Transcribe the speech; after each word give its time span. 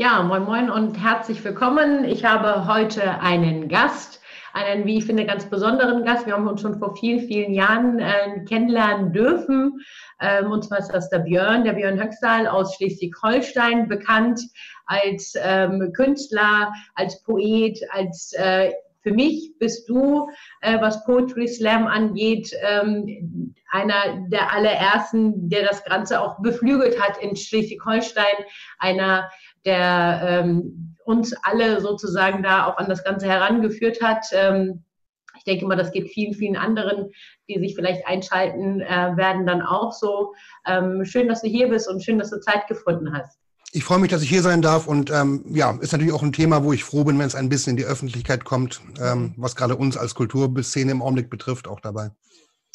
Ja, 0.00 0.22
moin 0.22 0.44
moin 0.44 0.70
und 0.70 0.94
herzlich 0.94 1.42
willkommen. 1.42 2.04
Ich 2.04 2.24
habe 2.24 2.72
heute 2.72 3.18
einen 3.20 3.66
Gast, 3.66 4.20
einen, 4.52 4.86
wie 4.86 4.98
ich 4.98 5.06
finde, 5.06 5.26
ganz 5.26 5.50
besonderen 5.50 6.04
Gast. 6.04 6.24
Wir 6.24 6.34
haben 6.34 6.46
uns 6.46 6.60
schon 6.60 6.78
vor 6.78 6.94
vielen, 6.94 7.26
vielen 7.26 7.52
Jahren 7.52 7.98
äh, 7.98 8.44
kennenlernen 8.44 9.12
dürfen. 9.12 9.80
Ähm, 10.20 10.52
und 10.52 10.64
zwar 10.64 10.78
ist 10.78 10.92
das 10.92 11.10
der 11.10 11.18
Björn, 11.18 11.64
der 11.64 11.72
Björn 11.72 12.00
Höxtal 12.00 12.46
aus 12.46 12.76
Schleswig-Holstein, 12.76 13.88
bekannt 13.88 14.40
als 14.86 15.34
ähm, 15.36 15.92
Künstler, 15.96 16.72
als 16.94 17.20
Poet, 17.24 17.80
als 17.92 18.32
äh, 18.34 18.70
für 19.02 19.12
mich 19.12 19.54
bist 19.58 19.88
du, 19.88 20.28
äh, 20.60 20.80
was 20.80 21.04
Poetry 21.06 21.48
Slam 21.48 21.88
angeht, 21.88 22.52
ähm, 22.62 23.54
einer 23.70 24.28
der 24.28 24.52
allerersten, 24.52 25.48
der 25.48 25.66
das 25.66 25.84
Ganze 25.84 26.20
auch 26.20 26.40
beflügelt 26.40 27.00
hat 27.00 27.18
in 27.18 27.34
Schleswig-Holstein, 27.34 28.44
einer 28.78 29.28
der 29.64 30.20
ähm, 30.22 30.96
uns 31.04 31.34
alle 31.42 31.80
sozusagen 31.80 32.42
da 32.42 32.66
auch 32.66 32.76
an 32.76 32.88
das 32.88 33.02
Ganze 33.02 33.26
herangeführt 33.26 34.02
hat. 34.02 34.26
Ähm, 34.32 34.84
ich 35.36 35.44
denke 35.44 35.66
mal, 35.66 35.76
das 35.76 35.92
geht 35.92 36.10
vielen, 36.10 36.34
vielen 36.34 36.56
anderen, 36.56 37.10
die 37.48 37.58
sich 37.58 37.74
vielleicht 37.74 38.06
einschalten 38.06 38.80
äh, 38.80 39.16
werden, 39.16 39.46
dann 39.46 39.62
auch 39.62 39.92
so. 39.92 40.34
Ähm, 40.66 41.04
schön, 41.04 41.28
dass 41.28 41.42
du 41.42 41.48
hier 41.48 41.68
bist 41.68 41.88
und 41.88 42.04
schön, 42.04 42.18
dass 42.18 42.30
du 42.30 42.40
Zeit 42.40 42.66
gefunden 42.66 43.12
hast. 43.12 43.38
Ich 43.72 43.84
freue 43.84 43.98
mich, 43.98 44.10
dass 44.10 44.22
ich 44.22 44.30
hier 44.30 44.42
sein 44.42 44.62
darf 44.62 44.86
und 44.86 45.10
ähm, 45.10 45.44
ja, 45.50 45.76
ist 45.80 45.92
natürlich 45.92 46.14
auch 46.14 46.22
ein 46.22 46.32
Thema, 46.32 46.64
wo 46.64 46.72
ich 46.72 46.84
froh 46.84 47.04
bin, 47.04 47.18
wenn 47.18 47.26
es 47.26 47.34
ein 47.34 47.50
bisschen 47.50 47.72
in 47.72 47.76
die 47.76 47.84
Öffentlichkeit 47.84 48.44
kommt, 48.44 48.80
ähm, 49.00 49.34
was 49.36 49.56
gerade 49.56 49.76
uns 49.76 49.98
als 49.98 50.14
Kulturszene 50.14 50.90
im 50.90 51.02
Augenblick 51.02 51.28
betrifft, 51.28 51.68
auch 51.68 51.80
dabei. 51.80 52.10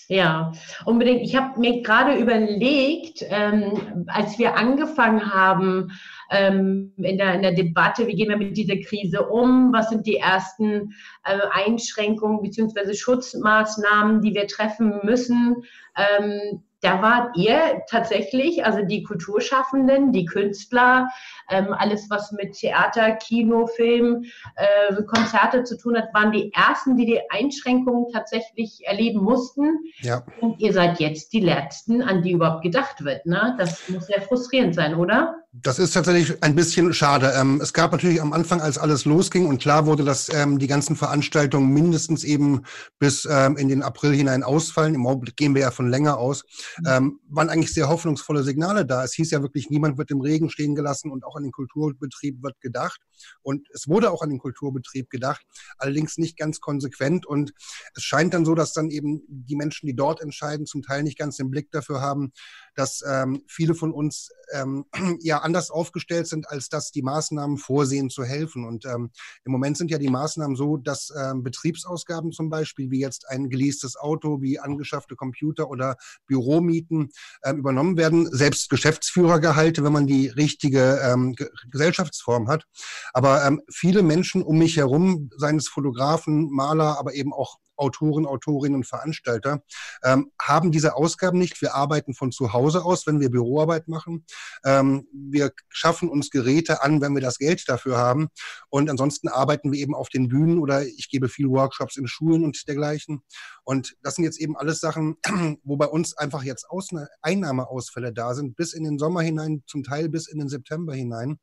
Ja, 0.08 0.52
unbedingt. 0.86 1.22
Ich 1.22 1.36
habe 1.36 1.60
mir 1.60 1.82
gerade 1.82 2.16
überlegt, 2.16 3.24
ähm, 3.30 4.06
als 4.08 4.38
wir 4.38 4.58
angefangen 4.58 5.34
haben 5.34 5.92
ähm, 6.30 6.94
in, 6.98 7.18
der, 7.18 7.36
in 7.36 7.42
der 7.42 7.54
Debatte, 7.54 8.08
wie 8.08 8.16
gehen 8.16 8.30
wir 8.30 8.38
mit 8.38 8.58
dieser 8.58 8.78
Krise 8.78 9.28
um, 9.28 9.72
was 9.72 9.90
sind 9.90 10.06
die 10.06 10.18
ersten 10.18 10.94
äh, 11.24 11.40
Einschränkungen 11.52 12.42
bzw. 12.42 12.94
Schutzmaßnahmen, 12.94 14.22
die 14.22 14.34
wir 14.34 14.48
treffen 14.48 15.00
müssen. 15.04 15.64
Ähm, 15.96 16.64
da 16.84 17.02
wart 17.02 17.38
ihr 17.38 17.82
tatsächlich, 17.90 18.66
also 18.66 18.84
die 18.84 19.04
Kulturschaffenden, 19.04 20.12
die 20.12 20.26
Künstler, 20.26 21.10
ähm, 21.50 21.74
alles 21.74 22.10
was 22.10 22.32
mit 22.32 22.54
Theater, 22.54 23.12
Kino, 23.12 23.68
Film, 23.68 24.26
äh, 24.56 25.04
Konzerte 25.04 25.64
zu 25.64 25.78
tun 25.78 25.98
hat, 25.98 26.14
waren 26.14 26.32
die 26.32 26.52
ersten, 26.54 26.98
die 26.98 27.06
die 27.06 27.22
Einschränkungen 27.30 28.12
tatsächlich 28.12 28.86
erleben 28.86 29.24
mussten. 29.24 29.80
Ja. 30.02 30.24
Und 30.42 30.60
ihr 30.60 30.74
seid 30.74 31.00
jetzt 31.00 31.34
die 31.34 31.40
Letzten, 31.40 32.02
an 32.02 32.22
die 32.22 32.34
überhaupt 32.34 32.64
gedacht 32.64 33.04
wird. 33.04 33.26
Ne? 33.26 33.56
Das 33.58 33.88
muss 33.90 34.08
sehr 34.08 34.22
frustrierend 34.22 34.76
sein, 34.76 34.96
oder? 34.96 35.43
Das 35.56 35.78
ist 35.78 35.94
tatsächlich 35.94 36.42
ein 36.42 36.56
bisschen 36.56 36.94
schade. 36.94 37.32
Ähm, 37.36 37.62
es 37.62 37.74
gab 37.74 37.92
natürlich 37.92 38.20
am 38.20 38.34
Anfang, 38.34 38.60
als 38.60 38.80
alles 38.80 39.06
losging 39.06 39.46
und 39.46 39.62
klar 39.62 39.86
wurde, 39.86 40.04
dass 40.04 40.34
ähm, 40.34 40.58
die 40.58 40.66
ganzen 40.66 40.96
Veranstaltungen 40.96 41.72
mindestens 41.72 42.24
eben 42.24 42.64
bis 42.98 43.28
ähm, 43.30 43.56
in 43.58 43.68
den 43.68 43.84
April 43.84 44.16
hinein 44.16 44.42
ausfallen. 44.42 44.96
Im 44.96 45.06
Augenblick 45.06 45.38
gehen 45.38 45.54
wir 45.54 45.62
ja 45.62 45.70
von 45.70 45.88
länger 45.88 46.18
aus. 46.18 46.44
Mhm. 46.80 47.20
waren 47.30 47.50
eigentlich 47.50 47.72
sehr 47.72 47.88
hoffnungsvolle 47.88 48.42
Signale 48.42 48.84
da. 48.84 49.04
Es 49.04 49.14
hieß 49.14 49.30
ja 49.30 49.44
wirklich, 49.44 49.70
niemand 49.70 50.00
wird 50.00 50.10
im 50.10 50.22
Regen 50.22 50.50
stehen 50.50 50.74
gelassen 50.74 51.12
und 51.12 51.24
auch 51.24 51.36
an 51.36 51.44
den 51.44 51.52
Kulturbetrieb 51.52 52.42
wird 52.42 52.60
gedacht. 52.60 53.00
Und 53.42 53.68
es 53.74 53.88
wurde 53.88 54.12
auch 54.12 54.22
an 54.22 54.30
den 54.30 54.40
Kulturbetrieb 54.40 55.10
gedacht, 55.10 55.46
allerdings 55.78 56.18
nicht 56.18 56.38
ganz 56.38 56.60
konsequent. 56.60 57.26
Und 57.26 57.54
es 57.96 58.04
scheint 58.04 58.34
dann 58.34 58.46
so, 58.46 58.56
dass 58.56 58.74
dann 58.74 58.90
eben 58.90 59.22
die 59.28 59.56
Menschen, 59.56 59.88
die 59.88 59.96
dort 59.96 60.22
entscheiden, 60.22 60.66
zum 60.66 60.82
Teil 60.82 61.04
nicht 61.04 61.18
ganz 61.18 61.38
den 61.38 61.50
Blick 61.50 61.72
dafür 61.72 62.02
haben, 62.02 62.32
dass 62.76 63.04
ähm, 63.08 63.44
viele 63.48 63.76
von 63.76 63.92
uns 63.92 64.30
ähm, 64.54 64.86
ja 65.22 65.40
anders 65.40 65.70
aufgestellt 65.70 66.28
sind, 66.28 66.50
als 66.50 66.70
dass 66.70 66.92
die 66.92 67.02
Maßnahmen 67.02 67.58
vorsehen 67.58 68.10
zu 68.10 68.24
helfen. 68.24 68.66
Und 68.66 68.86
ähm, 68.86 69.12
im 69.46 69.52
Moment 69.52 69.78
sind 69.78 69.92
ja 69.92 69.98
die 69.98 70.10
Maßnahmen 70.10 70.56
so, 70.56 70.78
dass 70.78 71.12
ähm, 71.16 71.44
Betriebsausgaben 71.44 72.32
zum 72.32 72.50
Beispiel, 72.50 72.92
wie 72.92 73.00
jetzt 73.00 73.28
ein 73.30 73.50
geleastes 73.50 73.96
Auto, 73.96 74.42
wie 74.42 74.60
angeschaffte 74.60 75.16
Computer 75.16 75.70
oder 75.70 75.98
Büromieten 76.28 77.10
ähm, 77.44 77.58
übernommen 77.58 77.98
werden, 77.98 78.30
selbst 78.32 78.70
Geschäftsführergehalte, 78.70 79.84
wenn 79.84 79.94
man 79.94 80.08
die 80.08 80.28
richtige 80.28 81.00
ähm, 81.04 81.36
Gesellschaftsform 81.72 82.48
hat. 82.48 82.66
Aber 83.14 83.46
ähm, 83.46 83.62
viele 83.72 84.02
Menschen 84.02 84.44
um 84.44 84.58
mich 84.58 84.78
herum, 84.78 85.30
seien 85.38 85.58
es 85.58 85.68
Fotografen, 85.68 86.50
Maler, 86.52 86.98
aber 87.00 87.14
eben 87.14 87.32
auch 87.32 87.60
Autoren, 87.76 88.26
Autorinnen 88.26 88.78
und 88.78 88.88
Veranstalter, 88.88 89.64
ähm, 90.04 90.32
haben 90.42 90.72
diese 90.72 90.96
Ausgaben 90.96 91.40
nicht. 91.40 91.62
Wir 91.62 91.76
arbeiten 91.76 92.14
von 92.14 92.32
zu 92.32 92.54
Hause 92.54 92.86
aus, 92.86 93.08
wenn 93.08 93.20
wir 93.20 93.30
Büroarbeit 93.30 93.88
machen. 93.88 94.26
Ähm, 94.64 95.08
wir 95.12 95.52
schaffen 95.70 96.10
uns 96.10 96.30
Geräte 96.30 96.84
an, 96.84 97.02
wenn 97.02 97.14
wir 97.14 97.22
das 97.22 97.38
Geld 97.38 97.68
dafür 97.68 97.98
haben. 97.98 98.30
Und 98.70 98.90
ansonsten 98.90 99.28
arbeiten 99.28 99.72
wir 99.72 99.80
eben 99.80 99.96
auf 99.96 100.10
den 100.10 100.28
Bühnen 100.28 100.60
oder 100.60 100.86
ich 100.86 101.10
gebe 101.10 101.30
viel 101.30 101.50
Workshops 101.50 101.98
in 101.98 102.08
Schulen 102.08 102.44
und 102.44 102.68
dergleichen. 102.68 103.22
Und 103.64 103.96
das 104.02 104.16
sind 104.16 104.26
jetzt 104.26 104.40
eben 104.40 104.56
alles 104.56 104.80
Sachen, 104.80 105.18
wo 105.64 105.78
bei 105.78 105.88
uns 105.88 106.16
einfach 106.18 106.44
jetzt 106.44 106.70
Ausna 106.70 107.08
Einnahmeausfälle 107.22 108.14
da 108.14 108.34
sind, 108.34 108.56
bis 108.56 108.74
in 108.74 108.84
den 108.84 109.00
Sommer 109.00 109.22
hinein, 109.22 109.64
zum 109.68 109.84
Teil 109.84 110.10
bis 110.10 110.28
in 110.28 110.40
den 110.40 110.50
September 110.50 110.94
hinein, 110.94 111.40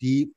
die 0.00 0.32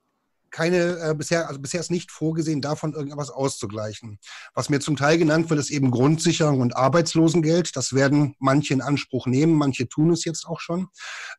keine 0.56 0.98
äh, 1.00 1.14
bisher, 1.14 1.50
also 1.50 1.60
bisher 1.60 1.82
ist 1.82 1.92
nicht 1.92 2.12
vorgesehen, 2.12 2.62
davon 2.62 2.94
irgendwas 2.94 3.30
auszugleichen. 3.30 4.20
Was 4.54 4.70
mir 4.70 4.80
zum 4.80 4.96
Teil 4.96 5.18
genannt 5.18 5.50
wird, 5.50 5.60
ist 5.60 5.70
eben 5.70 5.92
Grundsicherung 5.92 6.62
und 6.62 6.78
Arbeitslosengeld. 6.78 7.76
Das 7.76 7.92
werden 7.92 8.36
manche 8.40 8.74
in 8.74 8.82
Anspruch 8.82 9.28
nehmen, 9.28 9.56
manche 9.56 9.90
tun 9.90 10.12
es 10.12 10.24
jetzt 10.24 10.46
auch 10.46 10.62
schon. 10.62 10.88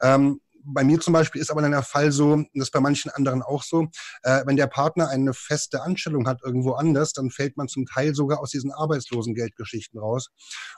Ähm, 0.02 0.42
bei 0.66 0.84
mir 0.84 1.00
zum 1.00 1.12
Beispiel 1.12 1.40
ist 1.40 1.50
aber 1.50 1.62
dann 1.62 1.70
der 1.70 1.82
Fall 1.82 2.12
so, 2.12 2.32
und 2.32 2.48
das 2.54 2.68
ist 2.68 2.72
bei 2.72 2.80
manchen 2.80 3.10
anderen 3.10 3.42
auch 3.42 3.62
so, 3.62 3.88
äh, 4.22 4.42
wenn 4.46 4.56
der 4.56 4.66
Partner 4.66 5.08
eine 5.08 5.32
feste 5.32 5.82
Anstellung 5.82 6.26
hat 6.26 6.40
irgendwo 6.44 6.72
anders, 6.72 7.12
dann 7.12 7.30
fällt 7.30 7.56
man 7.56 7.68
zum 7.68 7.86
Teil 7.86 8.14
sogar 8.14 8.40
aus 8.40 8.50
diesen 8.50 8.72
Arbeitslosengeldgeschichten 8.72 9.98
raus. 9.98 10.28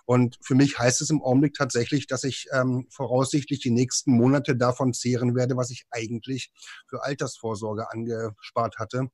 Und 0.05 0.39
für 0.43 0.55
mich 0.55 0.79
heißt 0.79 1.01
es 1.01 1.11
im 1.11 1.23
Augenblick 1.23 1.55
tatsächlich, 1.55 2.07
dass 2.07 2.25
ich 2.25 2.47
ähm, 2.53 2.87
voraussichtlich 2.91 3.61
die 3.61 3.71
nächsten 3.71 4.13
Monate 4.13 4.57
davon 4.57 4.93
zehren 4.93 5.35
werde, 5.35 5.57
was 5.57 5.71
ich 5.71 5.87
eigentlich 5.91 6.53
für 6.87 7.03
Altersvorsorge 7.03 7.91
angespart 7.91 8.79
hatte. 8.79 9.09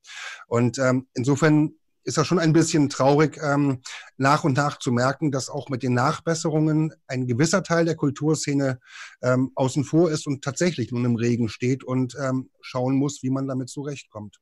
Und 0.46 0.78
ähm, 0.78 1.08
insofern 1.14 1.74
ist 2.04 2.18
das 2.18 2.26
schon 2.26 2.38
ein 2.38 2.52
bisschen 2.52 2.88
traurig, 2.88 3.38
ähm, 3.42 3.80
nach 4.16 4.44
und 4.44 4.56
nach 4.56 4.78
zu 4.78 4.92
merken, 4.92 5.32
dass 5.32 5.48
auch 5.48 5.68
mit 5.68 5.82
den 5.82 5.94
Nachbesserungen 5.94 6.92
ein 7.08 7.26
gewisser 7.26 7.62
Teil 7.62 7.84
der 7.84 7.96
Kulturszene 7.96 8.78
ähm, 9.22 9.50
außen 9.54 9.84
vor 9.84 10.10
ist 10.10 10.26
und 10.26 10.44
tatsächlich 10.44 10.92
nun 10.92 11.04
im 11.04 11.16
Regen 11.16 11.48
steht 11.48 11.82
und 11.82 12.14
ähm, 12.22 12.50
schauen 12.60 12.94
muss, 12.94 13.22
wie 13.22 13.30
man 13.30 13.48
damit 13.48 13.70
zurechtkommt. 13.70 14.38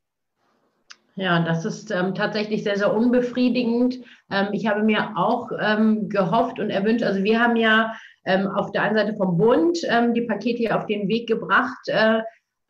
Ja, 1.14 1.44
das 1.44 1.64
ist 1.64 1.90
ähm, 1.90 2.14
tatsächlich 2.14 2.64
sehr, 2.64 2.78
sehr 2.78 2.94
unbefriedigend. 2.94 4.00
Ähm, 4.30 4.48
ich 4.52 4.66
habe 4.66 4.82
mir 4.82 5.12
auch 5.16 5.50
ähm, 5.60 6.08
gehofft 6.08 6.58
und 6.58 6.70
erwünscht, 6.70 7.04
also 7.04 7.22
wir 7.22 7.38
haben 7.38 7.56
ja 7.56 7.92
ähm, 8.24 8.48
auf 8.48 8.72
der 8.72 8.82
einen 8.82 8.96
Seite 8.96 9.16
vom 9.16 9.36
Bund 9.36 9.78
ähm, 9.88 10.14
die 10.14 10.22
Pakete 10.22 10.58
hier 10.58 10.78
auf 10.78 10.86
den 10.86 11.08
Weg 11.08 11.28
gebracht, 11.28 11.88
äh, 11.88 12.20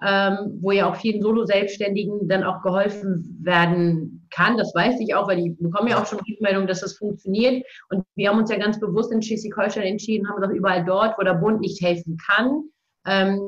ähm, 0.04 0.58
wo 0.60 0.72
ja 0.72 0.90
auch 0.90 0.96
vielen 0.96 1.22
Solo-Selbstständigen 1.22 2.28
dann 2.28 2.42
auch 2.42 2.62
geholfen 2.62 3.38
werden 3.40 4.21
kann. 4.32 4.56
Das 4.56 4.74
weiß 4.74 5.00
ich 5.00 5.14
auch, 5.14 5.28
weil 5.28 5.38
ich 5.38 5.56
bekomme 5.58 5.90
ja 5.90 6.02
auch 6.02 6.06
schon 6.06 6.20
Rückmeldung, 6.20 6.66
dass 6.66 6.80
das 6.80 6.96
funktioniert. 6.96 7.64
Und 7.90 8.04
wir 8.16 8.30
haben 8.30 8.38
uns 8.38 8.50
ja 8.50 8.58
ganz 8.58 8.80
bewusst 8.80 9.12
in 9.12 9.22
Schleswig-Holstein 9.22 9.84
entschieden, 9.84 10.28
haben 10.28 10.36
gesagt, 10.36 10.56
überall 10.56 10.84
dort, 10.84 11.18
wo 11.18 11.22
der 11.22 11.34
Bund 11.34 11.60
nicht 11.60 11.80
helfen 11.80 12.18
kann, 12.26 12.64
ähm, 13.06 13.40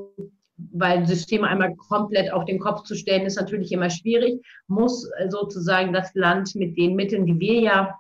weil 0.73 1.07
Systeme 1.07 1.49
einmal 1.49 1.75
komplett 1.75 2.33
auf 2.33 2.45
den 2.45 2.61
Kopf 2.61 2.85
zu 2.85 2.95
stellen, 2.95 3.27
ist 3.27 3.41
natürlich 3.41 3.73
immer 3.73 3.91
schwierig, 3.91 4.41
muss 4.69 5.11
sozusagen 5.29 5.93
das 5.93 6.15
Land 6.15 6.55
mit 6.55 6.77
den 6.77 6.95
Mitteln, 6.95 7.27
die 7.27 7.41
wir 7.41 7.61
ja 7.61 7.99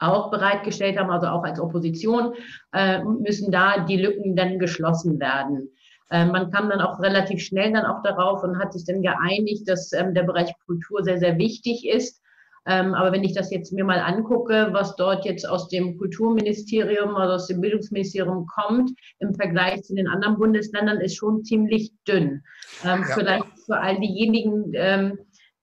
auch 0.00 0.30
bereitgestellt 0.30 0.98
haben, 0.98 1.10
also 1.10 1.28
auch 1.28 1.44
als 1.44 1.58
Opposition, 1.58 2.34
äh, 2.72 3.02
müssen 3.02 3.50
da 3.50 3.84
die 3.84 3.96
Lücken 3.96 4.36
dann 4.36 4.58
geschlossen 4.58 5.18
werden. 5.18 5.70
Ähm, 6.10 6.32
man 6.32 6.50
kam 6.50 6.68
dann 6.68 6.80
auch 6.80 7.00
relativ 7.00 7.42
schnell 7.42 7.72
dann 7.72 7.86
auch 7.86 8.02
darauf 8.02 8.42
und 8.42 8.58
hat 8.58 8.72
sich 8.72 8.84
dann 8.84 9.02
geeinigt, 9.02 9.68
dass 9.68 9.92
ähm, 9.92 10.14
der 10.14 10.24
Bereich 10.24 10.52
Kultur 10.66 11.02
sehr, 11.02 11.18
sehr 11.18 11.38
wichtig 11.38 11.86
ist. 11.86 12.20
Ähm, 12.66 12.94
aber 12.94 13.12
wenn 13.12 13.24
ich 13.24 13.34
das 13.34 13.50
jetzt 13.50 13.72
mir 13.72 13.84
mal 13.84 13.98
angucke, 13.98 14.68
was 14.72 14.96
dort 14.96 15.24
jetzt 15.26 15.46
aus 15.46 15.68
dem 15.68 15.98
Kulturministerium, 15.98 17.14
also 17.16 17.34
aus 17.34 17.46
dem 17.46 17.60
Bildungsministerium 17.60 18.46
kommt, 18.46 18.90
im 19.18 19.34
Vergleich 19.34 19.82
zu 19.82 19.94
den 19.94 20.08
anderen 20.08 20.38
Bundesländern, 20.38 21.00
ist 21.00 21.16
schon 21.16 21.44
ziemlich 21.44 21.92
dünn. 22.08 22.42
ja. 22.82 22.96
Vielleicht 23.02 23.44
für 23.66 23.78
all 23.78 24.00
diejenigen, 24.00 24.72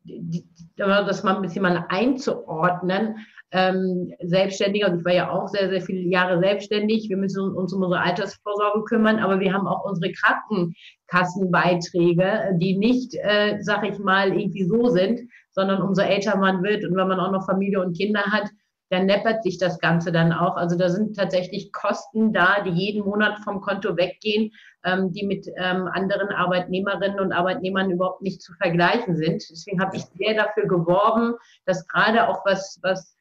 die, 0.03 0.43
die, 0.43 0.75
das 0.75 1.23
mal 1.23 1.35
ein 1.35 1.41
bisschen 1.41 1.63
mal 1.63 1.85
einzuordnen 1.89 3.15
ähm, 3.51 4.11
Selbstständiger 4.21 4.91
und 4.91 4.99
ich 4.99 5.05
war 5.05 5.13
ja 5.13 5.29
auch 5.29 5.47
sehr, 5.47 5.69
sehr 5.69 5.81
viele 5.81 6.01
Jahre 6.01 6.39
selbstständig. 6.39 7.07
Wir 7.09 7.17
müssen 7.17 7.55
uns 7.55 7.73
um 7.73 7.83
unsere 7.83 8.01
Altersvorsorge 8.01 8.83
kümmern, 8.85 9.19
aber 9.19 9.39
wir 9.39 9.53
haben 9.53 9.67
auch 9.67 9.83
unsere 9.83 10.11
Krankenkassenbeiträge, 10.13 12.57
die 12.59 12.77
nicht, 12.77 13.13
äh, 13.15 13.57
sag 13.61 13.87
ich 13.87 13.99
mal, 13.99 14.35
irgendwie 14.37 14.63
so 14.63 14.87
sind, 14.87 15.19
sondern 15.51 15.81
umso 15.81 16.01
älter 16.01 16.37
man 16.37 16.63
wird 16.63 16.85
und 16.85 16.95
wenn 16.95 17.09
man 17.09 17.19
auch 17.19 17.31
noch 17.31 17.45
Familie 17.45 17.81
und 17.81 17.97
Kinder 17.97 18.23
hat, 18.23 18.49
dann 18.91 19.05
neppert 19.05 19.43
sich 19.43 19.57
das 19.57 19.79
Ganze 19.79 20.11
dann 20.11 20.33
auch. 20.33 20.57
Also 20.57 20.77
da 20.77 20.89
sind 20.89 21.15
tatsächlich 21.15 21.71
Kosten 21.71 22.33
da, 22.33 22.61
die 22.61 22.71
jeden 22.71 23.05
Monat 23.05 23.39
vom 23.39 23.61
Konto 23.61 23.95
weggehen, 23.95 24.51
ähm, 24.83 25.13
die 25.13 25.25
mit 25.25 25.47
ähm, 25.55 25.87
anderen 25.93 26.29
Arbeitnehmerinnen 26.29 27.19
und 27.19 27.31
Arbeitnehmern 27.31 27.89
überhaupt 27.89 28.21
nicht 28.21 28.41
zu 28.41 28.53
vergleichen 28.53 29.15
sind. 29.15 29.43
Deswegen 29.49 29.81
habe 29.81 29.95
ich 29.95 30.03
sehr 30.17 30.35
dafür 30.35 30.67
geworben, 30.67 31.35
dass 31.65 31.87
gerade 31.87 32.27
auch 32.27 32.45
was, 32.45 32.79
was 32.83 33.15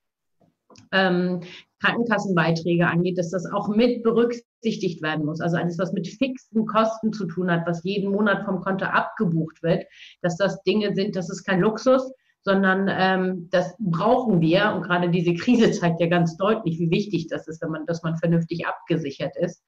ähm, 0.93 1.41
Krankenkassenbeiträge 1.83 2.87
angeht, 2.87 3.19
dass 3.19 3.31
das 3.31 3.47
auch 3.47 3.69
mit 3.69 4.03
berücksichtigt 4.03 5.03
werden 5.03 5.25
muss. 5.25 5.41
Also 5.41 5.57
alles, 5.57 5.79
was 5.79 5.93
mit 5.93 6.07
fixen 6.07 6.67
Kosten 6.67 7.13
zu 7.13 7.27
tun 7.27 7.51
hat, 7.51 7.67
was 7.67 7.85
jeden 7.85 8.11
Monat 8.13 8.45
vom 8.45 8.61
Konto 8.61 8.85
abgebucht 8.85 9.63
wird, 9.63 9.85
dass 10.23 10.37
das 10.37 10.63
Dinge 10.63 10.95
sind, 10.95 11.17
das 11.17 11.31
ist 11.31 11.45
kein 11.45 11.61
Luxus, 11.61 12.13
sondern 12.43 12.89
ähm, 12.91 13.49
das 13.51 13.75
brauchen 13.79 14.41
wir. 14.41 14.73
Und 14.75 14.83
gerade 14.83 15.11
diese 15.11 15.35
Krise 15.35 15.71
zeigt 15.79 16.01
ja 16.01 16.07
ganz 16.07 16.37
deutlich, 16.37 16.79
wie 16.79 16.91
wichtig 16.91 17.29
das 17.29 17.49
ist, 17.49 17.63
wenn 17.63 17.71
man, 17.71 17.87
dass 17.87 18.03
man 18.03 18.17
vernünftig 18.17 18.67
abgesichert 18.67 19.37
ist. 19.37 19.63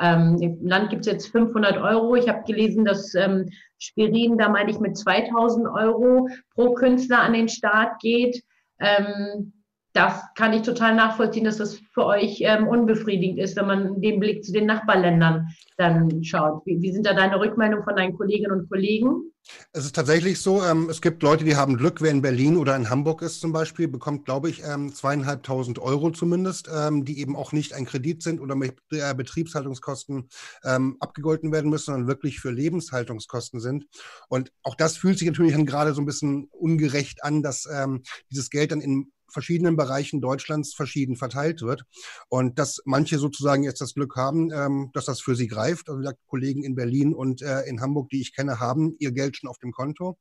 Ähm, 0.00 0.38
Im 0.40 0.66
Land 0.66 0.90
gibt 0.90 1.06
es 1.06 1.12
jetzt 1.12 1.28
500 1.28 1.76
Euro. 1.76 2.16
Ich 2.16 2.28
habe 2.28 2.42
gelesen, 2.44 2.84
dass 2.84 3.14
ähm, 3.14 3.50
Spirin, 3.78 4.38
da 4.38 4.48
meine 4.48 4.70
ich, 4.70 4.80
mit 4.80 4.96
2000 4.96 5.68
Euro 5.68 6.28
pro 6.54 6.72
Künstler 6.72 7.20
an 7.20 7.34
den 7.34 7.48
Start 7.48 8.00
geht. 8.00 8.42
Ähm, 8.80 9.52
das 9.92 10.22
kann 10.34 10.52
ich 10.52 10.62
total 10.62 10.94
nachvollziehen, 10.94 11.44
dass 11.44 11.58
das 11.58 11.78
für 11.92 12.06
euch 12.06 12.40
ähm, 12.40 12.66
unbefriedigend 12.66 13.38
ist, 13.38 13.56
wenn 13.56 13.66
man 13.66 14.00
den 14.00 14.20
Blick 14.20 14.44
zu 14.44 14.52
den 14.52 14.66
Nachbarländern 14.66 15.48
dann 15.76 16.24
schaut. 16.24 16.64
Wie, 16.64 16.80
wie 16.80 16.92
sind 16.92 17.06
da 17.06 17.14
deine 17.14 17.38
Rückmeldungen 17.38 17.84
von 17.84 17.96
deinen 17.96 18.16
Kolleginnen 18.16 18.52
und 18.52 18.68
Kollegen? 18.70 19.32
Es 19.72 19.84
ist 19.84 19.94
tatsächlich 19.94 20.40
so, 20.40 20.62
ähm, 20.62 20.88
es 20.88 21.00
gibt 21.00 21.22
Leute, 21.22 21.44
die 21.44 21.56
haben 21.56 21.76
Glück, 21.76 22.00
wer 22.00 22.10
in 22.10 22.22
Berlin 22.22 22.56
oder 22.56 22.76
in 22.76 22.88
Hamburg 22.88 23.22
ist 23.22 23.40
zum 23.40 23.52
Beispiel, 23.52 23.88
bekommt, 23.88 24.24
glaube 24.24 24.48
ich, 24.48 24.62
ähm, 24.64 24.94
zweieinhalbtausend 24.94 25.78
Euro 25.78 26.10
zumindest, 26.10 26.70
ähm, 26.72 27.04
die 27.04 27.18
eben 27.18 27.34
auch 27.34 27.52
nicht 27.52 27.74
ein 27.74 27.84
Kredit 27.84 28.22
sind 28.22 28.40
oder 28.40 28.54
mit 28.54 28.76
äh, 28.92 29.14
Betriebshaltungskosten 29.14 30.28
ähm, 30.64 30.96
abgegolten 31.00 31.52
werden 31.52 31.70
müssen, 31.70 31.86
sondern 31.86 32.08
wirklich 32.08 32.38
für 32.40 32.50
Lebenshaltungskosten 32.50 33.60
sind. 33.60 33.86
Und 34.28 34.52
auch 34.62 34.76
das 34.76 34.96
fühlt 34.96 35.18
sich 35.18 35.28
natürlich 35.28 35.52
dann 35.52 35.66
gerade 35.66 35.92
so 35.92 36.00
ein 36.00 36.06
bisschen 36.06 36.48
ungerecht 36.52 37.24
an, 37.24 37.42
dass 37.42 37.68
ähm, 37.70 38.02
dieses 38.30 38.48
Geld 38.48 38.70
dann 38.70 38.80
in 38.80 39.10
verschiedenen 39.32 39.76
Bereichen 39.76 40.20
Deutschlands 40.20 40.74
verschieden 40.74 41.16
verteilt 41.16 41.62
wird. 41.62 41.84
Und 42.28 42.58
dass 42.58 42.82
manche 42.84 43.18
sozusagen 43.18 43.64
jetzt 43.64 43.80
das 43.80 43.94
Glück 43.94 44.16
haben, 44.16 44.52
ähm, 44.52 44.90
dass 44.92 45.06
das 45.06 45.20
für 45.20 45.34
sie 45.34 45.48
greift. 45.48 45.88
Also 45.88 46.00
die 46.00 46.14
Kollegen 46.26 46.64
in 46.64 46.74
Berlin 46.74 47.14
und 47.14 47.42
äh, 47.42 47.62
in 47.62 47.80
Hamburg, 47.80 48.10
die 48.10 48.20
ich 48.20 48.34
kenne, 48.34 48.60
haben 48.60 48.96
ihr 48.98 49.12
Geld 49.12 49.36
schon 49.36 49.50
auf 49.50 49.58
dem 49.58 49.72
Konto. 49.72 50.18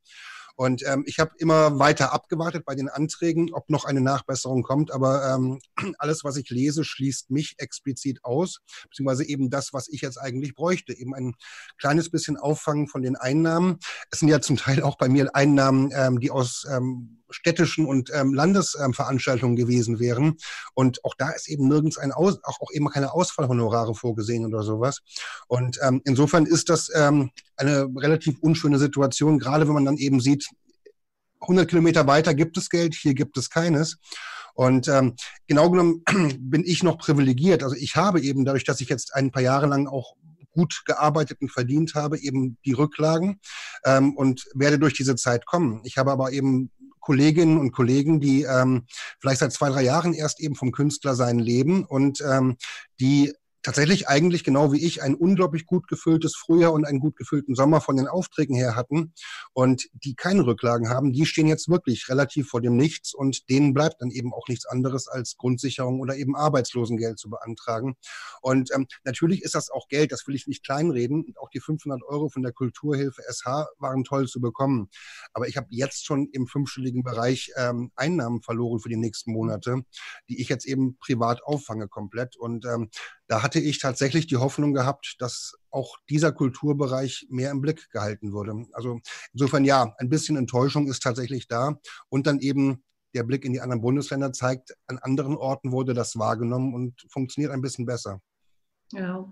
Und 0.55 0.83
ähm, 0.85 1.03
ich 1.07 1.19
habe 1.19 1.31
immer 1.37 1.79
weiter 1.79 2.13
abgewartet 2.13 2.65
bei 2.65 2.75
den 2.75 2.89
Anträgen, 2.89 3.53
ob 3.53 3.69
noch 3.69 3.85
eine 3.85 4.01
Nachbesserung 4.01 4.63
kommt. 4.63 4.91
Aber 4.91 5.33
ähm, 5.33 5.59
alles, 5.97 6.23
was 6.23 6.37
ich 6.37 6.49
lese, 6.49 6.83
schließt 6.83 7.31
mich 7.31 7.55
explizit 7.57 8.23
aus, 8.23 8.59
beziehungsweise 8.89 9.25
eben 9.25 9.49
das, 9.49 9.73
was 9.73 9.87
ich 9.89 10.01
jetzt 10.01 10.17
eigentlich 10.17 10.53
bräuchte. 10.53 10.93
Eben 10.93 11.15
ein 11.15 11.33
kleines 11.79 12.09
bisschen 12.09 12.37
Auffangen 12.37 12.87
von 12.87 13.01
den 13.01 13.15
Einnahmen. 13.15 13.79
Es 14.11 14.19
sind 14.19 14.29
ja 14.29 14.41
zum 14.41 14.57
Teil 14.57 14.83
auch 14.83 14.97
bei 14.97 15.09
mir 15.09 15.35
Einnahmen, 15.35 15.89
ähm, 15.93 16.19
die 16.19 16.31
aus 16.31 16.65
ähm, 16.69 17.20
städtischen 17.31 17.85
und 17.85 18.11
ähm, 18.13 18.33
Landesveranstaltungen 18.33 19.57
ähm, 19.57 19.63
gewesen 19.63 19.99
wären. 19.99 20.37
Und 20.73 21.03
auch 21.03 21.15
da 21.17 21.29
ist 21.31 21.49
eben 21.49 21.67
nirgends 21.67 21.97
ein 21.97 22.11
Aus, 22.11 22.39
auch, 22.43 22.61
auch 22.61 22.71
eben 22.73 22.87
keine 22.89 23.13
Ausfallhonorare 23.13 23.95
vorgesehen 23.95 24.45
oder 24.45 24.63
sowas. 24.63 25.01
Und 25.47 25.79
ähm, 25.81 26.01
insofern 26.05 26.45
ist 26.45 26.69
das 26.69 26.89
ähm, 26.95 27.31
eine 27.55 27.87
relativ 27.95 28.37
unschöne 28.39 28.79
Situation, 28.79 29.39
gerade 29.39 29.67
wenn 29.67 29.73
man 29.73 29.85
dann 29.85 29.97
eben 29.97 30.19
sieht, 30.19 30.47
100 31.41 31.67
Kilometer 31.67 32.05
weiter 32.07 32.33
gibt 32.33 32.57
es 32.57 32.69
Geld, 32.69 32.93
hier 32.93 33.13
gibt 33.13 33.37
es 33.37 33.49
keines. 33.49 33.97
Und 34.53 34.87
ähm, 34.87 35.15
genau 35.47 35.69
genommen 35.69 36.03
bin 36.39 36.63
ich 36.65 36.83
noch 36.83 36.97
privilegiert. 36.97 37.63
Also 37.63 37.75
ich 37.75 37.95
habe 37.95 38.21
eben 38.21 38.45
dadurch, 38.45 38.63
dass 38.63 38.81
ich 38.81 38.89
jetzt 38.89 39.15
ein 39.15 39.31
paar 39.31 39.41
Jahre 39.41 39.65
lang 39.65 39.87
auch 39.87 40.15
gut 40.51 40.83
gearbeitet 40.85 41.39
und 41.41 41.51
verdient 41.51 41.95
habe, 41.95 42.19
eben 42.19 42.57
die 42.65 42.73
Rücklagen 42.73 43.39
ähm, 43.85 44.15
und 44.15 44.45
werde 44.53 44.79
durch 44.79 44.93
diese 44.93 45.15
Zeit 45.15 45.45
kommen. 45.45 45.81
Ich 45.85 45.97
habe 45.97 46.11
aber 46.11 46.31
eben 46.31 46.71
Kolleginnen 47.11 47.57
und 47.57 47.73
Kollegen, 47.73 48.21
die 48.21 48.43
ähm, 48.43 48.85
vielleicht 49.19 49.41
seit 49.41 49.51
zwei, 49.51 49.69
drei 49.69 49.81
Jahren 49.83 50.13
erst 50.13 50.39
eben 50.39 50.55
vom 50.55 50.71
Künstler 50.71 51.13
sein 51.13 51.39
leben 51.39 51.83
und 51.83 52.21
ähm, 52.21 52.55
die 53.01 53.33
tatsächlich 53.63 54.07
eigentlich 54.07 54.43
genau 54.43 54.71
wie 54.71 54.85
ich 54.85 55.01
ein 55.01 55.15
unglaublich 55.15 55.65
gut 55.65 55.87
gefülltes 55.87 56.35
Frühjahr 56.35 56.73
und 56.73 56.85
einen 56.85 56.99
gut 56.99 57.15
gefüllten 57.15 57.55
Sommer 57.55 57.81
von 57.81 57.97
den 57.97 58.07
Aufträgen 58.07 58.55
her 58.55 58.75
hatten 58.75 59.13
und 59.53 59.87
die 59.93 60.15
keine 60.15 60.45
Rücklagen 60.45 60.89
haben, 60.89 61.13
die 61.13 61.25
stehen 61.25 61.47
jetzt 61.47 61.69
wirklich 61.69 62.09
relativ 62.09 62.49
vor 62.49 62.61
dem 62.61 62.75
Nichts 62.75 63.13
und 63.13 63.49
denen 63.49 63.73
bleibt 63.73 64.01
dann 64.01 64.11
eben 64.11 64.33
auch 64.33 64.47
nichts 64.47 64.65
anderes 64.65 65.07
als 65.07 65.37
Grundsicherung 65.37 65.99
oder 65.99 66.15
eben 66.15 66.35
Arbeitslosengeld 66.35 67.19
zu 67.19 67.29
beantragen. 67.29 67.95
Und 68.41 68.71
ähm, 68.73 68.87
natürlich 69.03 69.43
ist 69.43 69.55
das 69.55 69.69
auch 69.69 69.87
Geld, 69.87 70.11
das 70.11 70.27
will 70.27 70.35
ich 70.35 70.47
nicht 70.47 70.63
kleinreden. 70.63 71.23
Und 71.23 71.39
auch 71.39 71.49
die 71.49 71.59
500 71.59 72.01
Euro 72.03 72.29
von 72.29 72.43
der 72.43 72.51
Kulturhilfe 72.51 73.21
SH 73.29 73.67
waren 73.77 74.03
toll 74.03 74.27
zu 74.27 74.41
bekommen. 74.41 74.89
Aber 75.33 75.47
ich 75.47 75.57
habe 75.57 75.67
jetzt 75.69 76.05
schon 76.05 76.29
im 76.31 76.47
fünfstelligen 76.47 77.03
Bereich 77.03 77.51
ähm, 77.57 77.91
Einnahmen 77.95 78.41
verloren 78.41 78.79
für 78.79 78.89
die 78.89 78.97
nächsten 78.97 79.31
Monate, 79.31 79.83
die 80.29 80.41
ich 80.41 80.49
jetzt 80.49 80.65
eben 80.65 80.97
privat 80.97 81.43
auffange 81.43 81.87
komplett. 81.87 82.35
Und 82.35 82.65
ähm, 82.65 82.89
da 83.31 83.43
hatte 83.43 83.61
ich 83.61 83.79
tatsächlich 83.79 84.27
die 84.27 84.35
Hoffnung 84.35 84.73
gehabt, 84.73 85.15
dass 85.19 85.57
auch 85.69 85.95
dieser 86.09 86.33
Kulturbereich 86.33 87.27
mehr 87.29 87.49
im 87.51 87.61
Blick 87.61 87.89
gehalten 87.89 88.33
würde. 88.33 88.65
Also 88.73 88.99
insofern 89.31 89.63
ja, 89.63 89.95
ein 89.99 90.09
bisschen 90.09 90.35
Enttäuschung 90.35 90.87
ist 90.87 91.01
tatsächlich 91.01 91.47
da. 91.47 91.77
Und 92.09 92.27
dann 92.27 92.39
eben 92.39 92.83
der 93.15 93.23
Blick 93.23 93.45
in 93.45 93.53
die 93.53 93.61
anderen 93.61 93.81
Bundesländer 93.81 94.33
zeigt, 94.33 94.75
an 94.85 94.97
anderen 94.97 95.37
Orten 95.37 95.71
wurde 95.71 95.93
das 95.93 96.19
wahrgenommen 96.19 96.73
und 96.73 97.05
funktioniert 97.09 97.53
ein 97.53 97.61
bisschen 97.61 97.85
besser. 97.85 98.19
Ja, 98.91 99.25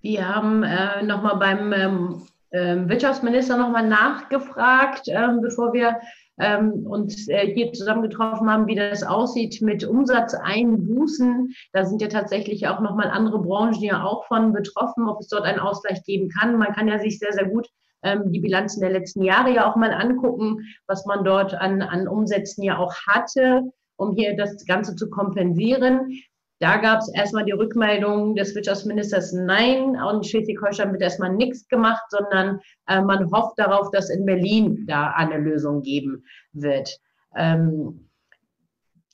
wir 0.00 0.28
haben 0.28 0.64
äh, 0.64 1.04
nochmal 1.04 1.36
beim 1.36 1.72
ähm, 1.72 2.26
äh, 2.50 2.88
Wirtschaftsminister 2.88 3.56
nochmal 3.56 3.86
nachgefragt, 3.86 5.06
äh, 5.06 5.28
bevor 5.40 5.72
wir 5.72 6.00
ähm, 6.40 6.86
uns 6.86 7.28
äh, 7.28 7.52
hier 7.52 7.72
zusammengetroffen 7.72 8.50
haben, 8.50 8.66
wie 8.66 8.74
das 8.74 9.02
aussieht 9.02 9.60
mit 9.62 9.84
Umsatzeinbußen. 9.84 11.54
Da 11.72 11.84
sind 11.84 12.00
ja 12.02 12.08
tatsächlich 12.08 12.66
auch 12.66 12.80
nochmal 12.80 13.10
andere 13.10 13.40
Branchen 13.40 13.82
ja 13.82 14.02
auch 14.02 14.26
von 14.26 14.52
betroffen, 14.52 15.08
ob 15.08 15.20
es 15.20 15.28
dort 15.28 15.44
einen 15.44 15.60
Ausgleich 15.60 16.02
geben 16.04 16.28
kann. 16.28 16.58
Man 16.58 16.72
kann 16.72 16.88
ja 16.88 16.98
sich 16.98 17.18
sehr, 17.18 17.32
sehr 17.32 17.48
gut 17.48 17.68
ähm, 18.02 18.32
die 18.32 18.40
Bilanzen 18.40 18.80
der 18.80 18.90
letzten 18.90 19.22
Jahre 19.22 19.52
ja 19.52 19.70
auch 19.70 19.76
mal 19.76 19.92
angucken, 19.92 20.66
was 20.86 21.04
man 21.06 21.24
dort 21.24 21.54
an, 21.54 21.82
an 21.82 22.08
Umsätzen 22.08 22.62
ja 22.64 22.78
auch 22.78 22.94
hatte, 23.06 23.62
um 23.96 24.12
hier 24.16 24.36
das 24.36 24.64
Ganze 24.64 24.96
zu 24.96 25.10
kompensieren. 25.10 26.20
Da 26.60 26.76
gab 26.76 27.00
es 27.00 27.12
erstmal 27.14 27.46
die 27.46 27.52
Rückmeldung 27.52 28.34
des 28.34 28.54
Wirtschaftsministers, 28.54 29.32
nein, 29.32 29.96
und 29.96 30.26
Schleswig-Holstein 30.26 30.92
wird 30.92 31.02
erstmal 31.02 31.32
nichts 31.32 31.66
gemacht, 31.68 32.02
sondern 32.10 32.60
äh, 32.86 33.00
man 33.00 33.30
hofft 33.32 33.58
darauf, 33.58 33.90
dass 33.90 34.10
in 34.10 34.26
Berlin 34.26 34.84
da 34.86 35.10
eine 35.12 35.38
Lösung 35.38 35.80
geben 35.80 36.22
wird. 36.52 37.00
Ähm, 37.34 38.10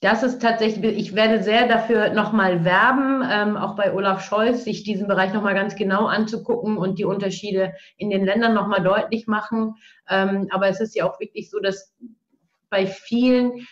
das 0.00 0.24
ist 0.24 0.42
tatsächlich, 0.42 0.98
ich 0.98 1.14
werde 1.14 1.40
sehr 1.42 1.68
dafür 1.68 2.10
nochmal 2.10 2.64
werben, 2.64 3.22
ähm, 3.30 3.56
auch 3.56 3.76
bei 3.76 3.94
Olaf 3.94 4.22
Scholz, 4.22 4.64
sich 4.64 4.82
diesen 4.82 5.06
Bereich 5.06 5.32
nochmal 5.32 5.54
ganz 5.54 5.76
genau 5.76 6.06
anzugucken 6.06 6.76
und 6.76 6.98
die 6.98 7.04
Unterschiede 7.04 7.74
in 7.96 8.10
den 8.10 8.24
Ländern 8.24 8.54
nochmal 8.54 8.82
deutlich 8.82 9.28
machen. 9.28 9.76
Ähm, 10.10 10.48
aber 10.50 10.66
es 10.68 10.80
ist 10.80 10.96
ja 10.96 11.08
auch 11.08 11.20
wirklich 11.20 11.48
so, 11.48 11.60
dass 11.60 11.94
bei 12.70 12.86
vielen 12.86 13.66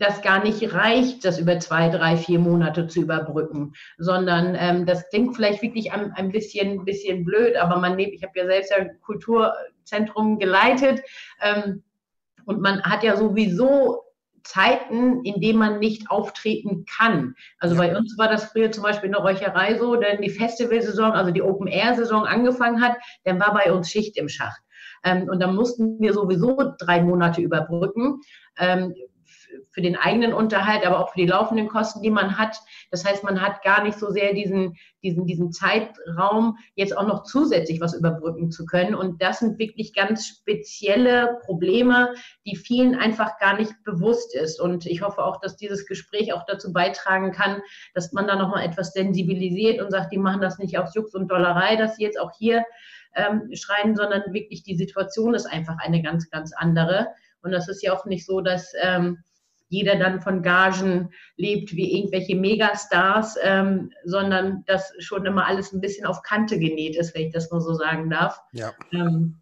das 0.00 0.22
gar 0.22 0.42
nicht 0.42 0.72
reicht, 0.72 1.24
das 1.24 1.38
über 1.38 1.60
zwei, 1.60 1.90
drei, 1.90 2.16
vier 2.16 2.38
Monate 2.38 2.86
zu 2.86 3.02
überbrücken, 3.02 3.74
sondern 3.98 4.56
ähm, 4.58 4.86
das 4.86 5.08
klingt 5.10 5.36
vielleicht 5.36 5.62
wirklich 5.62 5.92
ein, 5.92 6.12
ein 6.12 6.32
bisschen, 6.32 6.84
bisschen 6.84 7.24
blöd, 7.24 7.54
aber 7.56 7.78
man 7.78 7.98
lebt, 7.98 8.14
ich 8.14 8.22
habe 8.22 8.38
ja 8.38 8.46
selbst 8.46 8.72
ein 8.72 8.98
Kulturzentrum 9.02 10.38
geleitet 10.38 11.02
ähm, 11.42 11.82
und 12.46 12.62
man 12.62 12.82
hat 12.82 13.04
ja 13.04 13.16
sowieso 13.16 14.02
Zeiten, 14.42 15.22
in 15.22 15.38
denen 15.42 15.58
man 15.58 15.80
nicht 15.80 16.10
auftreten 16.10 16.86
kann. 16.86 17.34
Also 17.58 17.76
bei 17.76 17.94
uns 17.94 18.16
war 18.16 18.28
das 18.28 18.44
früher 18.44 18.72
zum 18.72 18.82
Beispiel 18.82 19.08
in 19.08 19.12
der 19.12 19.20
Räucherei 19.20 19.78
so, 19.78 19.96
denn 19.96 20.22
die 20.22 20.30
Festivalsaison, 20.30 21.12
also 21.12 21.30
die 21.30 21.42
Open-Air-Saison 21.42 22.24
angefangen 22.24 22.80
hat, 22.80 22.96
dann 23.24 23.38
war 23.38 23.52
bei 23.52 23.70
uns 23.70 23.90
Schicht 23.90 24.16
im 24.16 24.30
Schacht. 24.30 24.62
Ähm, 25.04 25.28
und 25.30 25.40
dann 25.40 25.54
mussten 25.54 26.00
wir 26.00 26.14
sowieso 26.14 26.72
drei 26.78 27.02
Monate 27.02 27.42
überbrücken. 27.42 28.20
Ähm, 28.58 28.94
für 29.70 29.82
den 29.82 29.96
eigenen 29.96 30.32
Unterhalt, 30.32 30.84
aber 30.86 31.00
auch 31.00 31.10
für 31.10 31.20
die 31.20 31.26
laufenden 31.26 31.68
Kosten, 31.68 32.02
die 32.02 32.10
man 32.10 32.38
hat. 32.38 32.56
Das 32.90 33.04
heißt, 33.04 33.24
man 33.24 33.40
hat 33.40 33.62
gar 33.62 33.82
nicht 33.82 33.98
so 33.98 34.10
sehr 34.10 34.34
diesen, 34.34 34.76
diesen, 35.02 35.26
diesen 35.26 35.52
Zeitraum, 35.52 36.58
jetzt 36.74 36.96
auch 36.96 37.06
noch 37.06 37.22
zusätzlich 37.22 37.80
was 37.80 37.94
überbrücken 37.94 38.50
zu 38.50 38.66
können. 38.66 38.94
Und 38.94 39.22
das 39.22 39.38
sind 39.38 39.58
wirklich 39.58 39.94
ganz 39.94 40.26
spezielle 40.26 41.38
Probleme, 41.44 42.14
die 42.46 42.56
vielen 42.56 42.94
einfach 42.94 43.38
gar 43.38 43.56
nicht 43.56 43.72
bewusst 43.84 44.34
ist. 44.34 44.60
Und 44.60 44.86
ich 44.86 45.02
hoffe 45.02 45.24
auch, 45.24 45.40
dass 45.40 45.56
dieses 45.56 45.86
Gespräch 45.86 46.32
auch 46.32 46.44
dazu 46.46 46.72
beitragen 46.72 47.32
kann, 47.32 47.62
dass 47.94 48.12
man 48.12 48.26
da 48.26 48.36
nochmal 48.36 48.64
etwas 48.64 48.92
sensibilisiert 48.92 49.80
und 49.80 49.90
sagt, 49.90 50.12
die 50.12 50.18
machen 50.18 50.40
das 50.40 50.58
nicht 50.58 50.78
aus 50.78 50.94
Jux 50.94 51.14
und 51.14 51.28
Dollerei, 51.28 51.76
dass 51.76 51.96
sie 51.96 52.02
jetzt 52.02 52.18
auch 52.18 52.32
hier 52.36 52.64
ähm, 53.14 53.50
schreien, 53.54 53.96
sondern 53.96 54.22
wirklich 54.32 54.62
die 54.62 54.76
Situation 54.76 55.34
ist 55.34 55.46
einfach 55.46 55.76
eine 55.78 56.02
ganz, 56.02 56.30
ganz 56.30 56.52
andere. 56.54 57.08
Und 57.42 57.52
das 57.52 57.68
ist 57.68 57.82
ja 57.82 57.94
auch 57.94 58.04
nicht 58.04 58.26
so, 58.26 58.40
dass 58.40 58.72
ähm, 58.80 59.18
jeder 59.70 59.96
dann 59.96 60.20
von 60.20 60.42
Gagen 60.42 61.10
lebt 61.36 61.74
wie 61.74 61.96
irgendwelche 61.96 62.36
Megastars, 62.36 63.36
ähm, 63.42 63.90
sondern 64.04 64.64
dass 64.66 64.92
schon 64.98 65.24
immer 65.24 65.46
alles 65.46 65.72
ein 65.72 65.80
bisschen 65.80 66.06
auf 66.06 66.22
Kante 66.22 66.58
genäht 66.58 66.96
ist, 66.96 67.14
wenn 67.14 67.28
ich 67.28 67.32
das 67.32 67.50
nur 67.50 67.60
so 67.60 67.72
sagen 67.74 68.10
darf. 68.10 68.40
Ja. 68.52 68.72
Ähm, 68.92 69.40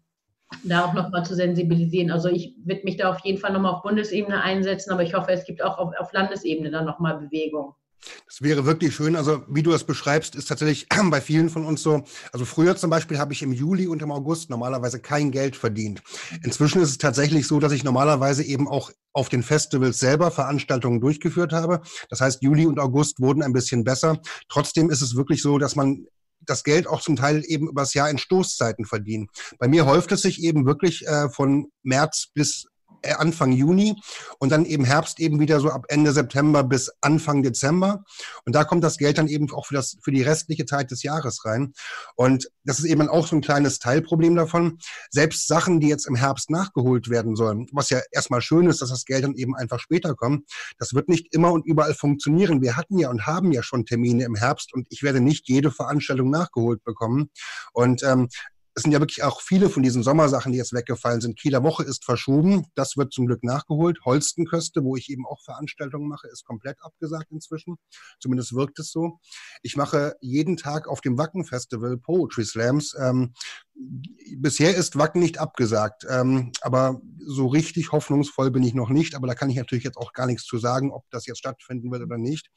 da 0.63 0.85
auch 0.85 0.93
nochmal 0.93 1.25
zu 1.25 1.35
sensibilisieren. 1.35 2.11
Also 2.11 2.29
ich 2.29 2.55
würde 2.63 2.81
mich 2.83 2.97
da 2.97 3.09
auf 3.09 3.19
jeden 3.23 3.39
Fall 3.39 3.53
nochmal 3.53 3.73
auf 3.73 3.83
Bundesebene 3.83 4.41
einsetzen, 4.41 4.91
aber 4.91 5.03
ich 5.03 5.13
hoffe, 5.13 5.31
es 5.31 5.45
gibt 5.45 5.63
auch 5.63 5.77
auf, 5.77 5.93
auf 5.99 6.13
Landesebene 6.13 6.71
dann 6.71 6.85
nochmal 6.85 7.17
Bewegung. 7.17 7.75
Das 8.27 8.41
wäre 8.41 8.65
wirklich 8.65 8.95
schön. 8.95 9.15
Also 9.15 9.43
wie 9.47 9.63
du 9.63 9.71
es 9.73 9.83
beschreibst, 9.83 10.35
ist 10.35 10.47
tatsächlich 10.47 10.87
bei 11.09 11.21
vielen 11.21 11.49
von 11.49 11.65
uns 11.65 11.81
so. 11.81 12.03
Also 12.31 12.45
früher 12.45 12.75
zum 12.75 12.89
Beispiel 12.89 13.19
habe 13.19 13.33
ich 13.33 13.41
im 13.41 13.51
Juli 13.51 13.87
und 13.87 14.01
im 14.01 14.11
August 14.11 14.49
normalerweise 14.49 14.99
kein 14.99 15.31
Geld 15.31 15.55
verdient. 15.55 16.01
Inzwischen 16.43 16.81
ist 16.81 16.89
es 16.89 16.97
tatsächlich 16.97 17.47
so, 17.47 17.59
dass 17.59 17.71
ich 17.71 17.83
normalerweise 17.83 18.43
eben 18.43 18.67
auch 18.67 18.91
auf 19.13 19.29
den 19.29 19.43
Festivals 19.43 19.99
selber 19.99 20.31
Veranstaltungen 20.31 21.01
durchgeführt 21.01 21.51
habe. 21.51 21.81
Das 22.09 22.21
heißt, 22.21 22.41
Juli 22.43 22.65
und 22.67 22.79
August 22.79 23.19
wurden 23.19 23.43
ein 23.43 23.53
bisschen 23.53 23.83
besser. 23.83 24.19
Trotzdem 24.47 24.89
ist 24.89 25.01
es 25.01 25.15
wirklich 25.15 25.41
so, 25.41 25.57
dass 25.57 25.75
man 25.75 26.05
das 26.41 26.63
Geld 26.63 26.87
auch 26.87 27.01
zum 27.01 27.15
Teil 27.15 27.43
eben 27.45 27.69
übers 27.69 27.93
Jahr 27.93 28.09
in 28.09 28.17
Stoßzeiten 28.17 28.85
verdienen. 28.85 29.27
Bei 29.57 29.67
mir 29.67 29.85
häuft 29.85 30.11
es 30.11 30.21
sich 30.21 30.41
eben 30.41 30.65
wirklich 30.65 31.05
äh, 31.05 31.29
von 31.29 31.71
März 31.83 32.29
bis 32.33 32.67
Anfang 33.17 33.51
Juni 33.51 33.95
und 34.39 34.51
dann 34.51 34.65
eben 34.65 34.85
Herbst 34.85 35.19
eben 35.19 35.39
wieder 35.39 35.59
so 35.59 35.69
ab 35.69 35.85
Ende 35.89 36.11
September 36.11 36.63
bis 36.63 36.91
Anfang 37.01 37.43
Dezember. 37.43 38.03
Und 38.45 38.55
da 38.55 38.63
kommt 38.63 38.83
das 38.83 38.97
Geld 38.97 39.17
dann 39.17 39.27
eben 39.27 39.51
auch 39.51 39.65
für, 39.65 39.75
das, 39.75 39.97
für 40.01 40.11
die 40.11 40.21
restliche 40.21 40.65
Zeit 40.65 40.91
des 40.91 41.03
Jahres 41.03 41.45
rein. 41.45 41.73
Und 42.15 42.49
das 42.63 42.79
ist 42.79 42.85
eben 42.85 43.07
auch 43.09 43.27
so 43.27 43.35
ein 43.35 43.41
kleines 43.41 43.79
Teilproblem 43.79 44.35
davon. 44.35 44.79
Selbst 45.09 45.47
Sachen, 45.47 45.79
die 45.79 45.87
jetzt 45.87 46.07
im 46.07 46.15
Herbst 46.15 46.49
nachgeholt 46.49 47.09
werden 47.09 47.35
sollen, 47.35 47.67
was 47.71 47.89
ja 47.89 47.99
erstmal 48.11 48.41
schön 48.41 48.67
ist, 48.67 48.81
dass 48.81 48.89
das 48.89 49.05
Geld 49.05 49.23
dann 49.23 49.35
eben 49.35 49.55
einfach 49.55 49.79
später 49.79 50.15
kommt, 50.15 50.49
das 50.77 50.93
wird 50.93 51.09
nicht 51.09 51.33
immer 51.33 51.51
und 51.51 51.65
überall 51.65 51.93
funktionieren. 51.93 52.61
Wir 52.61 52.77
hatten 52.77 52.99
ja 52.99 53.09
und 53.09 53.25
haben 53.25 53.51
ja 53.51 53.63
schon 53.63 53.85
Termine 53.85 54.25
im 54.25 54.35
Herbst 54.35 54.73
und 54.73 54.87
ich 54.89 55.03
werde 55.03 55.19
nicht 55.19 55.47
jede 55.47 55.71
Veranstaltung 55.71 56.29
nachgeholt 56.29 56.83
bekommen. 56.83 57.29
Und 57.73 58.03
ähm, 58.03 58.29
es 58.75 58.83
sind 58.83 58.91
ja 58.91 58.99
wirklich 58.99 59.23
auch 59.23 59.41
viele 59.41 59.69
von 59.69 59.83
diesen 59.83 60.03
Sommersachen, 60.03 60.51
die 60.51 60.57
jetzt 60.57 60.73
weggefallen 60.73 61.21
sind. 61.21 61.37
Kieler 61.37 61.63
Woche 61.63 61.83
ist 61.83 62.05
verschoben. 62.05 62.65
Das 62.75 62.97
wird 62.97 63.11
zum 63.11 63.25
Glück 63.25 63.43
nachgeholt. 63.43 63.99
Holstenköste, 64.05 64.83
wo 64.83 64.95
ich 64.95 65.09
eben 65.09 65.25
auch 65.25 65.41
Veranstaltungen 65.43 66.07
mache, 66.07 66.27
ist 66.27 66.45
komplett 66.45 66.77
abgesagt 66.81 67.31
inzwischen. 67.31 67.77
Zumindest 68.19 68.53
wirkt 68.53 68.79
es 68.79 68.91
so. 68.91 69.19
Ich 69.63 69.75
mache 69.75 70.15
jeden 70.21 70.57
Tag 70.57 70.87
auf 70.87 71.01
dem 71.01 71.17
Wacken 71.17 71.45
Festival 71.45 71.97
Poetry 71.97 72.45
Slams. 72.45 72.95
Ähm, 72.99 73.33
bisher 74.37 74.75
ist 74.75 74.97
Wacken 74.97 75.21
nicht 75.21 75.39
abgesagt, 75.39 76.05
ähm, 76.09 76.51
aber 76.61 77.01
so 77.19 77.47
richtig 77.47 77.91
hoffnungsvoll 77.91 78.51
bin 78.51 78.63
ich 78.63 78.73
noch 78.73 78.89
nicht. 78.89 79.15
Aber 79.15 79.27
da 79.27 79.35
kann 79.35 79.49
ich 79.49 79.57
natürlich 79.57 79.83
jetzt 79.83 79.97
auch 79.97 80.13
gar 80.13 80.27
nichts 80.27 80.45
zu 80.45 80.57
sagen, 80.57 80.91
ob 80.91 81.03
das 81.09 81.25
jetzt 81.25 81.39
stattfinden 81.39 81.91
wird 81.91 82.03
oder 82.03 82.17
nicht. 82.17 82.49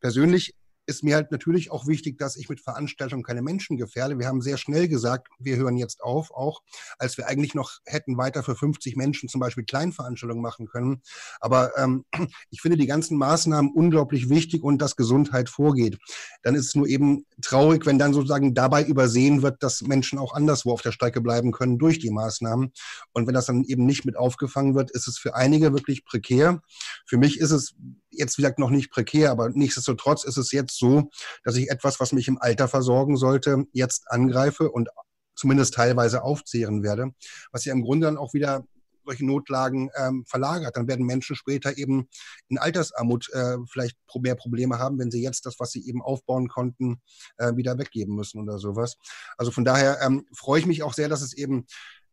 Persönlich 0.00 0.54
ist 0.86 1.02
mir 1.02 1.16
halt 1.16 1.32
natürlich 1.32 1.70
auch 1.70 1.86
wichtig, 1.86 2.18
dass 2.18 2.36
ich 2.36 2.48
mit 2.48 2.60
Veranstaltungen 2.60 3.22
keine 3.22 3.42
Menschen 3.42 3.76
gefährde. 3.76 4.18
Wir 4.18 4.26
haben 4.26 4.40
sehr 4.40 4.56
schnell 4.56 4.88
gesagt, 4.88 5.28
wir 5.38 5.56
hören 5.56 5.76
jetzt 5.76 6.02
auf, 6.02 6.30
auch 6.30 6.62
als 6.98 7.16
wir 7.18 7.26
eigentlich 7.26 7.54
noch 7.54 7.72
hätten 7.84 8.16
weiter 8.16 8.42
für 8.42 8.54
50 8.54 8.96
Menschen 8.96 9.28
zum 9.28 9.40
Beispiel 9.40 9.64
Kleinveranstaltungen 9.64 10.42
machen 10.42 10.66
können. 10.66 11.02
Aber 11.40 11.76
ähm, 11.76 12.04
ich 12.50 12.60
finde 12.60 12.76
die 12.76 12.86
ganzen 12.86 13.18
Maßnahmen 13.18 13.72
unglaublich 13.72 14.28
wichtig 14.28 14.62
und 14.62 14.80
dass 14.80 14.96
Gesundheit 14.96 15.48
vorgeht. 15.48 15.98
Dann 16.42 16.54
ist 16.54 16.66
es 16.66 16.74
nur 16.74 16.86
eben 16.86 17.26
traurig, 17.42 17.84
wenn 17.86 17.98
dann 17.98 18.14
sozusagen 18.14 18.54
dabei 18.54 18.84
übersehen 18.84 19.42
wird, 19.42 19.62
dass 19.62 19.82
Menschen 19.82 20.18
auch 20.18 20.34
anderswo 20.34 20.72
auf 20.72 20.82
der 20.82 20.92
Strecke 20.92 21.20
bleiben 21.20 21.52
können 21.52 21.78
durch 21.78 21.98
die 21.98 22.10
Maßnahmen. 22.10 22.72
Und 23.12 23.26
wenn 23.26 23.34
das 23.34 23.46
dann 23.46 23.64
eben 23.64 23.86
nicht 23.86 24.04
mit 24.04 24.16
aufgefangen 24.16 24.74
wird, 24.74 24.90
ist 24.92 25.08
es 25.08 25.18
für 25.18 25.34
einige 25.34 25.72
wirklich 25.72 26.04
prekär. 26.04 26.62
Für 27.06 27.18
mich 27.18 27.38
ist 27.40 27.50
es 27.50 27.74
jetzt, 28.18 28.38
wie 28.38 28.42
gesagt, 28.42 28.58
noch 28.58 28.70
nicht 28.70 28.90
prekär, 28.90 29.30
aber 29.30 29.50
nichtsdestotrotz 29.50 30.24
ist 30.24 30.36
es 30.36 30.52
jetzt 30.52 30.78
so, 30.78 31.10
dass 31.44 31.56
ich 31.56 31.70
etwas, 31.70 32.00
was 32.00 32.12
mich 32.12 32.28
im 32.28 32.38
Alter 32.40 32.68
versorgen 32.68 33.16
sollte, 33.16 33.64
jetzt 33.72 34.04
angreife 34.08 34.70
und 34.70 34.88
zumindest 35.34 35.74
teilweise 35.74 36.22
aufzehren 36.22 36.82
werde, 36.82 37.10
was 37.52 37.64
ja 37.64 37.72
im 37.72 37.82
Grunde 37.82 38.06
dann 38.06 38.16
auch 38.16 38.32
wieder 38.34 38.64
solche 39.06 39.24
Notlagen 39.24 39.90
ähm, 39.96 40.24
verlagert. 40.26 40.76
Dann 40.76 40.88
werden 40.88 41.06
Menschen 41.06 41.36
später 41.36 41.78
eben 41.78 42.08
in 42.48 42.58
Altersarmut 42.58 43.30
äh, 43.32 43.56
vielleicht 43.70 43.96
mehr 44.18 44.34
Probleme 44.34 44.78
haben, 44.78 44.98
wenn 44.98 45.10
sie 45.10 45.22
jetzt 45.22 45.46
das, 45.46 45.56
was 45.58 45.70
sie 45.70 45.86
eben 45.86 46.02
aufbauen 46.02 46.48
konnten, 46.48 47.00
äh, 47.36 47.54
wieder 47.54 47.78
weggeben 47.78 48.14
müssen 48.14 48.40
oder 48.40 48.58
sowas. 48.58 48.96
Also 49.36 49.52
von 49.52 49.64
daher 49.64 50.00
ähm, 50.02 50.26
freue 50.34 50.60
ich 50.60 50.66
mich 50.66 50.82
auch 50.82 50.94
sehr, 50.94 51.08
dass 51.08 51.22
es 51.22 51.34
eben 51.34 51.66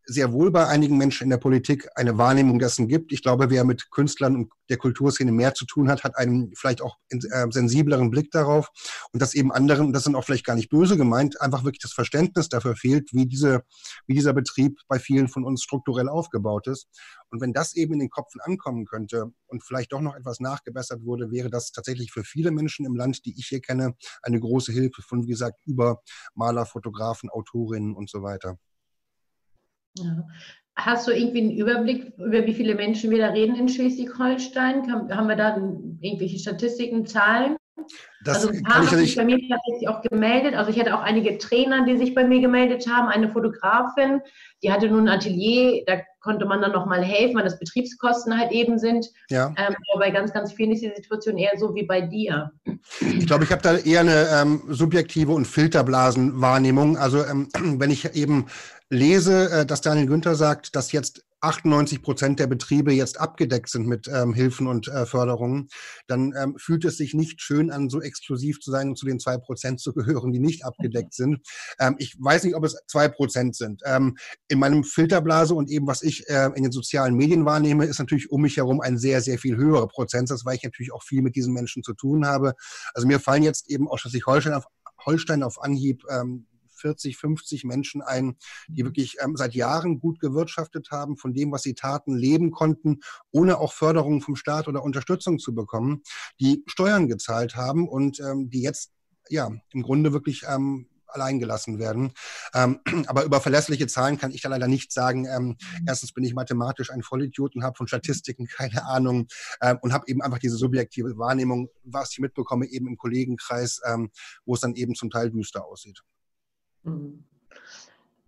sehr 0.06 0.34
wohl 0.34 0.52
bei 0.52 0.68
einigen 0.68 0.98
Menschen 0.98 1.26
in 1.26 1.30
der 1.30 1.38
Politik 1.38 1.88
eine 1.96 2.18
Wahrnehmung 2.18 2.60
dessen 2.60 2.88
gibt. 2.88 3.12
Ich 3.12 3.22
glaube, 3.22 3.50
wer 3.50 3.64
mit 3.64 3.90
Künstlern 3.92 4.36
und 4.36 4.52
der 4.70 4.78
Kulturszene 4.78 5.32
mehr 5.32 5.54
zu 5.54 5.66
tun 5.66 5.90
hat, 5.90 6.04
hat 6.04 6.18
einen 6.18 6.54
vielleicht 6.56 6.82
auch 6.82 6.98
äh, 7.10 7.18
sensibleren 7.50 8.10
Blick 8.10 8.32
darauf 8.32 8.70
und 9.12 9.22
dass 9.22 9.34
eben 9.34 9.52
anderen, 9.52 9.94
das 9.94 10.04
sind 10.04 10.16
auch 10.16 10.24
vielleicht 10.24 10.46
gar 10.46 10.56
nicht 10.56 10.70
böse 10.70 10.98
gemeint, 10.98 11.40
einfach 11.42 11.64
wirklich 11.64 11.82
das 11.82 11.94
Verständnis 11.94 12.50
dafür 12.50 12.76
fehlt, 12.76 13.14
wie, 13.14 13.26
diese, 13.26 13.64
wie 14.08 14.14
dieser 14.14 14.34
Betrieb 14.34 14.80
bei 14.88 15.00
vielen 15.00 15.28
von 15.28 15.46
uns 15.46 15.64
strukturell 15.64 16.10
aufgebaut 16.10 16.68
ist. 16.68 16.88
Und 17.30 17.42
wenn 17.42 17.54
das 17.54 17.76
eben 17.76 17.94
in 17.94 18.00
den 18.00 18.10
Kopfen 18.10 18.42
ankommen 18.42 18.86
könnte 18.86 19.32
und 19.48 19.64
vielleicht 19.64 19.94
doch 19.94 20.02
noch 20.02 20.16
etwas 20.16 20.40
nachgebessert 20.40 21.04
wurde, 21.04 21.32
wäre 21.32 21.50
das 21.50 21.72
tatsächlich 21.72 22.12
für 22.12 22.24
viele 22.24 22.52
Menschen 22.52 22.86
im 22.86 22.96
Land, 22.96 23.26
die 23.26 23.38
ich 23.38 23.48
hier 23.48 23.62
kenne, 23.62 23.96
eine 24.22 24.40
große 24.40 24.72
Hilfe 24.72 25.02
von, 25.02 25.24
wie 25.24 25.32
gesagt, 25.32 25.60
über 25.66 26.02
Maler, 26.36 26.66
Fotografen, 26.66 27.30
Autorinnen 27.30 27.96
und 27.96 28.10
so 28.10 28.22
weiter. 28.22 28.58
Ja. 29.98 30.28
Hast 30.76 31.08
du 31.08 31.12
irgendwie 31.12 31.42
einen 31.42 31.52
Überblick, 31.52 32.14
über 32.18 32.46
wie 32.48 32.54
viele 32.54 32.74
Menschen 32.74 33.12
wir 33.12 33.20
da 33.20 33.28
reden 33.30 33.56
in 33.56 33.70
Schleswig-Holstein? 33.70 34.92
Haben 34.92 35.28
wir 35.28 35.36
da 35.36 35.56
irgendwelche 36.02 36.40
Statistiken, 36.40 37.06
Zahlen? 37.06 37.58
Das 38.24 38.38
also 38.38 38.50
ein 38.50 38.64
paar 38.64 38.88
haben 38.88 38.88
sich 38.88 39.16
bei 39.16 39.26
mir 39.26 39.38
tatsächlich 39.48 39.88
auch 39.88 40.02
gemeldet. 40.02 40.56
Also 40.56 40.72
ich 40.72 40.80
hatte 40.80 40.96
auch 40.96 41.02
einige 41.02 41.38
Trainer, 41.38 41.86
die 41.86 41.98
sich 41.98 42.16
bei 42.16 42.24
mir 42.24 42.42
gemeldet 42.42 42.88
haben. 42.88 43.08
Eine 43.08 43.30
Fotografin, 43.30 44.22
die 44.64 44.72
hatte 44.72 44.88
nun 44.88 45.08
ein 45.08 45.18
Atelier, 45.18 45.84
da 45.86 46.02
konnte 46.24 46.46
man 46.46 46.62
dann 46.62 46.72
nochmal 46.72 47.04
helfen, 47.04 47.36
weil 47.36 47.44
das 47.44 47.60
Betriebskosten 47.60 48.38
halt 48.38 48.52
eben 48.52 48.80
sind. 48.80 49.08
Ja. 49.30 49.50
Ähm, 49.58 49.76
aber 49.92 50.00
bei 50.00 50.10
ganz, 50.10 50.34
ganz 50.34 50.54
vielen 50.54 50.72
ist 50.72 50.82
die 50.82 50.92
Situation 50.96 51.38
eher 51.38 51.52
so 51.60 51.76
wie 51.76 51.84
bei 51.84 52.02
dir. 52.02 52.52
Ich 53.02 53.28
glaube, 53.28 53.44
ich 53.44 53.52
habe 53.52 53.62
da 53.62 53.76
eher 53.78 54.00
eine 54.00 54.28
ähm, 54.32 54.64
subjektive 54.70 55.34
und 55.34 55.46
Filterblasenwahrnehmung. 55.46 56.98
Also 56.98 57.24
ähm, 57.24 57.50
wenn 57.80 57.92
ich 57.92 58.16
eben 58.16 58.48
lese, 58.90 59.52
äh, 59.52 59.66
dass 59.66 59.82
Daniel 59.82 60.08
Günther 60.08 60.36
sagt, 60.36 60.76
dass 60.76 60.92
jetzt 60.92 61.24
98 61.44 62.02
Prozent 62.02 62.40
der 62.40 62.48
Betriebe 62.48 62.94
jetzt 62.94 63.20
abgedeckt 63.20 63.70
sind 63.70 63.86
mit 63.86 64.08
ähm, 64.08 64.34
Hilfen 64.34 64.68
und 64.68 64.88
äh, 64.88 65.06
Förderungen, 65.06 65.68
dann 66.08 66.34
ähm, 66.38 66.56
fühlt 66.58 66.86
es 66.86 66.98
sich 66.98 67.14
nicht 67.14 67.42
schön 67.42 67.70
an, 67.70 67.90
so 67.90 68.02
exklusiv 68.02 68.62
zu 68.62 68.72
sein 68.72 68.90
und 68.90 68.98
zu 68.98 69.06
den 69.06 69.20
zwei 69.20 69.38
Prozent 69.38 69.82
zu 69.82 69.94
gehören, 69.94 70.32
die 70.32 70.40
nicht 70.40 70.66
abgedeckt 70.66 71.14
sind. 71.14 71.40
Ähm, 71.80 71.96
ich 72.00 72.16
weiß 72.18 72.46
nicht, 72.46 72.56
ob 72.56 72.64
es 72.64 72.78
zwei 72.88 73.10
Prozent 73.10 73.56
sind. 73.56 73.82
Ähm, 73.86 74.16
in 74.48 74.60
meinem 74.60 74.84
Filterblase 74.84 75.54
und 75.54 75.70
eben 75.70 75.86
was 75.86 76.02
ich 76.02 76.30
äh, 76.30 76.50
in 76.56 76.64
den 76.64 76.72
sozialen 76.72 77.16
Medien 77.16 77.46
wahrnehme, 77.46 77.86
ist 77.86 78.00
natürlich 78.00 78.32
um 78.32 78.42
mich 78.42 78.58
herum 78.58 78.80
ein 78.80 78.98
sehr, 78.98 79.22
sehr 79.22 79.38
viel 79.38 79.58
höherer 79.58 79.88
Prozentsatz, 79.88 80.46
weil 80.46 80.56
ich 80.56 80.64
natürlich 80.64 80.94
auch 80.94 81.04
viel 81.04 81.22
mit 81.22 81.36
diesen 81.36 81.54
Menschen 81.54 81.84
zu 81.84 81.94
tun 81.94 82.26
habe. 82.26 82.54
Also 82.94 83.06
mir 83.06 83.20
fallen 83.20 83.44
jetzt 83.44 83.70
eben 83.70 83.90
auch 83.90 83.98
Schleswig-Holstein 83.98 84.54
auf, 84.54 84.66
Holstein 85.06 85.44
auf 85.44 85.62
Anhieb 85.62 86.04
ähm, 86.10 86.48
40, 86.84 87.18
50 87.18 87.64
Menschen 87.64 88.02
ein, 88.02 88.36
die 88.68 88.84
mhm. 88.84 88.88
wirklich 88.88 89.18
ähm, 89.24 89.36
seit 89.38 89.56
Jahren 89.56 90.00
gut 90.00 90.20
gewirtschaftet 90.20 90.92
haben, 90.92 91.18
von 91.18 91.34
dem, 91.34 91.52
was 91.52 91.64
sie 91.64 91.76
taten, 91.76 92.16
leben 92.16 92.52
konnten, 92.52 93.00
ohne 93.32 93.58
auch 93.58 93.72
Förderung 93.74 94.22
vom 94.22 94.36
Staat 94.36 94.68
oder 94.68 94.84
Unterstützung 94.84 95.40
zu 95.40 95.56
bekommen, 95.56 96.04
die 96.40 96.64
Steuern 96.68 97.08
gezahlt 97.08 97.56
haben 97.56 97.88
und 97.88 98.20
ähm, 98.20 98.50
die 98.50 98.62
jetzt 98.62 98.92
ja 99.30 99.50
im 99.72 99.82
Grunde 99.82 100.12
wirklich 100.12 100.44
ähm, 100.48 100.88
allein 101.14 101.40
gelassen 101.40 101.80
werden. 101.80 102.12
Ähm, 102.54 102.80
aber 103.08 103.24
über 103.24 103.40
verlässliche 103.40 103.88
Zahlen 103.88 104.18
kann 104.18 104.32
ich 104.32 104.42
da 104.42 104.50
leider 104.50 104.68
nicht 104.68 104.92
sagen. 104.92 105.26
Ähm, 105.26 105.46
mhm. 105.46 105.58
erstens 105.88 106.12
bin 106.12 106.24
ich 106.24 106.34
mathematisch 106.34 106.92
ein 106.92 107.04
Vollidiot 107.04 107.56
und 107.56 107.64
habe 107.64 107.78
von 107.78 107.88
Statistiken 107.88 108.48
keine 108.58 108.86
Ahnung 108.86 109.28
ähm, 109.62 109.78
und 109.82 109.94
habe 109.94 110.06
eben 110.08 110.22
einfach 110.22 110.40
diese 110.40 110.58
subjektive 110.58 111.18
Wahrnehmung, 111.18 111.70
was 111.84 112.12
ich 112.12 112.20
mitbekomme, 112.20 112.66
eben 112.68 112.88
im 112.88 112.98
Kollegenkreis, 112.98 113.82
ähm, 113.86 114.12
wo 114.46 114.56
es 114.56 114.62
dann 114.62 114.76
eben 114.76 114.96
zum 114.96 115.10
Teil 115.10 115.32
düster 115.32 115.66
aussieht. 115.66 116.02
Mhm. 116.84 117.24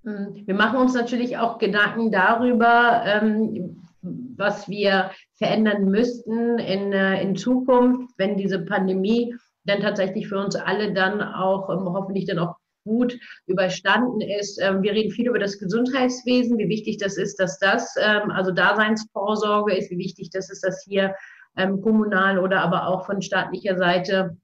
Mhm. 0.05 0.43
Wir 0.45 0.53
machen 0.53 0.79
uns 0.79 0.93
natürlich 0.93 1.37
auch 1.37 1.57
Gedanken 1.57 2.11
darüber, 2.11 3.03
ähm, 3.05 3.81
was 4.01 4.69
wir 4.69 5.11
verändern 5.33 5.85
müssten 5.85 6.59
in, 6.59 6.93
äh, 6.93 7.21
in 7.21 7.35
Zukunft, 7.35 8.13
wenn 8.17 8.37
diese 8.37 8.59
Pandemie 8.59 9.35
dann 9.65 9.81
tatsächlich 9.81 10.27
für 10.27 10.37
uns 10.37 10.55
alle 10.55 10.93
dann 10.93 11.21
auch 11.21 11.69
ähm, 11.69 11.91
hoffentlich 11.91 12.25
dann 12.25 12.37
auch 12.39 12.55
gut 12.85 13.17
überstanden 13.47 14.21
ist. 14.21 14.61
Ähm, 14.61 14.83
wir 14.83 14.91
reden 14.91 15.09
viel 15.09 15.27
über 15.27 15.39
das 15.39 15.57
Gesundheitswesen, 15.57 16.59
wie 16.59 16.69
wichtig 16.69 16.97
das 16.97 17.17
ist, 17.17 17.39
dass 17.39 17.57
das, 17.57 17.97
also 17.97 18.51
Daseinsvorsorge 18.51 19.75
ist, 19.75 19.89
wie 19.89 19.97
wichtig 19.97 20.29
das 20.29 20.51
ist, 20.51 20.63
dass 20.63 20.83
hier 20.83 21.15
kommunal 21.55 22.37
oder 22.37 22.61
aber 22.61 22.87
auch 22.87 23.05
von 23.05 23.21
staatlicher 23.21 23.77
Seite 23.77 24.37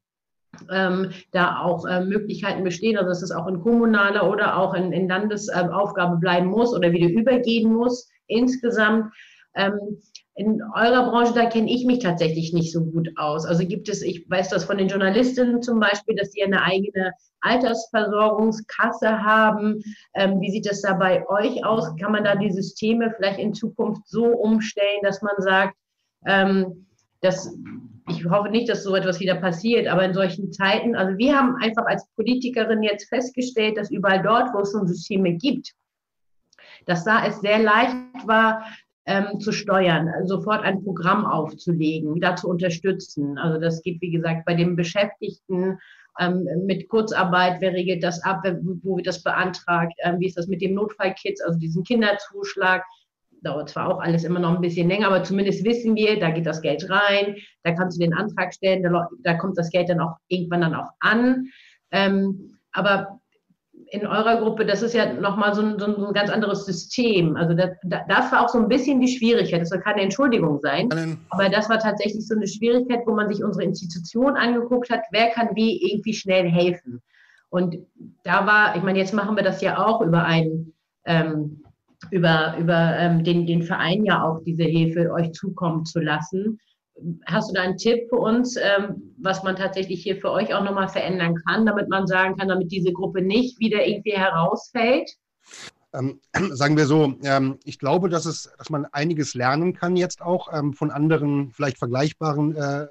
ähm, 0.72 1.12
da 1.32 1.62
auch 1.62 1.86
äh, 1.86 2.04
Möglichkeiten 2.04 2.64
bestehen, 2.64 2.98
also 2.98 3.10
dass 3.10 3.22
es 3.22 3.32
auch 3.32 3.48
in 3.48 3.62
kommunaler 3.62 4.30
oder 4.30 4.58
auch 4.58 4.74
in, 4.74 4.92
in 4.92 5.08
Landesaufgabe 5.08 6.16
äh, 6.16 6.20
bleiben 6.20 6.48
muss 6.48 6.74
oder 6.74 6.92
wieder 6.92 7.08
übergehen 7.08 7.74
muss 7.74 8.10
insgesamt. 8.28 9.14
Ähm, 9.56 10.00
in 10.36 10.62
eurer 10.76 11.10
Branche, 11.10 11.34
da 11.34 11.46
kenne 11.48 11.70
ich 11.70 11.86
mich 11.86 12.00
tatsächlich 12.00 12.54
nicht 12.54 12.72
so 12.72 12.86
gut 12.86 13.10
aus. 13.18 13.46
Also 13.46 13.66
gibt 13.68 13.90
es, 13.90 14.02
ich 14.02 14.30
weiß 14.30 14.50
das 14.50 14.64
von 14.64 14.78
den 14.78 14.88
Journalistinnen 14.88 15.62
zum 15.62 15.80
Beispiel, 15.80 16.16
dass 16.16 16.32
die 16.32 16.44
eine 16.44 16.64
eigene 16.64 17.12
Altersversorgungskasse 17.42 19.24
haben. 19.24 19.82
Ähm, 20.16 20.40
wie 20.40 20.52
sieht 20.52 20.70
das 20.70 20.82
da 20.82 20.94
bei 20.94 21.28
euch 21.28 21.66
aus? 21.66 21.96
Kann 21.98 22.14
man 22.14 22.24
da 22.24 22.36
die 22.36 22.52
Systeme 22.52 23.14
vielleicht 23.16 23.40
in 23.40 23.54
Zukunft 23.54 24.08
so 24.08 24.26
umstellen, 24.26 25.02
dass 25.04 25.22
man 25.22 25.36
sagt, 25.40 25.76
ähm, 26.26 26.88
dass 27.22 27.54
ich 28.12 28.26
hoffe 28.26 28.50
nicht, 28.50 28.70
dass 28.70 28.84
so 28.84 28.96
etwas 28.96 29.20
wieder 29.20 29.36
passiert, 29.36 29.88
aber 29.88 30.04
in 30.04 30.14
solchen 30.14 30.52
Zeiten, 30.52 30.96
also 30.96 31.18
wir 31.18 31.38
haben 31.38 31.56
einfach 31.62 31.86
als 31.86 32.08
Politikerin 32.16 32.84
jetzt 32.84 33.10
festgestellt, 33.10 33.78
dass 33.78 33.92
überall 33.92 34.22
dort, 34.22 34.54
wo 34.54 34.60
es 34.60 34.72
so 34.72 34.86
Systeme 34.86 35.34
gibt, 35.34 35.72
dass 36.86 37.04
da 37.04 37.26
es 37.26 37.40
sehr 37.42 37.60
leicht 37.60 37.96
war, 38.26 38.66
ähm, 39.06 39.40
zu 39.40 39.52
steuern, 39.52 40.10
sofort 40.26 40.64
ein 40.64 40.84
Programm 40.84 41.26
aufzulegen, 41.26 42.20
da 42.20 42.36
zu 42.36 42.48
unterstützen. 42.48 43.38
Also 43.38 43.60
das 43.60 43.82
geht, 43.82 44.00
wie 44.02 44.12
gesagt, 44.12 44.46
bei 44.46 44.54
den 44.54 44.76
Beschäftigten 44.76 45.80
ähm, 46.20 46.48
mit 46.66 46.88
Kurzarbeit, 46.88 47.62
wer 47.62 47.74
regelt 47.74 48.04
das 48.04 48.24
ab, 48.24 48.44
wo 48.84 48.98
wird 48.98 49.08
das 49.08 49.24
beantragt, 49.24 49.94
ähm, 50.04 50.20
wie 50.20 50.28
ist 50.28 50.38
das 50.38 50.48
mit 50.48 50.62
dem 50.62 50.76
Notfallkits, 50.76 51.42
also 51.42 51.58
diesen 51.58 51.84
Kinderzuschlag. 51.84 52.84
Dauert 53.42 53.70
zwar 53.70 53.90
auch 53.90 54.00
alles 54.00 54.24
immer 54.24 54.40
noch 54.40 54.56
ein 54.56 54.62
bisschen 54.62 54.88
länger, 54.88 55.08
aber 55.08 55.24
zumindest 55.24 55.66
wissen 55.66 55.96
wir, 55.96 56.20
da 56.20 56.30
geht 56.30 56.46
das 56.46 56.62
Geld 56.62 56.88
rein, 56.90 57.36
da 57.64 57.72
kannst 57.74 57.98
du 57.98 58.04
den 58.04 58.14
Antrag 58.14 58.54
stellen, 58.54 58.84
da, 58.84 59.10
da 59.24 59.34
kommt 59.34 59.58
das 59.58 59.70
Geld 59.72 59.90
dann 59.90 60.00
auch 60.00 60.16
irgendwann 60.28 60.62
dann 60.62 60.76
auch 60.76 60.90
an. 61.00 61.48
Ähm, 61.92 62.58
aber 62.72 63.20
in 63.92 64.08
eurer 64.08 64.38
Gruppe, 64.38 64.66
das 64.66 64.82
ist 64.82 64.94
ja 64.94 65.12
nochmal 65.14 65.54
so 65.54 65.62
ein, 65.62 65.78
so 65.78 66.08
ein 66.08 66.14
ganz 66.14 66.30
anderes 66.30 66.66
System. 66.66 67.36
Also 67.36 67.54
das, 67.54 67.72
das, 67.84 68.32
war 68.32 68.46
auch 68.46 68.50
so 68.50 68.58
ein 68.58 68.70
bisschen 68.70 69.02
die 69.02 69.10
Schwierigkeit. 69.10 69.62
Das 69.62 69.70
soll 69.70 69.82
keine 69.82 70.02
Entschuldigung 70.02 70.60
sein, 70.62 70.90
aber 71.30 71.50
das 71.50 71.70
war 71.70 71.78
tatsächlich 71.78 72.26
so 72.26 72.36
eine 72.36 72.48
Schwierigkeit, 72.48 73.02
wo 73.06 73.14
man 73.14 73.28
sich 73.28 73.44
unsere 73.44 73.66
Institution 73.66 74.38
angeguckt 74.38 74.90
hat, 74.90 75.02
wer 75.12 75.32
kann 75.32 75.50
wie 75.56 75.92
irgendwie 75.92 76.14
schnell 76.14 76.50
helfen. 76.50 77.02
Und 77.50 77.76
da 78.24 78.46
war, 78.46 78.78
ich 78.78 78.84
meine, 78.84 78.98
jetzt 78.98 79.14
machen 79.14 79.36
wir 79.36 79.44
das 79.44 79.62
ja 79.62 79.78
auch 79.86 80.02
über 80.02 80.24
einen, 80.24 80.74
ähm, 81.06 81.61
über, 82.10 82.56
über 82.58 82.98
ähm, 82.98 83.24
den, 83.24 83.46
den 83.46 83.64
Verein 83.64 84.04
ja 84.06 84.24
auch 84.24 84.42
diese 84.44 84.64
Hilfe 84.64 85.12
euch 85.12 85.32
zukommen 85.34 85.86
zu 85.86 86.00
lassen. 86.00 86.60
Hast 87.26 87.50
du 87.50 87.54
da 87.54 87.62
einen 87.62 87.78
Tipp 87.78 88.10
für 88.10 88.18
uns, 88.18 88.58
ähm, 88.58 89.14
was 89.18 89.44
man 89.44 89.56
tatsächlich 89.56 90.04
hier 90.04 90.18
für 90.18 90.32
euch 90.32 90.54
auch 90.54 90.64
nochmal 90.64 90.90
verändern 90.90 91.36
kann, 91.48 91.66
damit 91.66 91.90
man 91.90 92.08
sagen 92.08 92.36
kann, 92.38 92.50
damit 92.50 92.72
diese 92.72 92.92
Gruppe 92.92 93.22
nicht 93.22 93.60
wieder 93.60 93.86
irgendwie 93.86 94.12
herausfällt? 94.12 95.10
Ähm, 95.94 96.20
sagen 96.52 96.78
wir 96.78 96.86
so, 96.86 97.16
ähm, 97.24 97.60
ich 97.64 97.80
glaube, 97.80 98.10
dass, 98.10 98.26
es, 98.26 98.52
dass 98.58 98.70
man 98.70 98.86
einiges 98.86 99.34
lernen 99.34 99.74
kann 99.74 99.96
jetzt 99.96 100.22
auch 100.22 100.52
ähm, 100.54 100.74
von 100.74 100.92
anderen, 100.92 101.52
vielleicht 101.52 101.78
vergleichbaren 101.78 102.56
äh, 102.56 102.88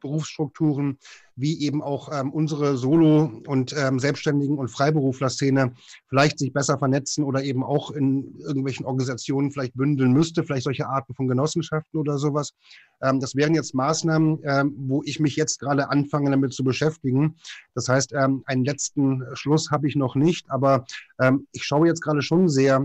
Berufsstrukturen, 0.00 0.98
wie 1.36 1.60
eben 1.60 1.82
auch 1.82 2.10
ähm, 2.12 2.32
unsere 2.32 2.76
Solo- 2.76 3.42
und 3.46 3.74
ähm, 3.76 3.98
Selbstständigen- 3.98 4.56
und 4.56 4.68
Freiberufler-Szene 4.68 5.74
vielleicht 6.08 6.38
sich 6.38 6.52
besser 6.52 6.78
vernetzen 6.78 7.24
oder 7.24 7.44
eben 7.44 7.62
auch 7.62 7.90
in 7.90 8.38
irgendwelchen 8.38 8.86
Organisationen 8.86 9.50
vielleicht 9.50 9.74
bündeln 9.74 10.12
müsste, 10.12 10.42
vielleicht 10.42 10.64
solche 10.64 10.88
Arten 10.88 11.14
von 11.14 11.28
Genossenschaften 11.28 12.00
oder 12.00 12.18
sowas. 12.18 12.52
Ähm, 13.02 13.20
das 13.20 13.34
wären 13.36 13.54
jetzt 13.54 13.74
Maßnahmen, 13.74 14.38
ähm, 14.44 14.74
wo 14.78 15.02
ich 15.04 15.20
mich 15.20 15.36
jetzt 15.36 15.60
gerade 15.60 15.90
anfange 15.90 16.30
damit 16.30 16.54
zu 16.54 16.64
beschäftigen. 16.64 17.36
Das 17.74 17.88
heißt, 17.88 18.14
ähm, 18.14 18.42
einen 18.46 18.64
letzten 18.64 19.22
Schluss 19.34 19.70
habe 19.70 19.86
ich 19.88 19.96
noch 19.96 20.14
nicht, 20.14 20.50
aber 20.50 20.86
ähm, 21.20 21.46
ich 21.52 21.64
schaue 21.64 21.86
jetzt 21.86 22.00
gerade 22.00 22.22
schon 22.22 22.48
sehr, 22.48 22.80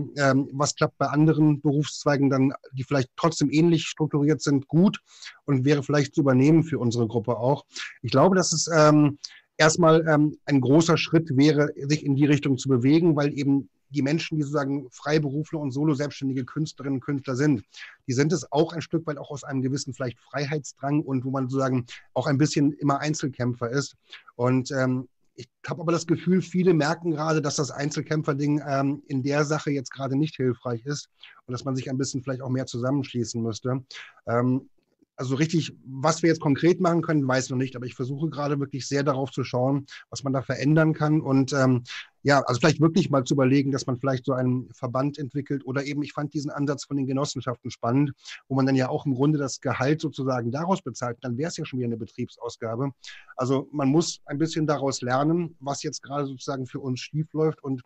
was 0.52 0.74
klappt 0.74 0.98
bei 0.98 1.06
anderen 1.06 1.60
Berufszweigen 1.60 2.30
dann, 2.30 2.52
die 2.72 2.84
vielleicht 2.84 3.10
trotzdem 3.16 3.50
ähnlich 3.50 3.86
strukturiert 3.86 4.42
sind, 4.42 4.68
gut 4.68 5.00
und 5.44 5.64
wäre 5.64 5.82
vielleicht 5.82 6.14
zu 6.14 6.20
übernehmen 6.20 6.64
für 6.64 6.78
unsere 6.78 7.06
Gruppe 7.06 7.36
auch. 7.36 7.64
Ich 8.02 8.10
glaube, 8.10 8.36
dass 8.42 8.52
es 8.52 8.68
ähm, 8.74 9.18
erstmal 9.56 10.04
ähm, 10.08 10.36
ein 10.46 10.60
großer 10.60 10.96
Schritt 10.96 11.36
wäre, 11.36 11.72
sich 11.88 12.04
in 12.04 12.16
die 12.16 12.24
Richtung 12.24 12.58
zu 12.58 12.68
bewegen, 12.68 13.14
weil 13.14 13.32
eben 13.38 13.68
die 13.90 14.02
Menschen, 14.02 14.36
die 14.36 14.42
sozusagen 14.42 14.88
Freiberufler 14.90 15.60
und 15.60 15.70
solo-selbstständige 15.70 16.44
Künstlerinnen 16.44 16.96
und 16.96 17.04
Künstler 17.04 17.36
sind, 17.36 17.62
die 18.08 18.14
sind 18.14 18.32
es 18.32 18.50
auch 18.50 18.72
ein 18.72 18.82
Stück 18.82 19.06
weit 19.06 19.18
auch 19.18 19.30
aus 19.30 19.44
einem 19.44 19.62
gewissen 19.62 19.94
vielleicht 19.94 20.18
Freiheitsdrang 20.18 21.02
und 21.02 21.24
wo 21.24 21.30
man 21.30 21.48
sozusagen 21.48 21.86
auch 22.14 22.26
ein 22.26 22.38
bisschen 22.38 22.72
immer 22.72 22.98
Einzelkämpfer 22.98 23.70
ist. 23.70 23.94
Und 24.34 24.72
ähm, 24.72 25.08
ich 25.34 25.48
habe 25.68 25.82
aber 25.82 25.92
das 25.92 26.06
Gefühl, 26.06 26.42
viele 26.42 26.74
merken 26.74 27.12
gerade, 27.12 27.40
dass 27.40 27.56
das 27.56 27.70
Einzelkämpferding 27.70 28.62
ähm, 28.66 29.02
in 29.06 29.22
der 29.22 29.44
Sache 29.44 29.70
jetzt 29.70 29.92
gerade 29.92 30.16
nicht 30.16 30.36
hilfreich 30.36 30.84
ist 30.84 31.08
und 31.46 31.52
dass 31.52 31.64
man 31.64 31.76
sich 31.76 31.88
ein 31.88 31.98
bisschen 31.98 32.22
vielleicht 32.22 32.42
auch 32.42 32.50
mehr 32.50 32.66
zusammenschließen 32.66 33.40
müsste. 33.40 33.84
Ähm, 34.26 34.68
also 35.16 35.34
richtig, 35.34 35.76
was 35.84 36.22
wir 36.22 36.30
jetzt 36.30 36.40
konkret 36.40 36.80
machen 36.80 37.02
können, 37.02 37.26
weiß 37.26 37.44
ich 37.44 37.50
noch 37.50 37.58
nicht, 37.58 37.76
aber 37.76 37.86
ich 37.86 37.94
versuche 37.94 38.28
gerade 38.28 38.58
wirklich 38.58 38.86
sehr 38.86 39.02
darauf 39.02 39.30
zu 39.30 39.44
schauen, 39.44 39.86
was 40.10 40.24
man 40.24 40.32
da 40.32 40.42
verändern 40.42 40.94
kann. 40.94 41.20
Und 41.20 41.52
ähm, 41.52 41.84
ja, 42.22 42.40
also 42.42 42.60
vielleicht 42.60 42.80
wirklich 42.80 43.10
mal 43.10 43.24
zu 43.24 43.34
überlegen, 43.34 43.72
dass 43.72 43.86
man 43.86 43.98
vielleicht 43.98 44.24
so 44.24 44.32
einen 44.32 44.72
Verband 44.72 45.18
entwickelt 45.18 45.66
oder 45.66 45.84
eben, 45.84 46.02
ich 46.02 46.12
fand 46.12 46.32
diesen 46.34 46.50
Ansatz 46.50 46.84
von 46.84 46.96
den 46.96 47.06
Genossenschaften 47.06 47.70
spannend, 47.70 48.12
wo 48.48 48.54
man 48.54 48.64
dann 48.64 48.76
ja 48.76 48.88
auch 48.88 49.06
im 49.06 49.14
Grunde 49.14 49.38
das 49.38 49.60
Gehalt 49.60 50.00
sozusagen 50.00 50.50
daraus 50.50 50.82
bezahlt, 50.82 51.18
dann 51.20 51.36
wäre 51.36 51.48
es 51.48 51.56
ja 51.56 51.64
schon 51.64 51.80
wieder 51.80 51.88
eine 51.88 51.96
Betriebsausgabe. 51.96 52.92
Also 53.36 53.68
man 53.72 53.88
muss 53.88 54.20
ein 54.26 54.38
bisschen 54.38 54.66
daraus 54.66 55.02
lernen, 55.02 55.56
was 55.60 55.82
jetzt 55.82 56.02
gerade 56.02 56.26
sozusagen 56.26 56.66
für 56.66 56.80
uns 56.80 57.00
schief 57.00 57.32
läuft 57.32 57.62
und 57.62 57.82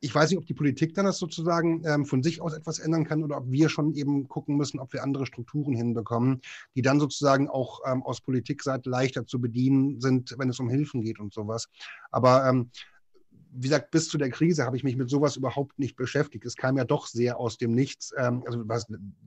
ich 0.00 0.14
weiß 0.14 0.30
nicht, 0.30 0.38
ob 0.38 0.46
die 0.46 0.54
Politik 0.54 0.94
dann 0.94 1.06
das 1.06 1.18
sozusagen 1.18 1.82
ähm, 1.84 2.04
von 2.04 2.22
sich 2.22 2.40
aus 2.40 2.52
etwas 2.52 2.78
ändern 2.78 3.04
kann 3.04 3.24
oder 3.24 3.38
ob 3.38 3.50
wir 3.50 3.68
schon 3.68 3.94
eben 3.94 4.28
gucken 4.28 4.56
müssen, 4.56 4.78
ob 4.78 4.92
wir 4.92 5.02
andere 5.02 5.26
Strukturen 5.26 5.74
hinbekommen, 5.74 6.40
die 6.76 6.82
dann 6.82 7.00
sozusagen 7.00 7.48
auch 7.48 7.80
ähm, 7.86 8.02
aus 8.02 8.20
Politikseite 8.20 8.88
leichter 8.88 9.26
zu 9.26 9.40
bedienen 9.40 10.00
sind, 10.00 10.34
wenn 10.38 10.48
es 10.48 10.60
um 10.60 10.68
Hilfen 10.68 11.02
geht 11.02 11.18
und 11.18 11.34
sowas. 11.34 11.68
Aber 12.10 12.48
ähm, 12.48 12.70
wie 13.52 13.68
gesagt, 13.68 13.90
bis 13.90 14.08
zu 14.08 14.18
der 14.18 14.30
Krise 14.30 14.64
habe 14.64 14.76
ich 14.76 14.84
mich 14.84 14.96
mit 14.96 15.08
sowas 15.10 15.36
überhaupt 15.36 15.78
nicht 15.78 15.96
beschäftigt. 15.96 16.44
Es 16.44 16.56
kam 16.56 16.76
ja 16.76 16.84
doch 16.84 17.06
sehr 17.06 17.38
aus 17.38 17.58
dem 17.58 17.72
Nichts, 17.72 18.12
ähm, 18.16 18.42
also 18.46 18.64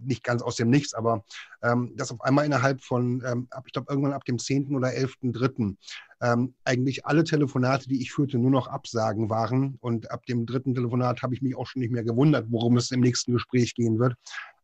nicht 0.04 0.24
ganz 0.24 0.42
aus 0.42 0.56
dem 0.56 0.70
Nichts, 0.70 0.94
aber 0.94 1.24
ähm, 1.62 1.94
dass 1.96 2.12
auf 2.12 2.22
einmal 2.22 2.46
innerhalb 2.46 2.82
von, 2.82 3.24
ähm, 3.26 3.48
ich 3.66 3.74
glaube, 3.74 3.92
irgendwann 3.92 4.14
ab 4.14 4.26
dem 4.26 4.40
10. 4.40 4.76
oder 4.76 4.90
11.3. 4.90 5.76
Ähm, 6.22 6.54
eigentlich 6.64 7.06
alle 7.06 7.24
Telefonate, 7.24 7.88
die 7.88 8.02
ich 8.02 8.12
führte, 8.12 8.38
nur 8.38 8.52
noch 8.52 8.68
Absagen 8.68 9.30
waren. 9.30 9.78
Und 9.82 10.12
ab 10.12 10.26
dem 10.26 10.46
dritten 10.46 10.76
Telefonat 10.76 11.22
habe 11.24 11.34
ich 11.34 11.42
mich 11.42 11.56
auch 11.56 11.66
schon 11.66 11.82
nicht 11.82 11.92
mehr 11.92 12.04
gewundert, 12.04 12.48
worum 12.50 12.78
es 12.78 12.92
im 12.92 13.00
nächsten 13.00 13.34
Gespräch 13.34 13.74
gehen 13.76 14.00
wird. 14.00 14.16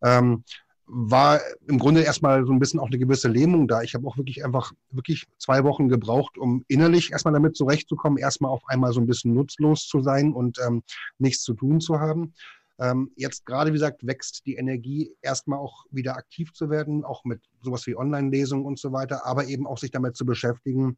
Ähm, 0.03 0.43
war 0.87 1.41
im 1.67 1.79
Grunde 1.79 2.01
erstmal 2.01 2.45
so 2.45 2.53
ein 2.53 2.59
bisschen 2.59 2.79
auch 2.79 2.87
eine 2.87 2.97
gewisse 2.97 3.27
Lähmung 3.27 3.67
da. 3.67 3.81
Ich 3.81 3.93
habe 3.93 4.07
auch 4.07 4.17
wirklich 4.17 4.45
einfach 4.45 4.71
wirklich 4.89 5.25
zwei 5.37 5.63
Wochen 5.63 5.89
gebraucht, 5.89 6.37
um 6.37 6.63
innerlich 6.67 7.11
erstmal 7.11 7.33
damit 7.33 7.57
zurechtzukommen, 7.57 8.17
erstmal 8.17 8.51
auf 8.51 8.63
einmal 8.67 8.93
so 8.93 9.01
ein 9.01 9.07
bisschen 9.07 9.33
nutzlos 9.33 9.87
zu 9.87 10.01
sein 10.01 10.33
und 10.33 10.59
ähm, 10.65 10.83
nichts 11.17 11.43
zu 11.43 11.53
tun 11.53 11.81
zu 11.81 11.99
haben. 11.99 12.33
Ähm, 12.79 13.11
jetzt 13.15 13.45
gerade, 13.45 13.71
wie 13.71 13.75
gesagt, 13.75 14.05
wächst 14.05 14.45
die 14.45 14.55
Energie, 14.55 15.11
erstmal 15.21 15.59
auch 15.59 15.85
wieder 15.91 16.15
aktiv 16.15 16.53
zu 16.53 16.69
werden, 16.69 17.03
auch 17.03 17.25
mit 17.25 17.41
sowas 17.61 17.85
wie 17.87 17.97
Online-Lesungen 17.97 18.65
und 18.65 18.79
so 18.79 18.93
weiter, 18.93 19.25
aber 19.25 19.45
eben 19.45 19.67
auch 19.67 19.79
sich 19.79 19.91
damit 19.91 20.15
zu 20.15 20.25
beschäftigen, 20.25 20.97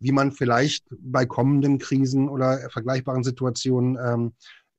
wie 0.00 0.12
man 0.12 0.32
vielleicht 0.32 0.84
bei 0.90 1.24
kommenden 1.24 1.78
Krisen 1.78 2.28
oder 2.28 2.68
vergleichbaren 2.70 3.24
Situationen 3.24 3.96
ähm, 3.96 4.32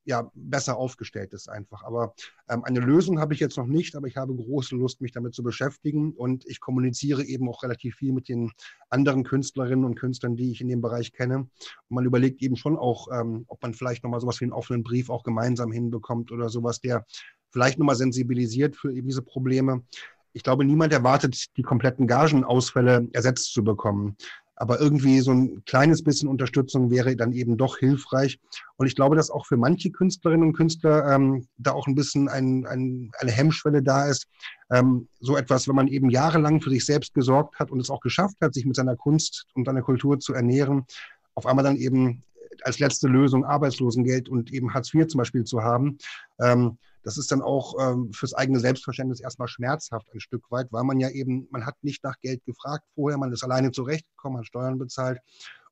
ja, 0.05 0.29
besser 0.35 0.77
aufgestellt 0.77 1.33
ist 1.33 1.49
einfach. 1.49 1.83
Aber 1.83 2.13
ähm, 2.47 2.63
eine 2.63 2.79
Lösung 2.79 3.19
habe 3.19 3.33
ich 3.33 3.39
jetzt 3.39 3.57
noch 3.57 3.65
nicht, 3.65 3.95
aber 3.95 4.07
ich 4.07 4.17
habe 4.17 4.35
große 4.35 4.75
Lust, 4.75 5.01
mich 5.01 5.11
damit 5.11 5.33
zu 5.33 5.43
beschäftigen 5.43 6.13
und 6.13 6.45
ich 6.45 6.59
kommuniziere 6.59 7.23
eben 7.23 7.49
auch 7.49 7.63
relativ 7.63 7.95
viel 7.95 8.13
mit 8.13 8.29
den 8.29 8.51
anderen 8.89 9.23
Künstlerinnen 9.23 9.83
und 9.83 9.95
Künstlern, 9.95 10.35
die 10.35 10.51
ich 10.51 10.61
in 10.61 10.67
dem 10.67 10.81
Bereich 10.81 11.11
kenne. 11.11 11.37
Und 11.37 11.49
man 11.89 12.05
überlegt 12.05 12.41
eben 12.41 12.55
schon 12.55 12.77
auch, 12.77 13.07
ähm, 13.11 13.45
ob 13.47 13.61
man 13.63 13.73
vielleicht 13.73 14.03
nochmal 14.03 14.21
sowas 14.21 14.39
wie 14.39 14.45
einen 14.45 14.53
offenen 14.53 14.83
Brief 14.83 15.09
auch 15.09 15.23
gemeinsam 15.23 15.71
hinbekommt 15.71 16.31
oder 16.31 16.49
sowas, 16.49 16.79
der 16.79 17.05
vielleicht 17.49 17.79
nochmal 17.79 17.95
sensibilisiert 17.95 18.75
für 18.75 18.93
eben 18.93 19.07
diese 19.07 19.21
Probleme. 19.21 19.83
Ich 20.33 20.43
glaube, 20.43 20.65
niemand 20.65 20.91
erwartet, 20.91 21.45
die 21.55 21.61
kompletten 21.61 22.07
Gagenausfälle 22.07 23.07
ersetzt 23.13 23.53
zu 23.53 23.63
bekommen. 23.63 24.17
Aber 24.55 24.79
irgendwie 24.79 25.19
so 25.19 25.31
ein 25.31 25.63
kleines 25.65 26.03
bisschen 26.03 26.29
Unterstützung 26.29 26.89
wäre 26.89 27.15
dann 27.15 27.33
eben 27.33 27.57
doch 27.57 27.77
hilfreich. 27.77 28.39
Und 28.77 28.87
ich 28.87 28.95
glaube, 28.95 29.15
dass 29.15 29.29
auch 29.29 29.45
für 29.45 29.57
manche 29.57 29.91
Künstlerinnen 29.91 30.47
und 30.47 30.53
Künstler 30.53 31.13
ähm, 31.13 31.47
da 31.57 31.73
auch 31.73 31.87
ein 31.87 31.95
bisschen 31.95 32.29
ein, 32.29 32.65
ein, 32.65 33.11
eine 33.19 33.31
Hemmschwelle 33.31 33.83
da 33.83 34.07
ist. 34.07 34.27
Ähm, 34.71 35.07
so 35.19 35.35
etwas, 35.35 35.67
wenn 35.67 35.75
man 35.75 35.87
eben 35.87 36.09
jahrelang 36.09 36.61
für 36.61 36.69
sich 36.69 36.85
selbst 36.85 37.13
gesorgt 37.13 37.59
hat 37.59 37.69
und 37.69 37.79
es 37.79 37.89
auch 37.89 37.99
geschafft 37.99 38.37
hat, 38.41 38.53
sich 38.53 38.65
mit 38.65 38.75
seiner 38.75 38.95
Kunst 38.95 39.45
und 39.53 39.65
seiner 39.65 39.81
Kultur 39.81 40.19
zu 40.19 40.33
ernähren, 40.33 40.85
auf 41.35 41.45
einmal 41.45 41.65
dann 41.65 41.75
eben 41.75 42.23
als 42.63 42.79
letzte 42.79 43.07
Lösung 43.07 43.43
Arbeitslosengeld 43.43 44.29
und 44.29 44.53
eben 44.53 44.73
Hartz 44.73 44.93
IV 44.93 45.07
zum 45.07 45.19
Beispiel 45.19 45.43
zu 45.43 45.63
haben. 45.63 45.97
Ähm, 46.39 46.77
das 47.05 47.19
ist 47.19 47.31
dann 47.31 47.43
auch 47.43 47.75
ähm, 47.79 48.11
fürs 48.11 48.33
eigene 48.33 48.59
Selbstverständnis 48.59 49.21
erstmal 49.21 49.47
schmerzhaft 49.47 50.07
ein 50.13 50.19
Stück 50.19 50.49
weit, 50.49 50.67
weil 50.71 50.83
man 50.83 50.99
ja 50.99 51.09
eben, 51.09 51.47
man 51.51 51.65
hat 51.65 51.75
nicht 51.83 52.03
nach 52.03 52.19
Geld 52.19 52.43
gefragt 52.45 52.83
vorher, 52.95 53.19
man 53.19 53.31
ist 53.31 53.43
alleine 53.43 53.71
zurechtgekommen, 53.71 54.39
hat 54.39 54.47
Steuern 54.47 54.79
bezahlt 54.79 55.19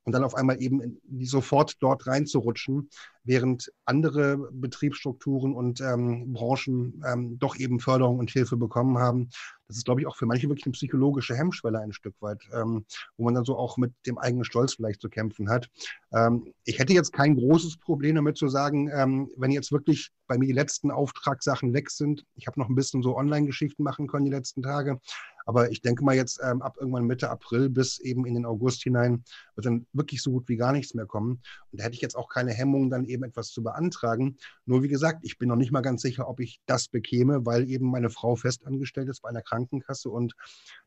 und 0.04 0.13
dann 0.13 0.24
auf 0.24 0.36
einmal 0.36 0.62
eben 0.62 1.02
sofort 1.22 1.82
dort 1.82 2.06
reinzurutschen, 2.06 2.89
während 3.23 3.71
andere 3.86 4.49
Betriebsstrukturen 4.51 5.53
und 5.53 5.81
ähm, 5.81 6.33
Branchen 6.33 7.03
ähm, 7.05 7.39
doch 7.39 7.55
eben 7.57 7.79
Förderung 7.79 8.19
und 8.19 8.31
Hilfe 8.31 8.57
bekommen 8.57 8.97
haben. 8.97 9.29
Das 9.67 9.77
ist, 9.77 9.86
glaube 9.86 10.01
ich, 10.01 10.07
auch 10.07 10.17
für 10.17 10.25
manche 10.25 10.49
wirklich 10.49 10.65
eine 10.65 10.73
psychologische 10.73 11.36
Hemmschwelle 11.36 11.79
ein 11.79 11.93
Stück 11.93 12.15
weit, 12.19 12.41
ähm, 12.53 12.86
wo 13.17 13.23
man 13.23 13.33
dann 13.33 13.45
so 13.45 13.57
auch 13.57 13.77
mit 13.77 13.93
dem 14.05 14.17
eigenen 14.17 14.43
Stolz 14.43 14.73
vielleicht 14.73 15.01
zu 15.01 15.09
kämpfen 15.09 15.49
hat. 15.49 15.69
Ähm, 16.12 16.53
ich 16.65 16.79
hätte 16.79 16.93
jetzt 16.93 17.13
kein 17.13 17.36
großes 17.36 17.77
Problem 17.77 18.15
damit 18.15 18.38
zu 18.38 18.49
sagen, 18.49 18.89
ähm, 18.93 19.29
wenn 19.38 19.51
jetzt 19.51 19.71
wirklich 19.71 20.12
bei 20.27 20.38
mir 20.38 20.47
die 20.47 20.53
letzten 20.53 20.91
Auftragssachen 20.91 21.73
weg 21.73 21.89
sind, 21.89 22.25
ich 22.36 22.47
habe 22.47 22.59
noch 22.59 22.69
ein 22.69 22.75
bisschen 22.75 23.01
so 23.01 23.17
Online-Geschichten 23.17 23.83
machen 23.83 24.07
können 24.07 24.25
die 24.25 24.31
letzten 24.31 24.62
Tage, 24.62 24.99
aber 25.45 25.71
ich 25.71 25.81
denke 25.81 26.03
mal 26.03 26.15
jetzt 26.15 26.39
ähm, 26.43 26.62
ab 26.62 26.77
irgendwann 26.79 27.05
Mitte 27.05 27.29
April 27.29 27.69
bis 27.69 27.99
eben 27.99 28.25
in 28.25 28.33
den 28.33 28.45
August 28.45 28.83
hinein 28.83 29.23
wird 29.55 29.65
dann 29.65 29.86
wirklich 29.93 30.21
so 30.21 30.31
gut 30.31 30.47
wie 30.47 30.55
gar 30.55 30.71
nichts 30.71 30.93
mehr 30.93 31.05
kommen. 31.05 31.41
Und 31.71 31.79
da 31.79 31.83
hätte 31.83 31.95
ich 31.95 32.01
jetzt 32.01 32.15
auch 32.15 32.29
keine 32.29 32.51
Hemmung, 32.51 32.89
dann 32.89 33.05
eben 33.13 33.23
etwas 33.23 33.49
zu 33.49 33.63
beantragen. 33.63 34.38
Nur 34.65 34.84
wie 34.84 34.89
gesagt, 34.89 35.19
ich 35.23 35.38
bin 35.38 35.49
noch 35.49 35.56
nicht 35.56 35.71
mal 35.71 35.82
ganz 35.82 36.02
sicher, 36.02 36.28
ob 36.28 36.39
ich 36.39 36.60
das 36.65 36.88
bekäme, 36.89 37.45
weil 37.45 37.69
eben 37.69 37.89
meine 37.89 38.10
Frau 38.10 38.36
festangestellt 38.36 39.10
ist 39.10 39.21
bei 39.21 39.30
einer 39.30 39.41
Krankenkasse 39.41 40.10
und 40.10 40.36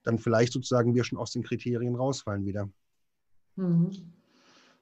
dann 0.03 0.19
vielleicht 0.19 0.53
sozusagen 0.53 0.95
wir 0.95 1.05
schon 1.05 1.19
aus 1.19 1.33
den 1.33 1.43
Kriterien 1.43 1.95
rausfallen 1.95 2.45
wieder. 2.45 2.69
Mhm. 3.57 3.91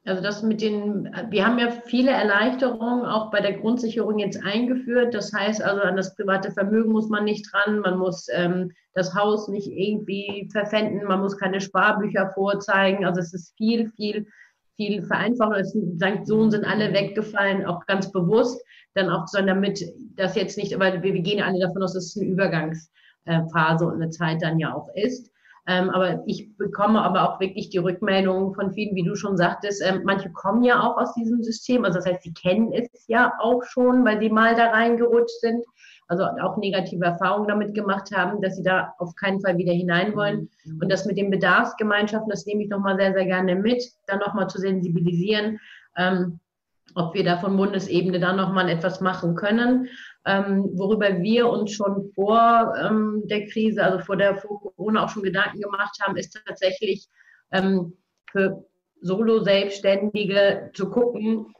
Also 0.07 0.23
das 0.23 0.43
mit 0.43 0.61
den, 0.61 1.11
wir 1.31 1.47
haben 1.47 1.59
ja 1.59 1.71
viele 1.71 2.11
Erleichterungen 2.11 3.07
auch 3.07 3.31
bei 3.31 3.41
der 3.41 3.55
Grundsicherung 3.55 4.19
jetzt 4.19 4.43
eingeführt. 4.45 5.15
Das 5.15 5.33
heißt 5.33 5.63
also, 5.63 5.81
an 5.81 5.97
das 5.97 6.15
private 6.15 6.51
Vermögen 6.53 6.93
muss 6.93 7.09
man 7.09 7.25
nicht 7.25 7.51
dran, 7.51 7.79
man 7.79 7.99
muss 7.99 8.27
ähm, 8.31 8.71
das 8.93 9.15
Haus 9.15 9.49
nicht 9.49 9.67
irgendwie 9.67 10.51
verpfänden, 10.53 11.09
man 11.09 11.21
muss 11.21 11.39
keine 11.39 11.61
Sparbücher 11.63 12.31
vorzeigen. 12.35 13.07
Also 13.07 13.21
es 13.21 13.33
ist 13.33 13.57
viel, 13.57 13.89
viel, 13.97 14.27
viel 14.77 15.03
vereinfacht. 15.03 15.67
Sanktionen 15.97 16.51
sind 16.51 16.65
alle 16.65 16.93
weggefallen, 16.93 17.67
auch 17.67 17.87
ganz 17.87 18.11
bewusst. 18.13 18.63
Dann 18.95 19.11
auch, 19.11 19.27
sondern 19.27 19.57
damit 19.57 19.85
das 20.17 20.37
jetzt 20.37 20.57
nicht, 20.57 20.75
aber 20.75 21.03
wir, 21.03 21.15
wir 21.15 21.23
gehen 21.23 21.39
ja 21.39 21.47
alle 21.47 21.59
davon 21.59 21.83
aus, 21.83 21.95
dass 21.95 22.07
es 22.07 22.17
eine 22.17 22.31
Übergangsphase 22.31 23.87
und 23.87 23.95
eine 23.95 24.11
Zeit 24.11 24.41
dann 24.43 24.59
ja 24.59 24.73
auch 24.73 24.89
ist. 24.95 25.31
Ähm, 25.67 25.89
aber 25.91 26.23
ich 26.27 26.55
bekomme 26.59 27.01
aber 27.01 27.29
auch 27.29 27.41
wirklich 27.41 27.71
die 27.71 27.79
Rückmeldungen 27.79 28.55
von 28.55 28.73
vielen, 28.73 28.95
wie 28.95 29.03
du 29.03 29.17
schon 29.17 29.37
sagtest. 29.37 29.83
Ähm, 29.85 30.03
manche 30.05 30.31
kommen 30.31 30.63
ja 30.63 30.83
auch 30.83 30.99
aus 30.99 31.15
diesem 31.15 31.43
System. 31.43 31.85
Also 31.85 31.99
das 31.99 32.07
heißt, 32.07 32.23
sie 32.23 32.35
kennen 32.35 32.73
es 32.73 33.07
ja 33.09 33.33
auch 33.41 33.63
schon, 33.65 34.05
weil 34.05 34.21
sie 34.21 34.29
mal 34.29 34.55
da 34.55 34.71
reingerutscht 34.71 35.41
sind. 35.41 35.65
Also 36.07 36.25
auch 36.25 36.57
negative 36.59 37.05
Erfahrungen 37.05 37.49
damit 37.49 37.75
gemacht 37.75 38.11
haben, 38.15 38.41
dass 38.43 38.57
sie 38.57 38.63
da 38.63 38.95
auf 38.99 39.15
keinen 39.15 39.41
Fall 39.41 39.57
wieder 39.57 39.73
hinein 39.73 40.15
wollen. 40.15 40.51
Mhm. 40.65 40.81
Und 40.83 40.93
das 40.93 41.07
mit 41.07 41.17
den 41.17 41.31
Bedarfsgemeinschaften, 41.31 42.29
das 42.29 42.47
nehme 42.47 42.63
ich 42.63 42.69
nochmal 42.69 42.97
sehr, 42.97 43.13
sehr 43.15 43.25
gerne 43.25 43.55
mit, 43.55 43.83
dann 44.07 44.19
nochmal 44.19 44.49
zu 44.49 44.59
sensibilisieren. 44.59 45.59
Ähm, 45.97 46.41
ob 46.95 47.15
wir 47.15 47.25
da 47.25 47.39
von 47.39 47.57
Bundesebene 47.57 48.21
dann 48.21 48.37
nochmal 48.37 48.69
etwas 48.69 49.01
machen 49.01 49.35
können. 49.35 49.89
Ähm, 50.27 50.71
worüber 50.75 51.23
wir 51.23 51.49
uns 51.49 51.73
schon 51.73 52.13
vor 52.15 52.75
ähm, 52.81 53.23
der 53.27 53.47
Krise, 53.47 53.83
also 53.83 53.99
vor 53.99 54.17
der 54.17 54.37
vor 54.37 54.61
Corona 54.61 55.05
auch 55.05 55.09
schon 55.09 55.23
Gedanken 55.23 55.61
gemacht 55.61 55.99
haben, 56.01 56.17
ist 56.17 56.39
tatsächlich 56.47 57.09
ähm, 57.53 57.95
für 58.31 58.65
Solo-Selbstständige 59.01 60.71
zu 60.73 60.91
gucken, 60.91 61.53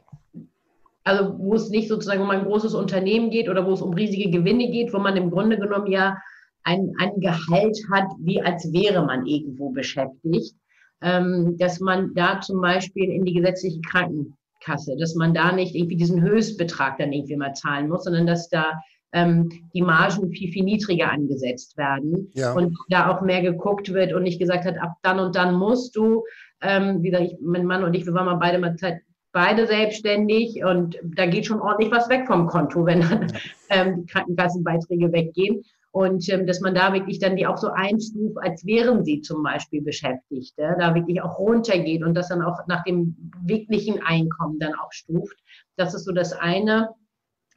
also 1.05 1.37
wo 1.37 1.53
es 1.53 1.69
nicht 1.69 1.87
sozusagen 1.87 2.21
um 2.21 2.31
ein 2.31 2.43
großes 2.43 2.73
Unternehmen 2.73 3.29
geht 3.29 3.47
oder 3.47 3.65
wo 3.65 3.73
es 3.73 3.81
um 3.81 3.93
riesige 3.93 4.29
Gewinne 4.29 4.69
geht, 4.69 4.91
wo 4.93 4.99
man 4.99 5.15
im 5.15 5.31
Grunde 5.31 5.57
genommen 5.57 5.87
ja 5.87 6.17
ein, 6.63 6.93
ein 6.97 7.19
Gehalt 7.19 7.77
hat, 7.91 8.07
wie 8.19 8.41
als 8.41 8.73
wäre 8.73 9.05
man 9.05 9.25
irgendwo 9.25 9.69
beschäftigt, 9.69 10.55
ähm, 11.01 11.55
dass 11.57 11.79
man 11.79 12.13
da 12.15 12.41
zum 12.41 12.59
Beispiel 12.59 13.11
in 13.11 13.23
die 13.23 13.33
gesetzliche 13.33 13.81
Kranken 13.81 14.35
Kasse, 14.61 14.97
dass 14.97 15.13
man 15.13 15.33
da 15.33 15.51
nicht 15.51 15.75
irgendwie 15.75 15.95
diesen 15.95 16.21
Höchstbetrag 16.23 16.97
dann 16.97 17.13
irgendwie 17.13 17.35
mal 17.35 17.53
zahlen 17.53 17.87
muss, 17.87 18.05
sondern 18.05 18.25
dass 18.25 18.49
da 18.49 18.81
ähm, 19.13 19.49
die 19.75 19.83
Margen 19.83 20.31
viel, 20.31 20.51
viel 20.51 20.63
niedriger 20.63 21.11
angesetzt 21.11 21.77
werden 21.77 22.31
ja. 22.33 22.53
und 22.53 22.75
da 22.89 23.11
auch 23.11 23.21
mehr 23.21 23.43
geguckt 23.43 23.93
wird 23.93 24.11
und 24.13 24.23
nicht 24.23 24.39
gesagt 24.39 24.65
hat, 24.65 24.77
ab 24.79 24.93
dann 25.03 25.19
und 25.19 25.35
dann 25.35 25.55
musst 25.55 25.95
du, 25.95 26.23
ähm, 26.61 27.03
wie 27.03 27.11
gesagt, 27.11 27.31
ich, 27.31 27.37
mein 27.41 27.65
Mann 27.65 27.83
und 27.83 27.93
ich, 27.93 28.07
wir 28.07 28.13
waren 28.15 28.25
mal 28.25 28.35
beide 28.35 28.57
mal 28.57 28.75
Zeit, 28.75 29.01
beide 29.35 29.67
selbstständig 29.67 30.63
und 30.63 30.97
da 31.03 31.25
geht 31.25 31.45
schon 31.45 31.59
ordentlich 31.59 31.91
was 31.91 32.07
weg 32.07 32.25
vom 32.25 32.47
Konto, 32.47 32.85
wenn 32.85 33.01
dann 33.01 33.33
ähm, 33.69 34.01
die 34.01 34.05
Krankenkassenbeiträge 34.05 35.11
weggehen. 35.11 35.61
Und 35.91 36.27
ähm, 36.29 36.47
dass 36.47 36.61
man 36.61 36.73
da 36.73 36.93
wirklich 36.93 37.19
dann 37.19 37.35
die 37.35 37.45
auch 37.45 37.57
so 37.57 37.67
einstuft, 37.67 38.37
als 38.41 38.65
wären 38.65 39.03
sie 39.03 39.21
zum 39.21 39.43
Beispiel 39.43 39.81
Beschäftigte, 39.81 40.75
da 40.79 40.95
wirklich 40.95 41.21
auch 41.21 41.37
runtergeht 41.37 42.01
und 42.03 42.15
das 42.15 42.29
dann 42.29 42.41
auch 42.41 42.65
nach 42.67 42.83
dem 42.85 43.15
wirklichen 43.43 44.01
Einkommen 44.01 44.57
dann 44.59 44.73
auch 44.73 44.91
stuft. 44.91 45.37
Das 45.75 45.93
ist 45.93 46.05
so 46.05 46.13
das 46.13 46.31
eine, 46.31 46.91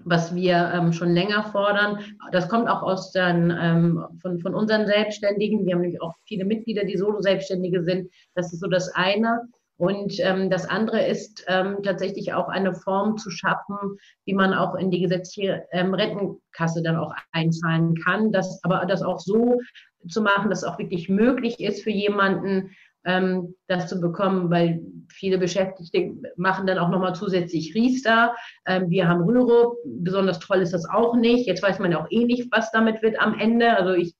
was 0.00 0.34
wir 0.34 0.72
ähm, 0.74 0.92
schon 0.92 1.12
länger 1.12 1.44
fordern. 1.52 2.00
Das 2.32 2.48
kommt 2.48 2.68
auch 2.68 2.82
aus 2.82 3.12
den, 3.12 3.56
ähm, 3.56 4.04
von, 4.20 4.40
von 4.40 4.54
unseren 4.54 4.86
Selbstständigen. 4.86 5.64
Wir 5.64 5.74
haben 5.74 5.82
nämlich 5.82 6.02
auch 6.02 6.14
viele 6.24 6.44
Mitglieder, 6.44 6.84
die 6.84 6.96
Solo-Selbstständige 6.96 7.84
sind. 7.84 8.10
Das 8.34 8.52
ist 8.52 8.60
so 8.60 8.68
das 8.68 8.88
eine. 8.94 9.48
Und 9.78 10.14
ähm, 10.18 10.50
das 10.50 10.68
andere 10.68 11.06
ist 11.06 11.44
ähm, 11.46 11.78
tatsächlich 11.84 12.32
auch 12.32 12.48
eine 12.48 12.74
Form 12.74 13.16
zu 13.16 13.30
schaffen, 13.30 13.76
wie 14.24 14.34
man 14.34 14.52
auch 14.52 14.74
in 14.74 14.90
die 14.90 15.00
gesetzliche 15.00 15.66
ähm, 15.70 15.94
Rentenkasse 15.94 16.82
dann 16.82 16.96
auch 16.96 17.14
einzahlen 17.30 17.94
kann. 17.94 18.32
Das, 18.32 18.60
aber 18.64 18.84
das 18.86 19.02
auch 19.02 19.20
so 19.20 19.60
zu 20.08 20.20
machen, 20.20 20.50
dass 20.50 20.62
es 20.62 20.68
auch 20.68 20.78
wirklich 20.78 21.08
möglich 21.08 21.60
ist 21.60 21.84
für 21.84 21.90
jemanden, 21.90 22.70
ähm, 23.04 23.54
das 23.68 23.88
zu 23.88 24.00
bekommen, 24.00 24.50
weil 24.50 24.80
viele 25.08 25.38
Beschäftigte 25.38 26.12
machen 26.36 26.66
dann 26.66 26.78
auch 26.78 26.88
nochmal 26.88 27.14
zusätzlich 27.14 27.72
Riester. 27.76 28.34
Ähm, 28.66 28.90
wir 28.90 29.06
haben 29.06 29.22
Rürup, 29.22 29.76
besonders 29.84 30.40
toll 30.40 30.58
ist 30.58 30.74
das 30.74 30.88
auch 30.90 31.14
nicht. 31.14 31.46
Jetzt 31.46 31.62
weiß 31.62 31.78
man 31.78 31.94
auch 31.94 32.06
eh 32.10 32.24
nicht, 32.24 32.48
was 32.50 32.72
damit 32.72 33.00
wird 33.02 33.20
am 33.20 33.38
Ende. 33.38 33.76
Also 33.76 33.92
ich 33.92 34.14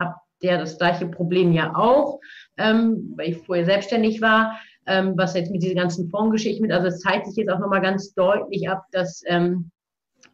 habe 0.00 0.16
ja 0.42 0.58
das 0.58 0.78
gleiche 0.78 1.06
Problem 1.06 1.52
ja 1.52 1.76
auch, 1.76 2.18
ähm, 2.56 3.14
weil 3.16 3.30
ich 3.30 3.38
vorher 3.38 3.64
selbstständig 3.64 4.20
war 4.20 4.58
ähm, 4.86 5.14
was 5.16 5.34
jetzt 5.34 5.50
mit 5.50 5.62
diesen 5.62 5.76
ganzen 5.76 6.08
Fondsgeschichten 6.10 6.62
mit, 6.62 6.72
also 6.72 6.88
es 6.88 7.00
zeigt 7.00 7.26
sich 7.26 7.36
jetzt 7.36 7.50
auch 7.50 7.58
nochmal 7.58 7.80
ganz 7.80 8.14
deutlich 8.14 8.68
ab, 8.68 8.84
dass 8.92 9.22
ähm, 9.26 9.70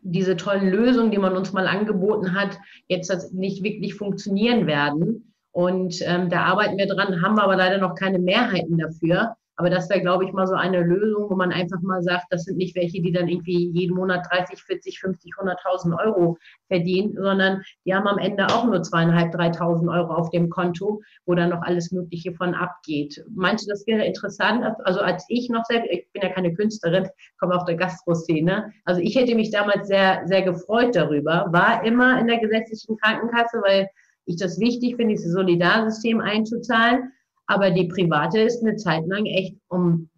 diese 0.02 0.36
tollen 0.36 0.68
Lösungen, 0.68 1.10
die 1.10 1.18
man 1.18 1.36
uns 1.36 1.52
mal 1.52 1.66
angeboten 1.66 2.34
hat, 2.34 2.58
jetzt 2.88 3.32
nicht 3.32 3.62
wirklich 3.62 3.94
funktionieren 3.94 4.66
werden. 4.66 5.32
Und 5.52 6.00
ähm, 6.02 6.28
da 6.30 6.44
arbeiten 6.44 6.78
wir 6.78 6.86
dran, 6.86 7.22
haben 7.22 7.38
aber 7.38 7.56
leider 7.56 7.78
noch 7.78 7.94
keine 7.94 8.18
Mehrheiten 8.18 8.78
dafür. 8.78 9.36
Aber 9.56 9.70
das 9.70 9.90
wäre, 9.90 10.00
glaube 10.00 10.24
ich, 10.24 10.32
mal 10.32 10.46
so 10.46 10.54
eine 10.54 10.80
Lösung, 10.80 11.28
wo 11.28 11.36
man 11.36 11.52
einfach 11.52 11.80
mal 11.82 12.02
sagt, 12.02 12.26
das 12.30 12.44
sind 12.44 12.56
nicht 12.56 12.74
welche, 12.74 13.02
die 13.02 13.12
dann 13.12 13.28
irgendwie 13.28 13.70
jeden 13.70 13.94
Monat 13.94 14.26
30, 14.30 14.62
40, 14.62 14.98
50, 14.98 15.32
100.000 15.34 15.98
Euro 16.04 16.38
verdienen, 16.68 17.14
sondern 17.14 17.62
die 17.84 17.94
haben 17.94 18.06
am 18.06 18.18
Ende 18.18 18.46
auch 18.46 18.64
nur 18.64 18.82
zweieinhalb, 18.82 19.34
3.000 19.34 19.92
Euro 19.92 20.14
auf 20.14 20.30
dem 20.30 20.48
Konto, 20.48 21.02
wo 21.26 21.34
dann 21.34 21.50
noch 21.50 21.62
alles 21.62 21.92
Mögliche 21.92 22.32
von 22.32 22.54
abgeht. 22.54 23.22
Meinst 23.34 23.66
du, 23.66 23.70
das 23.70 23.86
wäre 23.86 24.04
interessant? 24.04 24.64
Also 24.84 25.00
als 25.00 25.24
ich 25.28 25.50
noch 25.50 25.64
selbst, 25.66 25.88
ich 25.90 26.10
bin 26.12 26.22
ja 26.22 26.30
keine 26.30 26.54
Künstlerin, 26.54 27.08
komme 27.38 27.54
aus 27.54 27.64
der 27.66 27.76
Gastroszene. 27.76 28.72
Also 28.84 29.00
ich 29.00 29.14
hätte 29.16 29.34
mich 29.34 29.50
damals 29.50 29.88
sehr, 29.88 30.22
sehr 30.26 30.42
gefreut 30.42 30.96
darüber, 30.96 31.46
war 31.50 31.84
immer 31.84 32.18
in 32.18 32.26
der 32.26 32.38
gesetzlichen 32.38 32.96
Krankenkasse, 32.96 33.60
weil 33.62 33.88
ich 34.24 34.36
das 34.36 34.58
wichtig 34.58 34.96
finde, 34.96 35.14
dieses 35.14 35.32
Solidarsystem 35.32 36.20
einzuzahlen. 36.20 37.12
Aber 37.52 37.70
die 37.70 37.86
private 37.86 38.40
ist 38.40 38.62
eine 38.62 38.76
Zeit 38.76 39.06
lang 39.06 39.26
echt 39.26 39.56
um 39.68 40.08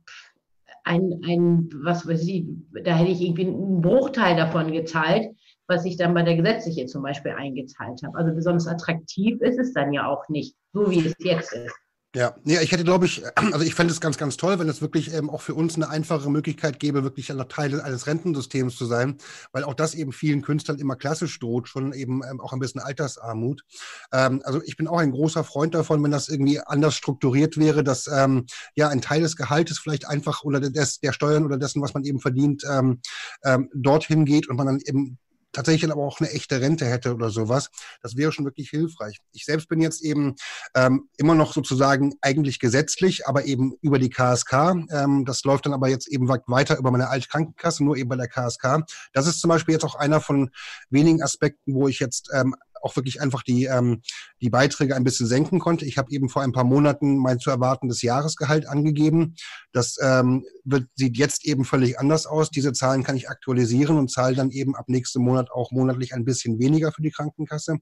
ein, 0.84 1.20
ein, 1.24 1.68
was 1.82 2.06
weiß 2.06 2.22
ich, 2.28 2.44
da 2.84 2.94
hätte 2.94 3.10
ich 3.10 3.22
irgendwie 3.22 3.48
einen 3.48 3.80
Bruchteil 3.80 4.36
davon 4.36 4.70
gezahlt, 4.70 5.34
was 5.66 5.84
ich 5.84 5.96
dann 5.96 6.14
bei 6.14 6.22
der 6.22 6.36
gesetzlichen 6.36 6.86
zum 6.86 7.02
Beispiel 7.02 7.32
eingezahlt 7.32 8.02
habe. 8.04 8.16
Also 8.16 8.32
besonders 8.32 8.68
attraktiv 8.68 9.40
ist 9.40 9.58
es 9.58 9.72
dann 9.72 9.92
ja 9.92 10.06
auch 10.06 10.28
nicht, 10.28 10.54
so 10.72 10.88
wie 10.88 11.04
es 11.04 11.14
jetzt 11.18 11.52
ist. 11.52 11.74
Ja, 12.14 12.36
nee, 12.44 12.56
ich 12.60 12.70
hätte, 12.70 12.84
glaube 12.84 13.06
ich, 13.06 13.24
also 13.34 13.62
ich 13.62 13.74
fände 13.74 13.92
es 13.92 14.00
ganz, 14.00 14.16
ganz 14.16 14.36
toll, 14.36 14.60
wenn 14.60 14.68
es 14.68 14.80
wirklich 14.80 15.12
ähm, 15.12 15.28
auch 15.28 15.40
für 15.40 15.54
uns 15.54 15.74
eine 15.74 15.88
einfache 15.88 16.30
Möglichkeit 16.30 16.78
gäbe, 16.78 17.02
wirklich 17.02 17.32
ein 17.32 17.48
Teil 17.48 17.80
eines 17.80 18.06
Rentensystems 18.06 18.76
zu 18.76 18.86
sein, 18.86 19.16
weil 19.50 19.64
auch 19.64 19.74
das 19.74 19.94
eben 19.94 20.12
vielen 20.12 20.40
Künstlern 20.40 20.78
immer 20.78 20.94
klassisch 20.94 21.36
droht, 21.40 21.68
schon 21.68 21.92
eben 21.92 22.22
ähm, 22.22 22.40
auch 22.40 22.52
ein 22.52 22.60
bisschen 22.60 22.80
Altersarmut. 22.80 23.64
Ähm, 24.12 24.42
also 24.44 24.62
ich 24.64 24.76
bin 24.76 24.86
auch 24.86 24.98
ein 24.98 25.10
großer 25.10 25.42
Freund 25.42 25.74
davon, 25.74 26.04
wenn 26.04 26.12
das 26.12 26.28
irgendwie 26.28 26.60
anders 26.60 26.94
strukturiert 26.94 27.56
wäre, 27.56 27.82
dass 27.82 28.06
ähm, 28.06 28.46
ja 28.76 28.88
ein 28.88 29.02
Teil 29.02 29.22
des 29.22 29.34
Gehaltes 29.34 29.80
vielleicht 29.80 30.06
einfach 30.06 30.44
oder 30.44 30.60
des, 30.60 31.00
der 31.00 31.12
Steuern 31.12 31.44
oder 31.44 31.58
dessen, 31.58 31.82
was 31.82 31.94
man 31.94 32.04
eben 32.04 32.20
verdient, 32.20 32.62
ähm, 32.70 33.00
ähm, 33.44 33.68
dorthin 33.74 34.24
geht 34.24 34.48
und 34.48 34.56
man 34.56 34.66
dann 34.68 34.78
eben 34.86 35.18
tatsächlich 35.54 35.90
aber 35.90 36.02
auch 36.02 36.20
eine 36.20 36.30
echte 36.30 36.60
Rente 36.60 36.86
hätte 36.86 37.14
oder 37.14 37.30
sowas. 37.30 37.70
Das 38.02 38.16
wäre 38.16 38.32
schon 38.32 38.44
wirklich 38.44 38.70
hilfreich. 38.70 39.20
Ich 39.32 39.44
selbst 39.44 39.68
bin 39.68 39.80
jetzt 39.80 40.02
eben 40.02 40.34
ähm, 40.74 41.08
immer 41.16 41.34
noch 41.34 41.54
sozusagen 41.54 42.14
eigentlich 42.20 42.58
gesetzlich, 42.58 43.26
aber 43.26 43.46
eben 43.46 43.72
über 43.80 43.98
die 43.98 44.10
KSK. 44.10 44.52
Ähm, 44.90 45.24
das 45.24 45.44
läuft 45.44 45.66
dann 45.66 45.72
aber 45.72 45.88
jetzt 45.88 46.08
eben 46.08 46.28
weiter 46.28 46.78
über 46.78 46.90
meine 46.90 47.08
alte 47.08 47.28
Krankenkasse, 47.28 47.84
nur 47.84 47.96
eben 47.96 48.08
bei 48.08 48.16
der 48.16 48.28
KSK. 48.28 48.84
Das 49.12 49.26
ist 49.26 49.40
zum 49.40 49.48
Beispiel 49.48 49.72
jetzt 49.74 49.84
auch 49.84 49.94
einer 49.94 50.20
von 50.20 50.50
wenigen 50.90 51.22
Aspekten, 51.22 51.74
wo 51.74 51.88
ich 51.88 52.00
jetzt 52.00 52.30
ähm, 52.34 52.54
auch 52.84 52.96
wirklich 52.96 53.20
einfach 53.20 53.42
die, 53.42 53.64
ähm, 53.64 54.02
die 54.40 54.50
Beiträge 54.50 54.94
ein 54.94 55.04
bisschen 55.04 55.26
senken 55.26 55.58
konnte. 55.58 55.86
Ich 55.86 55.96
habe 55.96 56.10
eben 56.10 56.28
vor 56.28 56.42
ein 56.42 56.52
paar 56.52 56.64
Monaten 56.64 57.16
mein 57.16 57.38
zu 57.38 57.50
erwartendes 57.50 58.02
Jahresgehalt 58.02 58.68
angegeben. 58.68 59.36
Das 59.72 59.96
ähm, 60.02 60.44
wird, 60.64 60.88
sieht 60.96 61.16
jetzt 61.16 61.44
eben 61.44 61.64
völlig 61.64 61.98
anders 61.98 62.26
aus. 62.26 62.50
Diese 62.50 62.72
Zahlen 62.72 63.04
kann 63.04 63.16
ich 63.16 63.28
aktualisieren 63.28 63.98
und 63.98 64.10
zahle 64.10 64.34
dann 64.34 64.50
eben 64.50 64.74
ab 64.74 64.86
nächstem 64.88 65.22
Monat 65.22 65.50
auch 65.50 65.70
monatlich 65.70 66.14
ein 66.14 66.24
bisschen 66.24 66.58
weniger 66.58 66.90
für 66.90 67.02
die 67.02 67.10
Krankenkasse. 67.10 67.76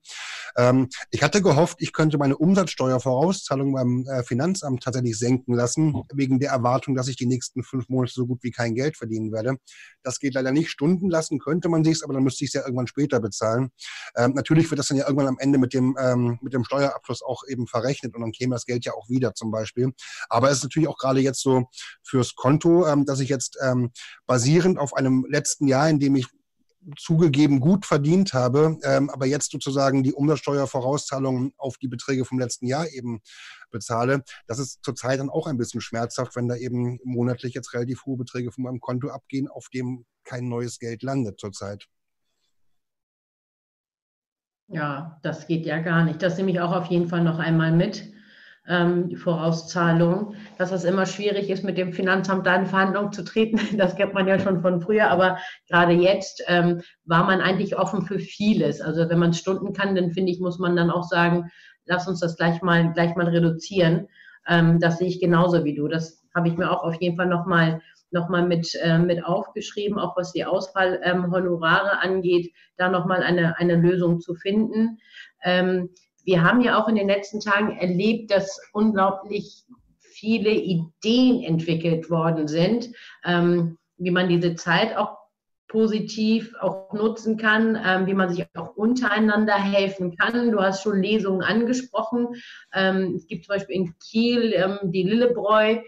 Ähm, 0.56 0.88
ich 1.10 1.22
hatte 1.22 1.40
gehofft, 1.40 1.78
ich 1.80 1.92
könnte 1.92 2.18
meine 2.18 2.36
Umsatzsteuervorauszahlung 2.36 3.72
beim 3.72 4.06
äh, 4.06 4.22
Finanzamt 4.22 4.82
tatsächlich 4.82 5.18
senken 5.18 5.54
lassen, 5.54 6.02
wegen 6.12 6.38
der 6.38 6.50
Erwartung, 6.50 6.94
dass 6.94 7.08
ich 7.08 7.16
die 7.16 7.26
nächsten 7.26 7.62
fünf 7.62 7.88
Monate 7.88 8.12
so 8.12 8.26
gut 8.26 8.42
wie 8.42 8.50
kein 8.50 8.74
Geld 8.74 8.96
verdienen 8.96 9.32
werde. 9.32 9.56
Das 10.02 10.18
geht 10.18 10.34
leider 10.34 10.52
nicht. 10.52 10.70
Stunden 10.70 11.08
lassen 11.08 11.38
könnte 11.38 11.68
man 11.68 11.84
sich 11.84 11.92
aber 12.02 12.14
dann 12.14 12.24
müsste 12.24 12.44
ich 12.44 12.50
es 12.50 12.54
ja 12.54 12.62
irgendwann 12.62 12.86
später 12.86 13.20
bezahlen. 13.20 13.70
Ähm, 14.16 14.32
natürlich 14.34 14.70
wird 14.70 14.78
das 14.78 14.88
dann 14.88 14.96
ja 14.96 15.06
irgendwann 15.06 15.28
am 15.28 15.38
Ende 15.38 15.58
mit 15.58 15.74
dem, 15.74 15.96
ähm, 16.00 16.38
mit 16.42 16.52
dem 16.52 16.64
Steuerabschluss 16.64 17.22
auch 17.22 17.42
eben 17.48 17.66
verrechnet 17.66 18.14
und 18.14 18.22
dann 18.22 18.32
käme 18.32 18.54
das 18.54 18.66
Geld 18.66 18.84
ja 18.84 18.92
auch 18.92 19.08
wieder 19.08 19.34
zum 19.34 19.50
Beispiel. 19.50 19.92
Aber 20.28 20.50
es 20.50 20.58
ist 20.58 20.62
natürlich 20.64 20.88
auch 20.88 20.98
gerade 20.98 21.20
jetzt 21.20 21.40
so 21.40 21.68
fürs 22.02 22.34
Konto, 22.34 22.71
ähm, 22.86 23.04
dass 23.04 23.20
ich 23.20 23.28
jetzt 23.28 23.58
ähm, 23.62 23.90
basierend 24.26 24.78
auf 24.78 24.94
einem 24.94 25.26
letzten 25.28 25.68
Jahr, 25.68 25.88
in 25.88 25.98
dem 25.98 26.16
ich 26.16 26.26
zugegeben 26.96 27.60
gut 27.60 27.86
verdient 27.86 28.34
habe, 28.34 28.78
ähm, 28.82 29.08
aber 29.10 29.26
jetzt 29.26 29.52
sozusagen 29.52 30.02
die 30.02 30.12
Umsatzsteuervorauszahlungen 30.12 31.52
auf 31.56 31.78
die 31.78 31.88
Beträge 31.88 32.24
vom 32.24 32.38
letzten 32.38 32.66
Jahr 32.66 32.88
eben 32.88 33.20
bezahle. 33.70 34.24
Das 34.46 34.58
ist 34.58 34.80
zurzeit 34.82 35.20
dann 35.20 35.30
auch 35.30 35.46
ein 35.46 35.58
bisschen 35.58 35.80
schmerzhaft, 35.80 36.34
wenn 36.36 36.48
da 36.48 36.56
eben 36.56 36.98
monatlich 37.04 37.54
jetzt 37.54 37.72
relativ 37.72 38.04
hohe 38.04 38.16
Beträge 38.16 38.50
von 38.50 38.64
meinem 38.64 38.80
Konto 38.80 39.08
abgehen, 39.08 39.48
auf 39.48 39.68
dem 39.68 40.04
kein 40.24 40.48
neues 40.48 40.78
Geld 40.78 41.02
landet 41.02 41.38
zurzeit. 41.38 41.86
Ja, 44.68 45.18
das 45.22 45.46
geht 45.46 45.66
ja 45.66 45.80
gar 45.80 46.04
nicht. 46.04 46.22
Das 46.22 46.36
nehme 46.36 46.50
ich 46.50 46.60
auch 46.60 46.72
auf 46.72 46.86
jeden 46.86 47.08
Fall 47.08 47.22
noch 47.22 47.38
einmal 47.38 47.72
mit 47.72 48.12
ähm, 48.68 49.16
Vorauszahlung, 49.16 50.34
dass 50.58 50.70
das 50.70 50.84
immer 50.84 51.06
schwierig 51.06 51.50
ist, 51.50 51.64
mit 51.64 51.78
dem 51.78 51.92
Finanzamt 51.92 52.46
da 52.46 52.54
in 52.54 52.66
Verhandlungen 52.66 53.12
zu 53.12 53.24
treten. 53.24 53.58
Das 53.76 53.96
kennt 53.96 54.14
man 54.14 54.28
ja 54.28 54.38
schon 54.38 54.60
von 54.60 54.80
früher, 54.80 55.10
aber 55.10 55.38
gerade 55.68 55.92
jetzt 55.92 56.42
ähm, 56.46 56.82
war 57.04 57.24
man 57.24 57.40
eigentlich 57.40 57.76
offen 57.76 58.02
für 58.02 58.18
vieles. 58.18 58.80
Also 58.80 59.08
wenn 59.08 59.18
man 59.18 59.34
Stunden 59.34 59.72
kann, 59.72 59.96
dann 59.96 60.12
finde 60.12 60.32
ich, 60.32 60.40
muss 60.40 60.58
man 60.58 60.76
dann 60.76 60.90
auch 60.90 61.04
sagen, 61.04 61.50
lass 61.86 62.06
uns 62.06 62.20
das 62.20 62.36
gleich 62.36 62.62
mal, 62.62 62.92
gleich 62.92 63.16
mal 63.16 63.28
reduzieren. 63.28 64.06
Ähm, 64.46 64.78
das 64.78 64.98
sehe 64.98 65.08
ich 65.08 65.20
genauso 65.20 65.64
wie 65.64 65.74
du. 65.74 65.88
Das 65.88 66.22
habe 66.34 66.48
ich 66.48 66.56
mir 66.56 66.70
auch 66.70 66.84
auf 66.84 67.00
jeden 67.00 67.16
Fall 67.16 67.26
nochmal 67.26 67.80
noch 68.12 68.28
mal 68.28 68.46
mit, 68.46 68.74
äh, 68.82 68.98
mit 68.98 69.24
aufgeschrieben, 69.24 69.98
auch 69.98 70.16
was 70.16 70.32
die 70.32 70.44
Ausfallhonorare 70.44 71.92
ähm, 72.04 72.10
angeht, 72.12 72.52
da 72.76 72.90
nochmal 72.90 73.22
eine, 73.22 73.58
eine 73.58 73.76
Lösung 73.76 74.20
zu 74.20 74.34
finden. 74.34 74.98
Ähm, 75.42 75.88
wir 76.24 76.42
haben 76.42 76.60
ja 76.60 76.80
auch 76.80 76.88
in 76.88 76.96
den 76.96 77.08
letzten 77.08 77.40
Tagen 77.40 77.76
erlebt, 77.78 78.30
dass 78.30 78.60
unglaublich 78.72 79.64
viele 79.98 80.50
Ideen 80.50 81.42
entwickelt 81.42 82.10
worden 82.10 82.46
sind, 82.46 82.90
ähm, 83.24 83.78
wie 83.96 84.10
man 84.10 84.28
diese 84.28 84.54
Zeit 84.54 84.96
auch 84.96 85.22
positiv 85.72 86.54
auch 86.60 86.92
nutzen 86.92 87.38
kann, 87.38 87.80
ähm, 87.82 88.06
wie 88.06 88.12
man 88.12 88.28
sich 88.28 88.44
auch 88.54 88.76
untereinander 88.76 89.54
helfen 89.54 90.14
kann. 90.16 90.52
Du 90.52 90.60
hast 90.60 90.82
schon 90.82 91.02
Lesungen 91.02 91.42
angesprochen. 91.42 92.28
Ähm, 92.74 93.14
es 93.16 93.26
gibt 93.26 93.46
zum 93.46 93.54
Beispiel 93.54 93.76
in 93.76 93.94
Kiel 93.98 94.52
ähm, 94.54 94.78
die 94.92 95.02
Lillebräu, 95.02 95.78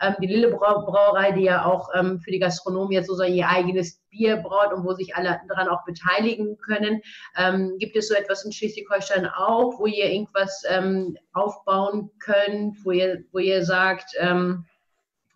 ähm, 0.00 0.14
die 0.20 0.26
Lille 0.26 0.50
Brauerei, 0.50 1.32
die 1.32 1.42
ja 1.42 1.64
auch 1.64 1.88
ähm, 1.94 2.20
für 2.20 2.30
die 2.30 2.38
Gastronomie 2.38 2.94
jetzt 2.94 3.08
so 3.08 3.22
ihr 3.22 3.48
eigenes 3.48 4.00
Bier 4.10 4.36
braut 4.36 4.72
und 4.72 4.84
wo 4.84 4.92
sich 4.92 5.14
alle 5.16 5.40
daran 5.48 5.68
auch 5.68 5.84
beteiligen 5.84 6.56
können. 6.58 7.00
Ähm, 7.36 7.76
gibt 7.78 7.96
es 7.96 8.08
so 8.08 8.14
etwas 8.14 8.44
in 8.44 8.52
Schleswig-Holstein 8.52 9.26
auch, 9.26 9.78
wo 9.78 9.86
ihr 9.86 10.10
irgendwas 10.10 10.62
ähm, 10.68 11.16
aufbauen 11.32 12.10
könnt, 12.18 12.84
wo 12.84 12.90
ihr, 12.92 13.24
wo 13.32 13.38
ihr 13.38 13.64
sagt, 13.64 14.10
ähm, 14.18 14.64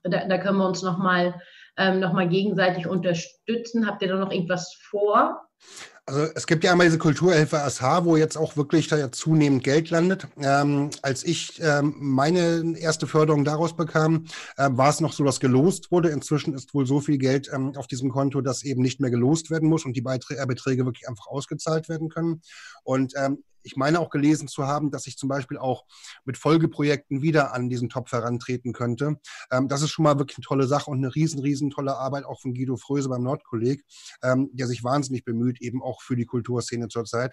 da, 0.05 0.25
da, 0.25 0.38
können 0.38 0.59
wir 0.59 0.66
uns 0.66 0.83
nochmal 0.83 1.40
ähm, 1.77 2.01
noch 2.01 2.16
gegenseitig 2.29 2.87
unterstützen? 2.87 3.87
Habt 3.87 4.03
ihr 4.03 4.09
da 4.09 4.16
noch 4.16 4.33
irgendwas 4.33 4.75
vor? 4.75 5.49
Also 6.09 6.23
es 6.35 6.47
gibt 6.47 6.64
ja 6.64 6.73
einmal 6.73 6.87
diese 6.87 6.97
Kulturhilfe 6.97 7.61
ASH, 7.61 7.83
wo 8.05 8.16
jetzt 8.16 8.38
auch 8.38 8.57
wirklich 8.57 8.88
da 8.88 9.12
zunehmend 9.12 9.62
Geld 9.62 9.90
landet. 9.90 10.27
Ähm, 10.40 10.88
als 11.03 11.23
ich 11.23 11.61
ähm, 11.62 11.97
meine 11.99 12.79
erste 12.79 13.07
Förderung 13.07 13.44
daraus 13.44 13.77
bekam, 13.77 14.25
äh, 14.57 14.71
war 14.73 14.88
es 14.88 15.03
noch 15.03 15.12
so, 15.12 15.23
dass 15.23 15.38
gelost 15.38 15.92
wurde. 15.92 16.09
Inzwischen 16.09 16.55
ist 16.55 16.73
wohl 16.73 16.87
so 16.87 17.01
viel 17.01 17.18
Geld 17.18 17.51
ähm, 17.53 17.75
auf 17.77 17.88
diesem 17.88 18.09
Konto, 18.09 18.40
dass 18.40 18.64
eben 18.64 18.81
nicht 18.81 19.01
mehr 19.01 19.11
gelost 19.11 19.51
werden 19.51 19.68
muss 19.68 19.85
und 19.85 19.99
die 19.99 20.01
Beiträ 20.01 20.42
Beträge 20.47 20.87
wirklich 20.87 21.07
einfach 21.07 21.27
ausgezahlt 21.27 21.90
werden 21.90 22.09
können. 22.09 22.40
Und 22.85 23.12
ähm, 23.14 23.44
ich 23.62 23.77
meine 23.77 24.01
auch 24.01 24.11
gelesen 24.11 24.49
zu 24.49 24.66
haben, 24.66 24.90
dass 24.90 25.07
ich 25.07 25.16
zum 25.16 25.29
Beispiel 25.29 25.59
auch 25.59 25.85
mit 26.25 26.38
Folgeprojekten 26.38 27.23
wieder 27.23 27.55
an 27.55 27.68
diesen 27.68 27.88
Topf 27.88 28.12
herantreten 28.12 28.73
könnte. 28.73 29.16
Ähm, 29.51 29.68
das 29.68 29.83
ist 29.83 29.90
schon 29.90 30.05
mal 30.05 30.18
wirklich 30.18 30.38
eine 30.38 30.44
tolle 30.44 30.66
Sache 30.66 30.90
und 30.90 30.99
eine 30.99 31.14
riesen, 31.14 31.40
riesen 31.40 31.71
tolle 31.71 31.97
Arbeit 31.97 32.25
auch 32.25 32.40
von 32.40 32.55
Guido 32.55 32.77
Fröse 32.77 33.09
beim 33.09 33.23
Nordkolleg, 33.23 33.85
ähm, 34.23 34.51
der 34.53 34.66
sich 34.66 34.85
wahnsinnig 34.85 35.25
bemüht, 35.25 35.61
eben 35.61 35.83
auch 35.83 36.03
für 36.03 36.16
die 36.16 36.27
Kulturszene 36.27 36.88
zurzeit. 36.88 37.33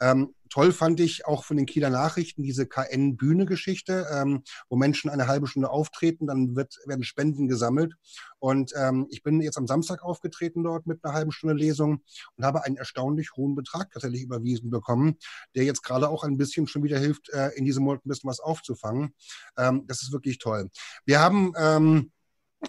Ähm, 0.00 0.34
toll 0.50 0.72
fand 0.72 1.00
ich 1.00 1.26
auch 1.26 1.44
von 1.44 1.56
den 1.56 1.66
Kieler 1.66 1.90
Nachrichten 1.90 2.42
diese 2.42 2.66
KN-Bühne-Geschichte, 2.66 4.06
ähm, 4.12 4.42
wo 4.68 4.76
Menschen 4.76 5.10
eine 5.10 5.26
halbe 5.26 5.46
Stunde 5.46 5.70
auftreten, 5.70 6.26
dann 6.26 6.54
wird, 6.56 6.76
werden 6.86 7.04
Spenden 7.04 7.48
gesammelt. 7.48 7.94
Und 8.38 8.72
ähm, 8.76 9.06
ich 9.10 9.22
bin 9.22 9.40
jetzt 9.40 9.56
am 9.56 9.66
Samstag 9.66 10.02
aufgetreten 10.02 10.64
dort 10.64 10.86
mit 10.86 11.04
einer 11.04 11.14
halben 11.14 11.32
Stunde 11.32 11.54
Lesung 11.54 12.02
und 12.36 12.44
habe 12.44 12.64
einen 12.64 12.76
erstaunlich 12.76 13.30
hohen 13.36 13.54
Betrag 13.54 13.90
tatsächlich 13.92 14.22
überwiesen 14.22 14.70
bekommen, 14.70 15.16
der 15.54 15.64
jetzt 15.64 15.82
gerade 15.82 16.08
auch 16.08 16.24
ein 16.24 16.36
bisschen 16.36 16.66
schon 16.66 16.82
wieder 16.82 16.98
hilft, 16.98 17.30
äh, 17.30 17.50
in 17.54 17.64
diesem 17.64 17.84
Monat 17.84 18.04
ein 18.04 18.08
bisschen 18.08 18.28
was 18.28 18.40
aufzufangen. 18.40 19.14
Ähm, 19.56 19.84
das 19.86 20.02
ist 20.02 20.12
wirklich 20.12 20.38
toll. 20.38 20.68
Wir 21.04 21.20
haben 21.20 21.52
ähm, 21.56 22.10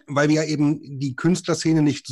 weil 0.08 0.30
wir 0.30 0.46
eben 0.46 1.00
die 1.00 1.16
Künstlerszene 1.16 1.82
nicht 1.82 2.10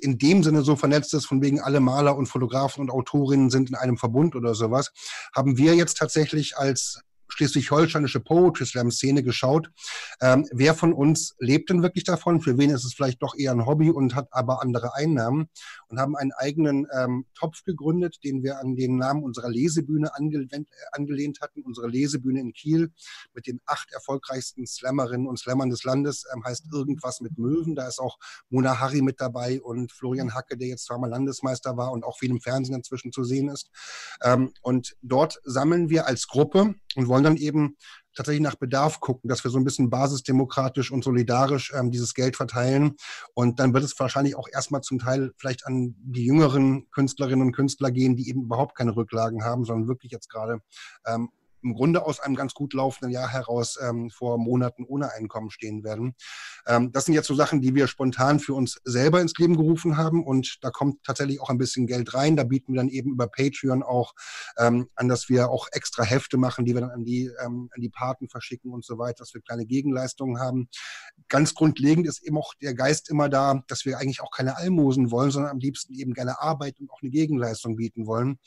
in 0.00 0.18
dem 0.18 0.42
Sinne 0.42 0.62
so 0.62 0.76
vernetzt 0.76 1.14
ist, 1.14 1.26
von 1.26 1.42
wegen 1.42 1.60
alle 1.60 1.80
Maler 1.80 2.16
und 2.16 2.26
Fotografen 2.26 2.82
und 2.82 2.90
Autorinnen 2.90 3.50
sind 3.50 3.70
in 3.70 3.74
einem 3.74 3.96
Verbund 3.96 4.34
oder 4.36 4.54
sowas, 4.54 4.92
haben 5.34 5.56
wir 5.56 5.74
jetzt 5.74 5.96
tatsächlich 5.96 6.56
als 6.56 7.00
schleswig-holsteinische 7.32 8.20
Poetry 8.20 8.66
Slam 8.66 8.90
Szene 8.90 9.22
geschaut. 9.22 9.70
Ähm, 10.20 10.46
wer 10.52 10.74
von 10.74 10.92
uns 10.92 11.34
lebt 11.38 11.70
denn 11.70 11.82
wirklich 11.82 12.04
davon? 12.04 12.40
Für 12.40 12.58
wen 12.58 12.70
ist 12.70 12.84
es 12.84 12.94
vielleicht 12.94 13.22
doch 13.22 13.34
eher 13.36 13.52
ein 13.52 13.66
Hobby 13.66 13.90
und 13.90 14.14
hat 14.14 14.28
aber 14.30 14.62
andere 14.62 14.94
Einnahmen? 14.94 15.48
Und 15.88 15.98
haben 15.98 16.16
einen 16.16 16.32
eigenen 16.32 16.86
ähm, 16.96 17.26
Topf 17.34 17.64
gegründet, 17.64 18.18
den 18.24 18.42
wir 18.42 18.58
an 18.58 18.76
den 18.76 18.96
Namen 18.96 19.22
unserer 19.22 19.48
Lesebühne 19.48 20.14
ange 20.14 20.46
angelehnt 20.92 21.40
hatten. 21.40 21.62
Unsere 21.62 21.88
Lesebühne 21.88 22.40
in 22.40 22.52
Kiel 22.52 22.90
mit 23.34 23.46
den 23.46 23.60
acht 23.66 23.92
erfolgreichsten 23.92 24.66
Slammerinnen 24.66 25.26
und 25.26 25.38
Slammern 25.38 25.70
des 25.70 25.84
Landes 25.84 26.24
ähm, 26.34 26.44
heißt 26.44 26.66
irgendwas 26.72 27.20
mit 27.20 27.38
Möwen. 27.38 27.74
Da 27.74 27.88
ist 27.88 27.98
auch 27.98 28.18
Mona 28.50 28.80
Harry 28.80 29.02
mit 29.02 29.20
dabei 29.20 29.60
und 29.60 29.92
Florian 29.92 30.34
Hacke, 30.34 30.56
der 30.56 30.68
jetzt 30.68 30.84
zweimal 30.84 31.10
Landesmeister 31.10 31.76
war 31.76 31.92
und 31.92 32.04
auch 32.04 32.18
viel 32.18 32.30
im 32.30 32.40
Fernsehen 32.40 32.74
inzwischen 32.74 33.12
zu 33.12 33.24
sehen 33.24 33.48
ist. 33.48 33.70
Ähm, 34.22 34.52
und 34.62 34.96
dort 35.02 35.40
sammeln 35.44 35.88
wir 35.88 36.06
als 36.06 36.26
Gruppe 36.26 36.74
und 36.94 37.08
wollen 37.08 37.21
dann 37.22 37.36
eben 37.36 37.76
tatsächlich 38.14 38.42
nach 38.42 38.56
Bedarf 38.56 39.00
gucken, 39.00 39.28
dass 39.28 39.44
wir 39.44 39.50
so 39.50 39.58
ein 39.58 39.64
bisschen 39.64 39.90
basisdemokratisch 39.90 40.90
und 40.90 41.04
solidarisch 41.04 41.72
ähm, 41.74 41.90
dieses 41.90 42.14
Geld 42.14 42.36
verteilen. 42.36 42.96
Und 43.34 43.58
dann 43.58 43.72
wird 43.74 43.84
es 43.84 43.98
wahrscheinlich 43.98 44.36
auch 44.36 44.48
erstmal 44.52 44.82
zum 44.82 44.98
Teil 44.98 45.32
vielleicht 45.38 45.66
an 45.66 45.94
die 45.98 46.26
jüngeren 46.26 46.90
Künstlerinnen 46.90 47.46
und 47.46 47.52
Künstler 47.52 47.90
gehen, 47.90 48.16
die 48.16 48.28
eben 48.28 48.42
überhaupt 48.42 48.76
keine 48.76 48.94
Rücklagen 48.96 49.44
haben, 49.44 49.64
sondern 49.64 49.88
wirklich 49.88 50.12
jetzt 50.12 50.28
gerade 50.28 50.60
ähm, 51.06 51.30
im 51.62 51.74
Grunde 51.74 52.04
aus 52.04 52.20
einem 52.20 52.34
ganz 52.34 52.54
gut 52.54 52.74
laufenden 52.74 53.12
Jahr 53.12 53.28
heraus 53.28 53.78
ähm, 53.80 54.10
vor 54.10 54.38
Monaten 54.38 54.84
ohne 54.84 55.12
Einkommen 55.12 55.50
stehen 55.50 55.84
werden. 55.84 56.14
Ähm, 56.66 56.92
das 56.92 57.06
sind 57.06 57.14
jetzt 57.14 57.26
so 57.26 57.34
Sachen, 57.34 57.60
die 57.60 57.74
wir 57.74 57.86
spontan 57.86 58.40
für 58.40 58.54
uns 58.54 58.80
selber 58.84 59.20
ins 59.20 59.34
Leben 59.38 59.56
gerufen 59.56 59.96
haben 59.96 60.24
und 60.24 60.58
da 60.62 60.70
kommt 60.70 61.04
tatsächlich 61.04 61.40
auch 61.40 61.50
ein 61.50 61.58
bisschen 61.58 61.86
Geld 61.86 62.14
rein. 62.14 62.36
Da 62.36 62.44
bieten 62.44 62.72
wir 62.72 62.78
dann 62.78 62.88
eben 62.88 63.12
über 63.12 63.26
Patreon 63.26 63.82
auch 63.82 64.14
ähm, 64.58 64.88
an, 64.94 65.08
dass 65.08 65.28
wir 65.28 65.50
auch 65.50 65.68
extra 65.72 66.02
Hefte 66.02 66.36
machen, 66.36 66.64
die 66.64 66.74
wir 66.74 66.80
dann 66.80 66.90
an 66.90 67.04
die, 67.04 67.30
ähm, 67.44 67.68
an 67.74 67.80
die 67.80 67.90
Paten 67.90 68.28
verschicken 68.28 68.72
und 68.72 68.84
so 68.84 68.98
weiter, 68.98 69.16
dass 69.18 69.34
wir 69.34 69.40
kleine 69.40 69.66
Gegenleistungen 69.66 70.40
haben. 70.40 70.68
Ganz 71.28 71.54
grundlegend 71.54 72.06
ist 72.06 72.22
eben 72.22 72.38
auch 72.38 72.54
der 72.54 72.74
Geist 72.74 73.10
immer 73.10 73.28
da, 73.28 73.62
dass 73.68 73.84
wir 73.84 73.98
eigentlich 73.98 74.20
auch 74.20 74.30
keine 74.30 74.56
Almosen 74.56 75.10
wollen, 75.10 75.30
sondern 75.30 75.52
am 75.52 75.58
liebsten 75.58 75.94
eben 75.94 76.14
gerne 76.14 76.40
Arbeit 76.40 76.80
und 76.80 76.90
auch 76.90 77.00
eine 77.02 77.10
Gegenleistung 77.10 77.76
bieten 77.76 78.06
wollen. 78.06 78.38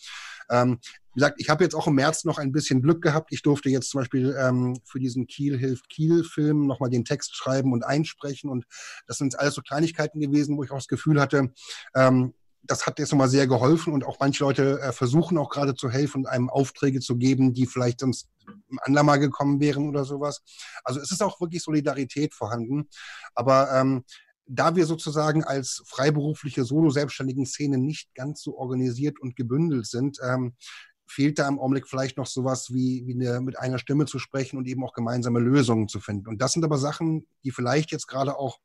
Ähm, 0.50 0.80
wie 1.16 1.20
gesagt, 1.20 1.40
ich 1.40 1.50
habe 1.50 1.64
jetzt 1.64 1.76
auch 1.76 1.88
im 1.88 1.96
März 1.96 2.26
noch 2.26 2.38
ein 2.40 2.52
bisschen 2.52 2.82
Glück 2.82 3.02
gehabt. 3.02 3.32
Ich 3.32 3.42
durfte 3.42 3.70
jetzt 3.70 3.90
zum 3.90 4.02
Beispiel 4.02 4.36
ähm, 4.38 4.78
für 4.84 5.00
diesen 5.00 5.28
Kiel 5.28 5.58
hilft 5.58 5.88
Kiel-Film 5.88 6.68
nochmal 6.68 6.90
den 6.90 7.06
Text 7.06 7.38
schreiben 7.38 7.72
und 7.72 7.86
einsprechen. 7.86 8.50
Und 8.50 8.66
das 9.08 9.18
sind 9.18 9.40
alles 9.40 9.54
so 9.54 9.62
Kleinigkeiten 9.62 10.20
gewesen, 10.20 10.58
wo 10.58 10.64
ich 10.64 10.72
auch 10.72 10.78
das 10.78 10.90
Gefühl 10.90 11.22
hatte, 11.22 11.54
ähm, 11.96 12.34
das 12.64 12.86
hat 12.86 13.00
jetzt 13.00 13.12
nochmal 13.12 13.30
sehr 13.30 13.48
geholfen 13.48 13.94
und 13.94 14.06
auch 14.06 14.18
manche 14.20 14.44
Leute 14.44 14.82
äh, 14.82 14.92
versuchen 14.92 15.38
auch 15.38 15.50
gerade 15.50 15.76
zu 15.76 15.90
helfen 15.90 16.20
und 16.24 16.28
einem 16.28 16.50
Aufträge 16.50 17.00
zu 17.00 17.16
geben, 17.16 17.54
die 17.54 17.66
vielleicht 17.66 18.02
sonst 18.02 18.28
ein 18.48 18.80
andermal 18.82 19.20
gekommen 19.20 19.62
wären 19.62 19.88
oder 19.88 20.04
sowas. 20.04 20.42
Also 20.84 21.00
es 21.00 21.12
ist 21.12 21.24
auch 21.24 21.40
wirklich 21.40 21.64
Solidarität 21.64 22.34
vorhanden. 22.34 22.90
Aber 23.36 23.72
ähm, 23.72 24.04
da 24.48 24.76
wir 24.76 24.86
sozusagen 24.86 25.44
als 25.44 25.84
freiberufliche 25.86 26.66
Solo-Selbstständigen 26.66 27.46
Szene 27.46 27.78
nicht 27.78 28.14
ganz 28.14 28.42
so 28.42 28.58
organisiert 28.58 29.20
und 29.20 29.36
gebündelt 29.36 29.88
sind, 29.88 30.20
ähm, 30.24 30.56
fehlt 31.08 31.40
da 31.40 31.48
im 31.48 31.60
Augenblick 31.60 31.88
vielleicht 31.88 32.18
noch 32.18 32.26
sowas 32.26 32.74
wie, 32.74 33.06
wie 33.06 33.14
eine, 33.14 33.42
mit 33.42 33.58
einer 33.60 33.78
Stimme 33.78 34.06
zu 34.06 34.20
sprechen 34.20 34.58
und 34.58 34.68
eben 34.68 34.84
auch 34.84 34.94
gemeinsame 34.94 35.40
Lösungen 35.40 35.88
zu 35.88 36.00
finden. 36.00 36.28
Und 36.28 36.42
das 36.42 36.54
sind 36.54 36.64
aber 36.64 36.78
Sachen, 36.78 37.28
die 37.44 37.52
vielleicht 37.52 37.92
jetzt 37.92 38.08
gerade 38.08 38.38
auch 38.38 38.60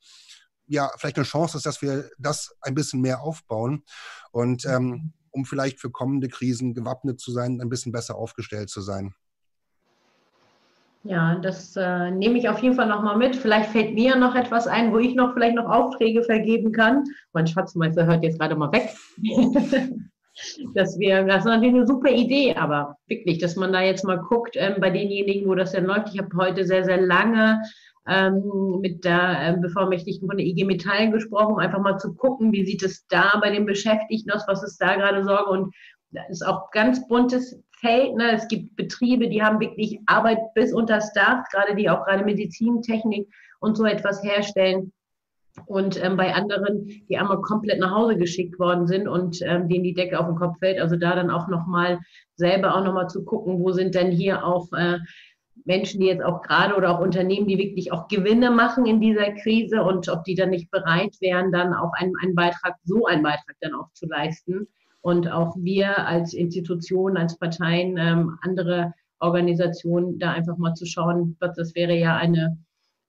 ja, 0.70 0.88
vielleicht 0.96 1.16
eine 1.16 1.26
Chance 1.26 1.56
ist, 1.56 1.66
dass 1.66 1.82
wir 1.82 2.08
das 2.16 2.56
ein 2.60 2.74
bisschen 2.74 3.00
mehr 3.00 3.22
aufbauen 3.22 3.82
und 4.30 4.64
ähm, 4.66 4.86
mhm. 4.86 5.12
um 5.32 5.44
vielleicht 5.44 5.80
für 5.80 5.90
kommende 5.90 6.28
Krisen 6.28 6.74
gewappnet 6.74 7.18
zu 7.18 7.32
sein, 7.32 7.60
ein 7.60 7.68
bisschen 7.68 7.90
besser 7.90 8.14
aufgestellt 8.14 8.70
zu 8.70 8.80
sein. 8.80 9.12
Ja, 11.02 11.34
das 11.36 11.74
äh, 11.76 12.10
nehme 12.10 12.38
ich 12.38 12.48
auf 12.48 12.62
jeden 12.62 12.76
Fall 12.76 12.86
nochmal 12.86 13.16
mit. 13.16 13.34
Vielleicht 13.34 13.70
fällt 13.70 13.94
mir 13.94 14.16
noch 14.16 14.34
etwas 14.34 14.66
ein, 14.66 14.92
wo 14.92 14.98
ich 14.98 15.14
noch 15.14 15.32
vielleicht 15.32 15.56
noch 15.56 15.64
Aufträge 15.64 16.22
vergeben 16.22 16.72
kann. 16.72 17.04
Mein 17.32 17.46
Schatzmeister 17.46 18.06
hört 18.06 18.22
jetzt 18.22 18.38
gerade 18.38 18.54
mal 18.54 18.70
weg. 18.70 18.94
dass 20.74 20.98
wir, 20.98 21.24
das 21.24 21.38
ist 21.38 21.44
natürlich 21.44 21.74
eine 21.74 21.86
super 21.86 22.10
Idee, 22.10 22.54
aber 22.54 22.96
wirklich, 23.06 23.38
dass 23.38 23.56
man 23.56 23.72
da 23.72 23.82
jetzt 23.82 24.04
mal 24.04 24.18
guckt, 24.18 24.56
ähm, 24.56 24.76
bei 24.80 24.90
denjenigen, 24.90 25.48
wo 25.48 25.54
das 25.54 25.72
denn 25.72 25.84
läuft. 25.84 26.08
Ich 26.12 26.18
habe 26.18 26.36
heute 26.36 26.64
sehr, 26.64 26.84
sehr 26.84 27.00
lange 27.00 27.62
ähm, 28.08 28.80
mit 28.80 29.04
der 29.04 29.38
ähm, 29.40 29.60
Bevollmächtigten 29.60 30.28
von 30.28 30.36
der 30.36 30.46
IG 30.46 30.64
Metall 30.64 31.10
gesprochen, 31.10 31.54
um 31.54 31.58
einfach 31.58 31.80
mal 31.80 31.98
zu 31.98 32.14
gucken, 32.14 32.52
wie 32.52 32.64
sieht 32.64 32.82
es 32.82 33.06
da 33.08 33.38
bei 33.40 33.50
den 33.50 33.66
Beschäftigten 33.66 34.30
aus, 34.30 34.44
was 34.46 34.62
ist 34.62 34.78
da 34.78 34.96
gerade 34.96 35.24
Sorge 35.24 35.50
und 35.50 35.74
da 36.12 36.22
ist 36.28 36.44
auch 36.44 36.70
ganz 36.72 37.06
buntes 37.06 37.56
Feld. 37.78 38.16
Ne? 38.16 38.32
Es 38.32 38.48
gibt 38.48 38.76
Betriebe, 38.76 39.28
die 39.28 39.42
haben 39.42 39.60
wirklich 39.60 39.98
Arbeit 40.06 40.38
bis 40.54 40.72
unter 40.72 40.96
das 40.96 41.12
Dach, 41.12 41.44
gerade 41.52 41.74
die 41.76 41.88
auch 41.88 42.04
gerade 42.04 42.24
Medizintechnik 42.24 43.28
und 43.60 43.76
so 43.76 43.84
etwas 43.84 44.22
herstellen. 44.24 44.92
Und 45.66 46.02
ähm, 46.02 46.16
bei 46.16 46.34
anderen, 46.34 46.86
die 47.08 47.16
einmal 47.16 47.40
komplett 47.40 47.80
nach 47.80 47.94
Hause 47.94 48.16
geschickt 48.16 48.58
worden 48.58 48.86
sind 48.86 49.08
und 49.08 49.40
ähm, 49.42 49.68
denen 49.68 49.84
die 49.84 49.94
Decke 49.94 50.18
auf 50.18 50.26
den 50.26 50.36
Kopf 50.36 50.58
fällt. 50.58 50.80
Also 50.80 50.96
da 50.96 51.14
dann 51.14 51.30
auch 51.30 51.48
nochmal 51.48 52.00
selber 52.36 52.76
auch 52.76 52.84
nochmal 52.84 53.08
zu 53.08 53.24
gucken, 53.24 53.60
wo 53.60 53.72
sind 53.72 53.94
denn 53.94 54.10
hier 54.10 54.44
auch 54.44 54.72
äh, 54.72 54.98
Menschen, 55.64 56.00
die 56.00 56.06
jetzt 56.06 56.22
auch 56.24 56.42
gerade 56.42 56.74
oder 56.74 56.90
auch 56.90 57.00
Unternehmen, 57.00 57.46
die 57.46 57.58
wirklich 57.58 57.92
auch 57.92 58.08
Gewinne 58.08 58.50
machen 58.50 58.86
in 58.86 59.00
dieser 59.00 59.32
Krise 59.32 59.82
und 59.82 60.08
ob 60.08 60.24
die 60.24 60.34
dann 60.34 60.50
nicht 60.50 60.70
bereit 60.70 61.16
wären, 61.20 61.52
dann 61.52 61.74
auch 61.74 61.92
einen, 61.94 62.12
einen 62.22 62.34
Beitrag, 62.34 62.76
so 62.84 63.06
einen 63.06 63.22
Beitrag 63.22 63.56
dann 63.60 63.74
auch 63.74 63.92
zu 63.92 64.06
leisten. 64.06 64.66
Und 65.02 65.30
auch 65.30 65.54
wir 65.56 66.06
als 66.06 66.34
Institutionen, 66.34 67.16
als 67.16 67.38
Parteien, 67.38 67.96
ähm, 67.96 68.38
andere 68.42 68.92
Organisationen, 69.18 70.18
da 70.18 70.32
einfach 70.32 70.56
mal 70.56 70.74
zu 70.74 70.86
schauen, 70.86 71.36
das 71.40 71.74
wäre 71.74 71.94
ja 71.94 72.16
eine, 72.16 72.58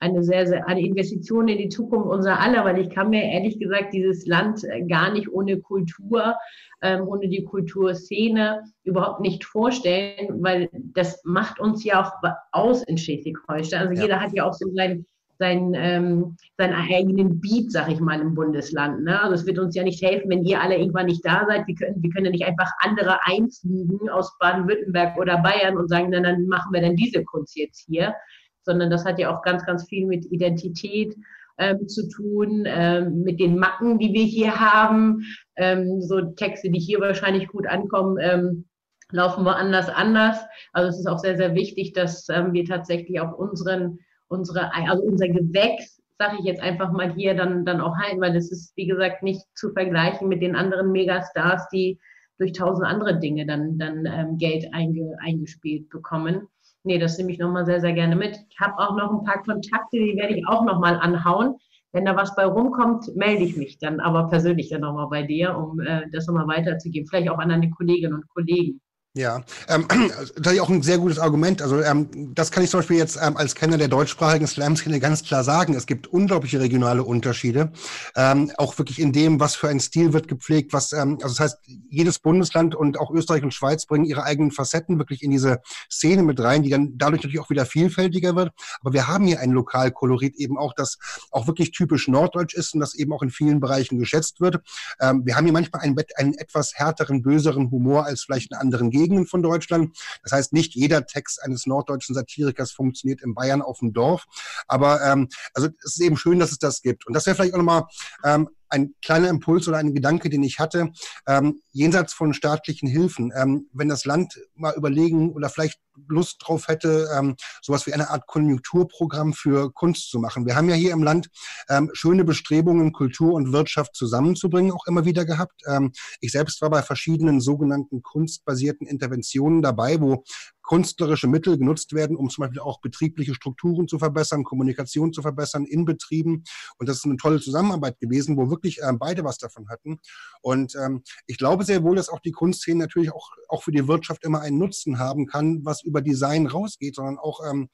eine 0.02 0.24
sehr, 0.24 0.48
sehr, 0.48 0.68
eine 0.68 0.82
Investition 0.82 1.48
in 1.48 1.60
die 1.60 1.70
Zukunft 1.70 2.08
unserer 2.08 2.40
aller, 2.40 2.66
weil 2.66 2.80
ich 2.80 2.90
kann 2.90 3.12
mir 3.12 3.24
ehrlich 3.24 3.60
gesagt 3.60 3.94
dieses 3.94 4.26
Land 4.26 4.66
gar 4.90 5.14
nicht 5.14 5.32
ohne 5.32 5.60
Kultur, 5.60 6.36
ähm, 6.82 7.08
ohne 7.08 7.30
die 7.30 7.46
Kulturszene 7.46 8.64
überhaupt 8.84 9.22
nicht 9.22 9.46
vorstellen, 9.46 10.42
weil 10.42 10.70
das 10.74 11.22
macht 11.24 11.60
uns 11.60 11.84
ja 11.84 12.02
auch 12.02 12.12
aus 12.52 12.84
in 12.84 12.98
Schleswig-Holstein. 12.98 13.82
Also 13.82 13.94
ja. 13.94 14.02
jeder 14.02 14.20
hat 14.20 14.34
ja 14.34 14.46
auch 14.46 14.54
so 14.54 14.72
sein, 14.74 15.06
seinen, 15.38 15.74
ähm, 15.76 16.36
seinen 16.58 16.74
eigenen 16.74 17.40
Beat, 17.40 17.72
sag 17.72 17.90
ich 17.90 18.00
mal, 18.00 18.20
im 18.20 18.34
Bundesland. 18.34 19.04
Ne? 19.04 19.22
Also 19.22 19.36
es 19.36 19.46
wird 19.46 19.60
uns 19.60 19.76
ja 19.76 19.84
nicht 19.84 20.02
helfen, 20.02 20.32
wenn 20.32 20.46
ihr 20.46 20.62
alle 20.62 20.78
irgendwann 20.78 21.06
nicht 21.06 21.26
da 21.26 21.46
seid. 21.48 21.68
Wir 21.68 21.76
können, 21.76 22.02
wir 22.02 22.10
können 22.10 22.26
ja 22.26 22.32
nicht 22.32 22.46
einfach 22.46 22.72
andere 22.80 23.20
einfliegen 23.24 24.10
aus 24.10 24.36
Baden-Württemberg 24.40 25.18
oder 25.18 25.38
Bayern 25.38 25.78
und 25.78 25.90
sagen, 25.90 26.12
dann, 26.12 26.24
dann 26.24 26.48
machen 26.48 26.74
wir 26.74 26.82
dann 26.82 26.96
diese 26.96 27.24
Kunst 27.24 27.56
jetzt 27.56 27.86
hier. 27.88 28.16
Sondern 28.64 28.90
das 28.90 29.06
hat 29.06 29.20
ja 29.20 29.36
auch 29.36 29.42
ganz, 29.42 29.66
ganz 29.66 29.88
viel 29.88 30.06
mit 30.06 30.26
Identität 30.32 31.16
ähm, 31.58 31.88
zu 31.88 32.08
tun, 32.08 32.64
ähm, 32.66 33.22
mit 33.24 33.40
den 33.40 33.58
Macken, 33.58 34.00
die 34.00 34.14
wir 34.14 34.26
hier 34.26 34.60
haben. 34.60 35.24
Ähm, 35.56 36.02
so 36.02 36.22
Texte, 36.22 36.70
die 36.70 36.80
hier 36.80 37.00
wahrscheinlich 37.00 37.48
gut 37.48 37.68
ankommen, 37.68 38.18
ähm, 38.22 38.66
laufen 39.12 39.46
woanders 39.46 39.90
anders. 39.90 40.38
Also 40.74 40.90
es 40.90 41.00
ist 41.00 41.08
auch 41.08 41.20
sehr, 41.20 41.38
sehr 41.38 41.56
wichtig, 41.56 41.94
dass 41.94 42.30
ähm, 42.30 42.54
wir 42.54 42.66
tatsächlich 42.66 43.20
auch 43.20 43.38
unseren 43.38 44.00
unsere, 44.32 44.74
also 44.74 45.04
unser 45.04 45.28
Gewächs, 45.28 46.02
sage 46.18 46.38
ich 46.40 46.46
jetzt 46.46 46.62
einfach 46.62 46.92
mal 46.92 47.14
hier, 47.14 47.36
dann, 47.36 47.66
dann 47.66 47.82
auch 47.82 47.96
halten, 47.98 48.22
weil 48.22 48.34
das 48.34 48.52
ist, 48.52 48.76
wie 48.78 48.88
gesagt, 48.88 49.24
nicht 49.24 49.42
zu 49.56 49.72
vergleichen 49.72 50.30
mit 50.30 50.42
den 50.42 50.56
anderen 50.56 50.92
Megastars, 50.92 51.68
die 51.70 52.00
durch 52.38 52.54
tausend 52.54 52.88
andere 52.88 53.20
Dinge 53.20 53.46
dann, 53.46 53.78
dann 53.78 54.06
ähm, 54.06 54.38
Geld 54.38 54.74
einge, 54.74 55.16
eingespielt 55.20 55.90
bekommen. 55.90 56.48
Nee, 56.84 56.98
das 56.98 57.18
nehme 57.18 57.32
ich 57.32 57.38
nochmal 57.40 57.66
sehr, 57.66 57.80
sehr 57.80 57.94
gerne 57.94 58.16
mit. 58.16 58.40
Ich 58.50 58.60
habe 58.60 58.78
auch 58.78 58.96
noch 58.96 59.12
ein 59.12 59.24
paar 59.24 59.44
Kontakte, 59.44 59.98
die 59.98 60.16
werde 60.18 60.36
ich 60.36 60.48
auch 60.48 60.66
nochmal 60.66 60.96
anhauen. 61.00 61.56
Wenn 61.92 62.06
da 62.06 62.16
was 62.16 62.36
bei 62.36 62.46
rumkommt, 62.46 63.16
melde 63.16 63.44
ich 63.44 63.58
mich 63.58 63.78
dann 63.78 64.00
aber 64.00 64.30
persönlich 64.30 64.70
dann 64.70 64.82
nochmal 64.82 65.08
bei 65.08 65.24
dir, 65.24 65.56
um 65.58 65.80
äh, 65.82 66.10
das 66.12 66.28
nochmal 66.28 66.48
weiterzugeben. 66.48 67.08
Vielleicht 67.08 67.30
auch 67.30 67.38
an 67.38 67.50
deine 67.50 67.70
Kolleginnen 67.70 68.14
und 68.14 68.28
Kollegen. 68.30 68.82
Ja, 69.14 69.44
ähm, 69.68 69.86
das 70.38 70.54
ist 70.54 70.62
auch 70.62 70.70
ein 70.70 70.84
sehr 70.84 70.98
gutes 70.98 71.20
Argument. 71.20 71.62
Also 71.62 71.82
ähm, 71.82 72.34
das 72.34 72.50
kann 72.50 72.64
ich 72.64 72.70
zum 72.70 72.80
Beispiel 72.80 72.96
jetzt 72.96 73.20
ähm, 73.22 73.36
als 73.36 73.56
Kenner 73.56 73.78
der 73.78 73.90
deutschsprachigen 73.90 74.48
Slam-Szene 74.48 75.02
ganz 75.02 75.22
klar 75.24 75.44
sagen. 75.44 75.74
Es 75.74 75.86
gibt 75.86 76.08
unglaubliche 76.08 76.62
regionale 76.62 77.04
Unterschiede, 77.04 77.74
ähm, 78.16 78.54
auch 78.58 78.78
wirklich 78.78 79.00
in 79.00 79.12
dem, 79.12 79.42
was 79.42 79.56
für 79.56 79.68
ein 79.68 79.82
Stil 79.82 80.14
wird 80.14 80.30
gepflegt. 80.30 80.72
Was, 80.72 80.94
ähm, 80.94 81.20
also 81.22 81.36
das 81.36 81.40
heißt, 81.42 81.58
jedes 81.90 82.20
Bundesland 82.20 82.74
und 82.74 82.98
auch 82.98 83.12
Österreich 83.12 83.44
und 83.44 83.54
Schweiz 83.54 83.86
bringen 83.86 84.06
ihre 84.06 84.24
eigenen 84.24 84.52
Facetten 84.52 84.98
wirklich 84.98 85.24
in 85.24 85.32
diese 85.32 85.60
Szene 85.92 86.24
mit 86.24 86.40
rein, 86.40 86.64
die 86.64 86.70
dann 86.70 86.98
dadurch 86.98 87.22
natürlich 87.22 87.42
auch 87.42 87.50
wieder 87.50 87.66
vielfältiger 87.66 88.38
wird. 88.38 88.54
Aber 88.80 88.94
wir 88.94 89.10
haben 89.10 89.26
hier 89.26 89.42
ein 89.42 89.52
Lokalkolorit 89.52 90.38
eben 90.38 90.58
auch, 90.58 90.72
das 90.74 90.98
auch 91.32 91.48
wirklich 91.48 91.72
typisch 91.72 92.08
norddeutsch 92.08 92.54
ist 92.54 92.74
und 92.76 92.80
das 92.80 92.96
eben 92.96 93.12
auch 93.12 93.24
in 93.24 93.30
vielen 93.30 93.60
Bereichen 93.60 94.00
geschätzt 94.00 94.40
wird. 94.40 94.62
Ähm, 95.02 95.24
wir 95.26 95.36
haben 95.36 95.44
hier 95.44 95.54
manchmal 95.54 95.82
einen, 95.82 95.98
einen 96.16 96.34
etwas 96.36 96.76
härteren, 96.76 97.22
böseren 97.22 97.70
Humor 97.72 98.06
als 98.06 98.24
vielleicht 98.24 98.52
in 98.52 98.58
anderen 98.58 98.90
Gegenden. 98.90 99.01
Gegenden 99.02 99.26
von 99.26 99.42
Deutschland. 99.42 99.98
Das 100.24 100.32
heißt, 100.32 100.54
nicht 100.54 100.76
jeder 100.76 101.06
Text 101.06 101.42
eines 101.44 101.66
norddeutschen 101.66 102.16
Satirikers 102.16 102.72
funktioniert 102.72 103.22
in 103.22 103.34
Bayern 103.34 103.62
auf 103.62 103.80
dem 103.80 103.94
Dorf. 103.94 104.26
Aber 104.68 105.02
ähm, 105.02 105.30
also 105.54 105.70
es 105.84 105.96
ist 105.96 106.02
eben 106.02 106.18
schön, 106.18 106.40
dass 106.40 106.52
es 106.52 106.60
das 106.60 106.82
gibt. 106.82 107.08
Und 107.08 107.14
das 107.14 107.26
wäre 107.26 107.36
vielleicht 107.36 107.54
auch 107.54 107.60
nochmal 107.60 107.86
ähm, 108.24 108.50
ein 108.72 108.96
kleiner 109.02 109.30
Impuls 109.30 109.68
oder 109.68 109.78
ein 109.78 109.94
Gedanke, 109.94 110.30
den 110.30 110.44
ich 110.44 110.60
hatte, 110.60 110.92
ähm, 111.28 111.62
jenseits 111.72 112.14
von 112.14 112.34
staatlichen 112.34 112.88
Hilfen, 112.88 113.32
ähm, 113.36 113.68
wenn 113.74 113.90
das 113.90 114.06
Land 114.06 114.40
mal 114.56 114.74
überlegen 114.76 115.32
oder 115.34 115.50
vielleicht 115.50 115.80
Lust 116.08 116.38
drauf 116.40 116.68
hätte, 116.68 117.10
ähm, 117.16 117.36
sowas 117.62 117.86
wie 117.86 117.94
eine 117.94 118.10
Art 118.10 118.26
Konjunkturprogramm 118.28 119.34
für 119.34 119.72
Kunst 119.74 120.10
zu 120.10 120.20
machen. 120.20 120.46
Wir 120.46 120.56
haben 120.56 120.70
ja 120.70 120.76
hier 120.76 120.94
im 120.94 121.04
Land 121.04 121.30
ähm, 121.70 121.90
schöne 121.94 122.24
Bestrebungen, 122.24 122.94
Kultur 122.94 123.34
und 123.34 123.52
Wirtschaft 123.52 123.96
zusammenzubringen, 123.96 124.72
auch 124.72 124.88
immer 124.88 125.06
wieder 125.06 125.26
gehabt. 125.26 125.62
Ähm, 125.68 125.92
ich 126.20 126.32
selbst 126.32 126.62
war 126.62 126.70
bei 126.70 126.82
verschiedenen 126.82 127.42
sogenannten 127.42 128.02
kunstbasierten 128.02 128.88
Interventionen 128.88 129.62
dabei, 129.62 130.00
wo 130.00 130.24
künstlerische 130.64 131.28
Mittel 131.28 131.58
genutzt 131.58 131.94
werden, 131.94 132.16
um 132.16 132.30
zum 132.30 132.44
Beispiel 132.44 132.62
auch 132.62 132.82
betriebliche 132.82 133.36
Strukturen 133.36 133.88
zu 133.88 134.00
verbessern, 134.00 134.44
Kommunikation 134.44 135.14
zu 135.14 135.22
verbessern 135.22 135.66
in 135.66 135.86
Betrieben. 135.86 136.44
Und 136.78 136.90
das 136.90 136.98
ist 136.98 137.06
eine 137.06 137.18
tolle 137.18 137.40
Zusammenarbeit 137.40 138.00
gewesen, 138.00 138.38
wo 138.38 138.50
wirklich 138.50 138.80
ähm, 138.88 139.00
beide 139.00 139.24
was 139.24 139.38
davon 139.38 139.70
hatten. 139.70 140.00
Und 140.42 140.76
ähm, 140.76 141.04
ich 141.28 141.38
glaube 141.38 141.64
sehr 141.64 141.84
wohl, 141.84 141.96
dass 141.96 142.10
auch 142.10 142.20
die 142.20 142.32
Kunstszene 142.32 142.80
natürlich 142.80 143.12
auch, 143.12 143.32
auch 143.48 143.64
für 143.64 143.72
die 143.72 143.88
Wirtschaft 143.88 144.24
immer 144.24 144.42
einen 144.42 144.58
Nutzen 144.58 145.00
haben 145.00 145.26
kann, 145.26 145.64
was 145.64 145.84
über 145.84 146.02
Design 146.02 146.48
rausgeht, 146.48 146.96
sondern 146.96 147.18
auch 147.18 147.40
ähm, 147.50 147.70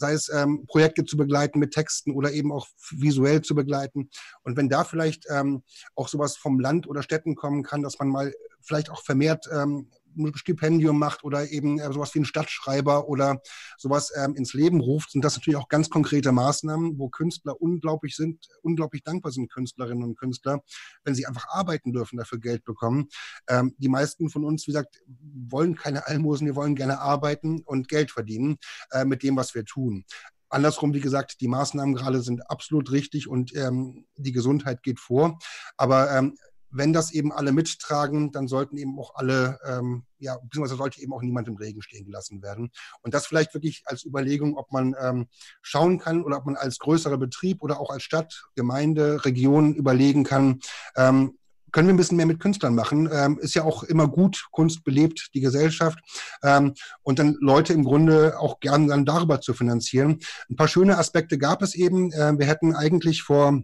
sei 0.00 0.14
es 0.14 0.30
ähm, 0.30 0.64
Projekte 0.66 1.04
zu 1.04 1.16
begleiten 1.16 1.58
mit 1.58 1.72
Texten 1.72 2.12
oder 2.12 2.32
eben 2.32 2.50
auch 2.50 2.66
visuell 2.90 3.42
zu 3.42 3.54
begleiten. 3.54 4.10
Und 4.42 4.56
wenn 4.56 4.68
da 4.68 4.82
vielleicht 4.82 5.26
ähm, 5.30 5.62
auch 5.94 6.08
sowas 6.08 6.36
vom 6.36 6.58
Land 6.58 6.88
oder 6.88 7.02
Städten 7.02 7.36
kommen 7.36 7.62
kann, 7.62 7.82
dass 7.82 7.98
man 7.98 8.08
mal 8.08 8.32
vielleicht 8.62 8.90
auch 8.90 9.02
vermehrt 9.02 9.46
ähm, 9.52 9.90
Stipendium 10.34 10.98
macht 10.98 11.24
oder 11.24 11.50
eben 11.50 11.78
äh, 11.78 11.92
sowas 11.92 12.14
wie 12.14 12.20
ein 12.20 12.24
Stadtschreiber 12.24 13.08
oder 13.08 13.40
sowas 13.76 14.12
ähm, 14.16 14.34
ins 14.34 14.54
Leben 14.54 14.80
ruft, 14.80 15.12
sind 15.12 15.24
das 15.24 15.36
natürlich 15.36 15.56
auch 15.56 15.68
ganz 15.68 15.90
konkrete 15.90 16.32
Maßnahmen, 16.32 16.98
wo 16.98 17.08
Künstler 17.08 17.60
unglaublich 17.60 18.16
sind, 18.16 18.48
unglaublich 18.62 19.02
dankbar 19.02 19.32
sind, 19.32 19.50
Künstlerinnen 19.50 20.04
und 20.04 20.18
Künstler, 20.18 20.62
wenn 21.04 21.14
sie 21.14 21.26
einfach 21.26 21.46
arbeiten 21.48 21.92
dürfen, 21.92 22.16
dafür 22.18 22.38
Geld 22.38 22.64
bekommen. 22.64 23.08
Ähm, 23.48 23.74
die 23.78 23.88
meisten 23.88 24.30
von 24.30 24.44
uns, 24.44 24.66
wie 24.66 24.72
gesagt, 24.72 25.02
wollen 25.50 25.74
keine 25.74 26.06
Almosen, 26.06 26.46
wir 26.46 26.56
wollen 26.56 26.74
gerne 26.74 27.00
arbeiten 27.00 27.60
und 27.64 27.88
Geld 27.88 28.10
verdienen 28.10 28.58
äh, 28.92 29.04
mit 29.04 29.22
dem, 29.22 29.36
was 29.36 29.54
wir 29.54 29.64
tun. 29.64 30.04
Andersrum, 30.50 30.92
wie 30.94 31.00
gesagt, 31.00 31.40
die 31.40 31.48
Maßnahmen 31.48 31.94
gerade 31.94 32.22
sind 32.22 32.50
absolut 32.50 32.90
richtig 32.90 33.28
und 33.28 33.54
ähm, 33.54 34.06
die 34.16 34.32
Gesundheit 34.32 34.82
geht 34.82 34.98
vor. 34.98 35.38
Aber 35.76 36.10
ähm, 36.10 36.36
wenn 36.70 36.92
das 36.92 37.12
eben 37.12 37.32
alle 37.32 37.52
mittragen, 37.52 38.32
dann 38.32 38.48
sollten 38.48 38.76
eben 38.76 38.98
auch 38.98 39.14
alle, 39.14 39.58
ähm, 39.66 40.04
ja, 40.18 40.36
beziehungsweise 40.38 40.76
sollte 40.76 41.00
eben 41.00 41.12
auch 41.12 41.22
niemand 41.22 41.48
im 41.48 41.56
Regen 41.56 41.82
stehen 41.82 42.04
gelassen 42.04 42.42
werden. 42.42 42.70
Und 43.02 43.14
das 43.14 43.26
vielleicht 43.26 43.54
wirklich 43.54 43.82
als 43.86 44.04
Überlegung, 44.04 44.56
ob 44.56 44.72
man 44.72 44.94
ähm, 45.00 45.26
schauen 45.62 45.98
kann 45.98 46.22
oder 46.22 46.38
ob 46.38 46.46
man 46.46 46.56
als 46.56 46.78
größerer 46.78 47.18
Betrieb 47.18 47.62
oder 47.62 47.80
auch 47.80 47.90
als 47.90 48.02
Stadt, 48.02 48.44
Gemeinde, 48.54 49.24
Region 49.24 49.74
überlegen 49.74 50.24
kann, 50.24 50.60
ähm, 50.96 51.36
können 51.72 51.88
wir 51.88 51.94
ein 51.94 51.98
bisschen 51.98 52.16
mehr 52.16 52.26
mit 52.26 52.40
Künstlern 52.40 52.74
machen. 52.74 53.08
Ähm, 53.12 53.38
ist 53.38 53.54
ja 53.54 53.64
auch 53.64 53.82
immer 53.84 54.08
gut, 54.08 54.46
Kunst 54.50 54.84
belebt 54.84 55.30
die 55.34 55.40
Gesellschaft 55.40 55.98
ähm, 56.42 56.74
und 57.02 57.18
dann 57.18 57.36
Leute 57.40 57.72
im 57.72 57.84
Grunde 57.84 58.38
auch 58.38 58.60
gern 58.60 58.88
dann 58.88 59.04
darüber 59.04 59.40
zu 59.40 59.54
finanzieren. 59.54 60.18
Ein 60.48 60.56
paar 60.56 60.68
schöne 60.68 60.98
Aspekte 60.98 61.38
gab 61.38 61.62
es 61.62 61.74
eben. 61.74 62.12
Äh, 62.12 62.38
wir 62.38 62.46
hätten 62.46 62.74
eigentlich 62.74 63.22
vor 63.22 63.62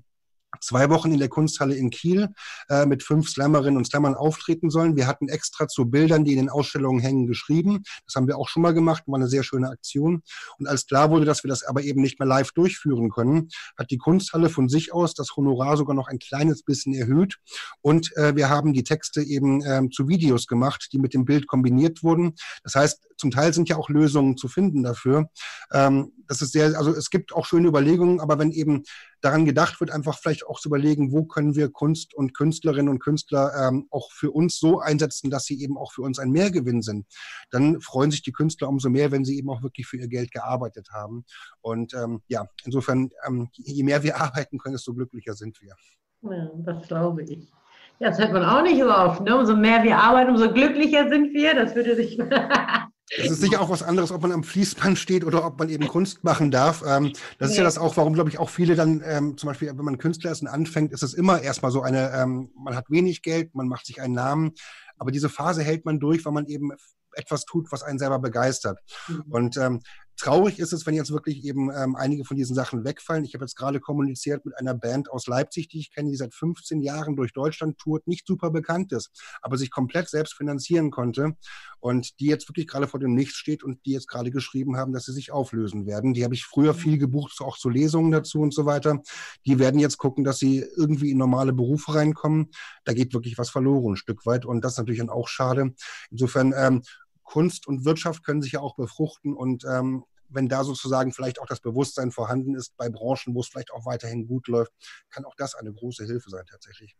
zwei 0.60 0.90
Wochen 0.90 1.12
in 1.12 1.18
der 1.18 1.28
Kunsthalle 1.28 1.74
in 1.74 1.90
Kiel 1.90 2.30
äh, 2.68 2.86
mit 2.86 3.02
fünf 3.02 3.28
Slammerinnen 3.28 3.76
und 3.76 3.86
Slammern 3.86 4.14
auftreten 4.14 4.70
sollen. 4.70 4.96
Wir 4.96 5.06
hatten 5.06 5.28
extra 5.28 5.68
zu 5.68 5.86
Bildern, 5.86 6.24
die 6.24 6.32
in 6.32 6.38
den 6.38 6.48
Ausstellungen 6.48 7.00
hängen, 7.00 7.26
geschrieben. 7.26 7.82
Das 8.04 8.14
haben 8.14 8.26
wir 8.26 8.38
auch 8.38 8.48
schon 8.48 8.62
mal 8.62 8.74
gemacht, 8.74 9.04
war 9.06 9.16
eine 9.16 9.28
sehr 9.28 9.42
schöne 9.42 9.68
Aktion. 9.68 10.22
Und 10.58 10.66
als 10.66 10.86
klar 10.86 11.10
wurde, 11.10 11.24
dass 11.24 11.44
wir 11.44 11.48
das 11.48 11.62
aber 11.62 11.82
eben 11.82 12.00
nicht 12.00 12.18
mehr 12.18 12.28
live 12.28 12.52
durchführen 12.52 13.10
können, 13.10 13.48
hat 13.76 13.90
die 13.90 13.98
Kunsthalle 13.98 14.48
von 14.48 14.68
sich 14.68 14.92
aus 14.92 15.14
das 15.14 15.36
Honorar 15.36 15.76
sogar 15.76 15.94
noch 15.94 16.08
ein 16.08 16.18
kleines 16.18 16.62
bisschen 16.62 16.94
erhöht. 16.94 17.38
Und 17.80 18.16
äh, 18.16 18.36
wir 18.36 18.48
haben 18.48 18.72
die 18.72 18.84
Texte 18.84 19.22
eben 19.22 19.64
ähm, 19.64 19.90
zu 19.90 20.08
Videos 20.08 20.46
gemacht, 20.46 20.88
die 20.92 20.98
mit 20.98 21.14
dem 21.14 21.24
Bild 21.24 21.46
kombiniert 21.46 22.02
wurden. 22.02 22.34
Das 22.62 22.74
heißt, 22.74 23.06
zum 23.16 23.30
Teil 23.30 23.52
sind 23.52 23.68
ja 23.68 23.76
auch 23.76 23.88
Lösungen 23.88 24.36
zu 24.36 24.48
finden 24.48 24.82
dafür. 24.82 25.30
Ähm, 25.72 26.12
das 26.28 26.42
ist 26.42 26.52
sehr, 26.52 26.76
also 26.76 26.90
es 26.90 27.10
gibt 27.10 27.32
auch 27.32 27.46
schöne 27.46 27.68
Überlegungen, 27.68 28.20
aber 28.20 28.38
wenn 28.38 28.50
eben 28.50 28.84
daran 29.26 29.44
gedacht 29.44 29.80
wird, 29.80 29.90
einfach 29.90 30.18
vielleicht 30.18 30.46
auch 30.46 30.60
zu 30.60 30.68
überlegen, 30.68 31.12
wo 31.12 31.24
können 31.24 31.56
wir 31.56 31.70
Kunst 31.70 32.14
und 32.14 32.34
Künstlerinnen 32.34 32.88
und 32.88 33.00
Künstler 33.00 33.52
ähm, 33.68 33.88
auch 33.90 34.12
für 34.12 34.30
uns 34.30 34.58
so 34.58 34.78
einsetzen, 34.78 35.30
dass 35.30 35.44
sie 35.44 35.60
eben 35.60 35.76
auch 35.76 35.92
für 35.92 36.02
uns 36.02 36.18
ein 36.18 36.30
Mehrgewinn 36.30 36.80
sind, 36.80 37.06
dann 37.50 37.80
freuen 37.80 38.10
sich 38.10 38.22
die 38.22 38.32
Künstler 38.32 38.68
umso 38.68 38.88
mehr, 38.88 39.10
wenn 39.10 39.24
sie 39.24 39.36
eben 39.36 39.50
auch 39.50 39.62
wirklich 39.62 39.86
für 39.86 39.96
ihr 39.96 40.08
Geld 40.08 40.30
gearbeitet 40.30 40.88
haben. 40.92 41.24
Und 41.60 41.92
ähm, 41.94 42.22
ja, 42.28 42.46
insofern, 42.64 43.10
ähm, 43.26 43.48
je 43.52 43.82
mehr 43.82 44.02
wir 44.02 44.16
arbeiten 44.20 44.58
können, 44.58 44.74
desto 44.74 44.94
glücklicher 44.94 45.34
sind 45.34 45.60
wir. 45.60 45.74
Ja, 46.22 46.50
das 46.58 46.86
glaube 46.86 47.24
ich. 47.24 47.52
Ja, 47.98 48.10
das 48.10 48.18
hört 48.18 48.32
man 48.32 48.44
auch 48.44 48.62
nicht 48.62 48.80
so 48.80 48.90
oft. 48.90 49.22
Ne? 49.22 49.36
Umso 49.36 49.56
mehr 49.56 49.82
wir 49.82 49.98
arbeiten, 49.98 50.30
umso 50.30 50.52
glücklicher 50.52 51.08
sind 51.08 51.32
wir. 51.32 51.54
Das 51.54 51.74
würde 51.74 51.96
sich 51.96 52.18
Es 53.10 53.30
ist 53.30 53.40
sicher 53.40 53.60
auch 53.60 53.70
was 53.70 53.84
anderes, 53.84 54.10
ob 54.10 54.22
man 54.22 54.32
am 54.32 54.42
Fließband 54.42 54.98
steht 54.98 55.24
oder 55.24 55.46
ob 55.46 55.58
man 55.58 55.68
eben 55.68 55.86
Kunst 55.86 56.24
machen 56.24 56.50
darf. 56.50 56.82
Ähm, 56.86 57.12
das 57.38 57.52
ist 57.52 57.56
ja 57.56 57.62
das 57.62 57.78
auch, 57.78 57.96
warum, 57.96 58.14
glaube 58.14 58.30
ich, 58.30 58.38
auch 58.38 58.50
viele 58.50 58.74
dann, 58.74 59.02
ähm, 59.04 59.36
zum 59.36 59.46
Beispiel, 59.46 59.68
wenn 59.68 59.84
man 59.84 59.98
Künstler 59.98 60.32
ist 60.32 60.42
und 60.42 60.48
anfängt, 60.48 60.92
ist 60.92 61.02
es 61.02 61.14
immer 61.14 61.40
erstmal 61.40 61.70
so 61.70 61.82
eine, 61.82 62.10
ähm, 62.12 62.50
man 62.56 62.74
hat 62.74 62.90
wenig 62.90 63.22
Geld, 63.22 63.54
man 63.54 63.68
macht 63.68 63.86
sich 63.86 64.00
einen 64.00 64.14
Namen, 64.14 64.52
aber 64.98 65.12
diese 65.12 65.28
Phase 65.28 65.62
hält 65.62 65.84
man 65.84 66.00
durch, 66.00 66.24
weil 66.24 66.32
man 66.32 66.46
eben 66.46 66.72
etwas 67.12 67.44
tut, 67.44 67.70
was 67.70 67.82
einen 67.82 67.98
selber 67.98 68.18
begeistert. 68.18 68.80
Mhm. 69.08 69.24
Und 69.28 69.56
ähm, 69.56 69.82
Traurig 70.18 70.58
ist 70.58 70.72
es, 70.72 70.86
wenn 70.86 70.94
jetzt 70.94 71.12
wirklich 71.12 71.44
eben 71.44 71.70
ähm, 71.70 71.94
einige 71.94 72.24
von 72.24 72.36
diesen 72.36 72.54
Sachen 72.54 72.84
wegfallen. 72.84 73.24
Ich 73.24 73.34
habe 73.34 73.44
jetzt 73.44 73.56
gerade 73.56 73.80
kommuniziert 73.80 74.44
mit 74.46 74.56
einer 74.56 74.74
Band 74.74 75.10
aus 75.10 75.26
Leipzig, 75.26 75.68
die 75.68 75.78
ich 75.78 75.92
kenne, 75.92 76.10
die 76.10 76.16
seit 76.16 76.34
15 76.34 76.80
Jahren 76.80 77.16
durch 77.16 77.32
Deutschland 77.32 77.78
tourt, 77.78 78.06
nicht 78.06 78.26
super 78.26 78.50
bekannt 78.50 78.92
ist, 78.92 79.10
aber 79.42 79.58
sich 79.58 79.70
komplett 79.70 80.08
selbst 80.08 80.34
finanzieren 80.34 80.90
konnte 80.90 81.36
und 81.80 82.18
die 82.18 82.26
jetzt 82.26 82.48
wirklich 82.48 82.66
gerade 82.66 82.88
vor 82.88 82.98
dem 82.98 83.14
Nichts 83.14 83.36
steht 83.36 83.62
und 83.62 83.84
die 83.84 83.92
jetzt 83.92 84.08
gerade 84.08 84.30
geschrieben 84.30 84.76
haben, 84.76 84.92
dass 84.92 85.04
sie 85.04 85.12
sich 85.12 85.32
auflösen 85.32 85.86
werden. 85.86 86.14
Die 86.14 86.24
habe 86.24 86.34
ich 86.34 86.44
früher 86.44 86.72
mhm. 86.72 86.78
viel 86.78 86.98
gebucht, 86.98 87.38
auch 87.40 87.58
zu 87.58 87.68
Lesungen 87.68 88.10
dazu 88.10 88.40
und 88.40 88.54
so 88.54 88.64
weiter. 88.64 89.02
Die 89.44 89.58
werden 89.58 89.78
jetzt 89.78 89.98
gucken, 89.98 90.24
dass 90.24 90.38
sie 90.38 90.64
irgendwie 90.76 91.10
in 91.10 91.18
normale 91.18 91.52
Berufe 91.52 91.94
reinkommen. 91.94 92.50
Da 92.84 92.94
geht 92.94 93.12
wirklich 93.12 93.36
was 93.36 93.50
verloren, 93.50 93.92
ein 93.92 93.96
Stück 93.96 94.24
weit 94.24 94.46
und 94.46 94.64
das 94.64 94.72
ist 94.72 94.78
natürlich 94.78 95.00
dann 95.00 95.10
auch 95.10 95.28
schade. 95.28 95.74
Insofern 96.10 96.54
ähm, 96.56 96.82
Kunst 97.26 97.66
und 97.66 97.84
Wirtschaft 97.84 98.24
können 98.24 98.40
sich 98.40 98.52
ja 98.52 98.60
auch 98.60 98.76
befruchten 98.76 99.34
und 99.34 99.64
ähm, 99.64 100.04
wenn 100.28 100.48
da 100.48 100.64
sozusagen 100.64 101.12
vielleicht 101.12 101.40
auch 101.40 101.46
das 101.46 101.60
Bewusstsein 101.60 102.10
vorhanden 102.10 102.54
ist 102.54 102.76
bei 102.76 102.88
Branchen, 102.88 103.34
wo 103.34 103.40
es 103.40 103.48
vielleicht 103.48 103.72
auch 103.72 103.86
weiterhin 103.86 104.26
gut 104.26 104.48
läuft, 104.48 104.72
kann 105.10 105.24
auch 105.24 105.34
das 105.36 105.54
eine 105.54 105.72
große 105.72 106.04
Hilfe 106.04 106.30
sein 106.30 106.44
tatsächlich. 106.50 106.96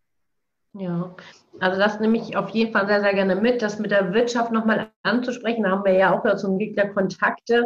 Ja, 0.74 1.16
also 1.58 1.78
das 1.80 2.00
nehme 2.00 2.18
ich 2.18 2.36
auf 2.36 2.50
jeden 2.50 2.72
Fall 2.72 2.86
sehr, 2.86 3.00
sehr 3.00 3.14
gerne 3.14 3.34
mit, 3.36 3.62
das 3.62 3.78
mit 3.78 3.90
der 3.90 4.12
Wirtschaft 4.12 4.52
nochmal 4.52 4.90
anzusprechen. 5.02 5.62
Da 5.62 5.70
haben 5.70 5.84
wir 5.84 5.94
ja 5.94 6.16
auch 6.16 6.36
zum 6.36 6.58
Gegner 6.58 6.88
Kontakte. 6.88 7.64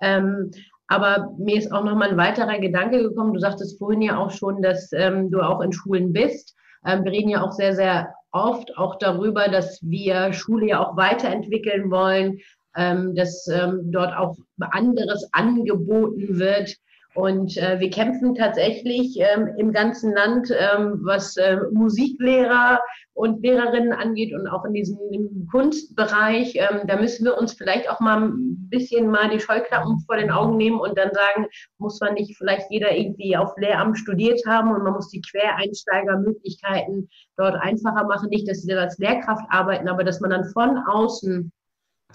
Ähm, 0.00 0.50
aber 0.88 1.30
mir 1.38 1.56
ist 1.56 1.72
auch 1.72 1.84
nochmal 1.84 2.10
ein 2.10 2.16
weiterer 2.16 2.58
Gedanke 2.58 3.02
gekommen. 3.02 3.34
Du 3.34 3.40
sagtest 3.40 3.78
vorhin 3.78 4.02
ja 4.02 4.16
auch 4.16 4.30
schon, 4.30 4.62
dass 4.62 4.92
ähm, 4.92 5.30
du 5.30 5.40
auch 5.40 5.60
in 5.60 5.72
Schulen 5.72 6.12
bist. 6.12 6.56
Ähm, 6.86 7.04
wir 7.04 7.12
reden 7.12 7.28
ja 7.28 7.42
auch 7.42 7.52
sehr, 7.52 7.74
sehr 7.74 8.14
oft 8.32 8.76
auch 8.76 8.96
darüber, 8.96 9.48
dass 9.48 9.78
wir 9.82 10.32
Schule 10.32 10.66
ja 10.68 10.84
auch 10.84 10.96
weiterentwickeln 10.96 11.90
wollen, 11.90 12.38
ähm, 12.76 13.14
dass 13.14 13.46
ähm, 13.48 13.92
dort 13.92 14.16
auch 14.16 14.36
anderes 14.58 15.28
angeboten 15.32 16.38
wird. 16.38 16.76
Und 17.14 17.58
äh, 17.58 17.78
wir 17.78 17.90
kämpfen 17.90 18.34
tatsächlich 18.34 19.18
ähm, 19.20 19.54
im 19.58 19.72
ganzen 19.72 20.14
Land, 20.14 20.50
ähm, 20.50 21.00
was 21.04 21.36
äh, 21.36 21.58
Musiklehrer 21.70 22.80
und 23.12 23.42
Lehrerinnen 23.42 23.92
angeht 23.92 24.32
und 24.32 24.48
auch 24.48 24.64
in 24.64 24.72
diesem 24.72 25.46
Kunstbereich. 25.50 26.54
Ähm, 26.56 26.86
da 26.86 26.96
müssen 26.96 27.26
wir 27.26 27.36
uns 27.36 27.52
vielleicht 27.52 27.90
auch 27.90 28.00
mal 28.00 28.22
ein 28.22 28.68
bisschen 28.70 29.10
mal 29.10 29.28
die 29.28 29.40
Scheuklappen 29.40 30.00
vor 30.06 30.16
den 30.16 30.30
Augen 30.30 30.56
nehmen 30.56 30.80
und 30.80 30.96
dann 30.96 31.10
sagen, 31.12 31.46
muss 31.76 32.00
man 32.00 32.14
nicht 32.14 32.34
vielleicht 32.38 32.70
jeder 32.70 32.96
irgendwie 32.96 33.36
auf 33.36 33.52
Lehramt 33.58 33.98
studiert 33.98 34.40
haben 34.46 34.72
und 34.72 34.82
man 34.82 34.94
muss 34.94 35.10
die 35.10 35.20
Quereinsteigermöglichkeiten 35.20 37.10
dort 37.36 37.56
einfacher 37.56 38.04
machen. 38.06 38.30
Nicht, 38.30 38.48
dass 38.48 38.62
sie 38.62 38.68
dann 38.68 38.78
als 38.78 38.96
Lehrkraft 38.96 39.44
arbeiten, 39.50 39.88
aber 39.88 40.02
dass 40.02 40.20
man 40.20 40.30
dann 40.30 40.44
von 40.46 40.78
außen 40.78 41.52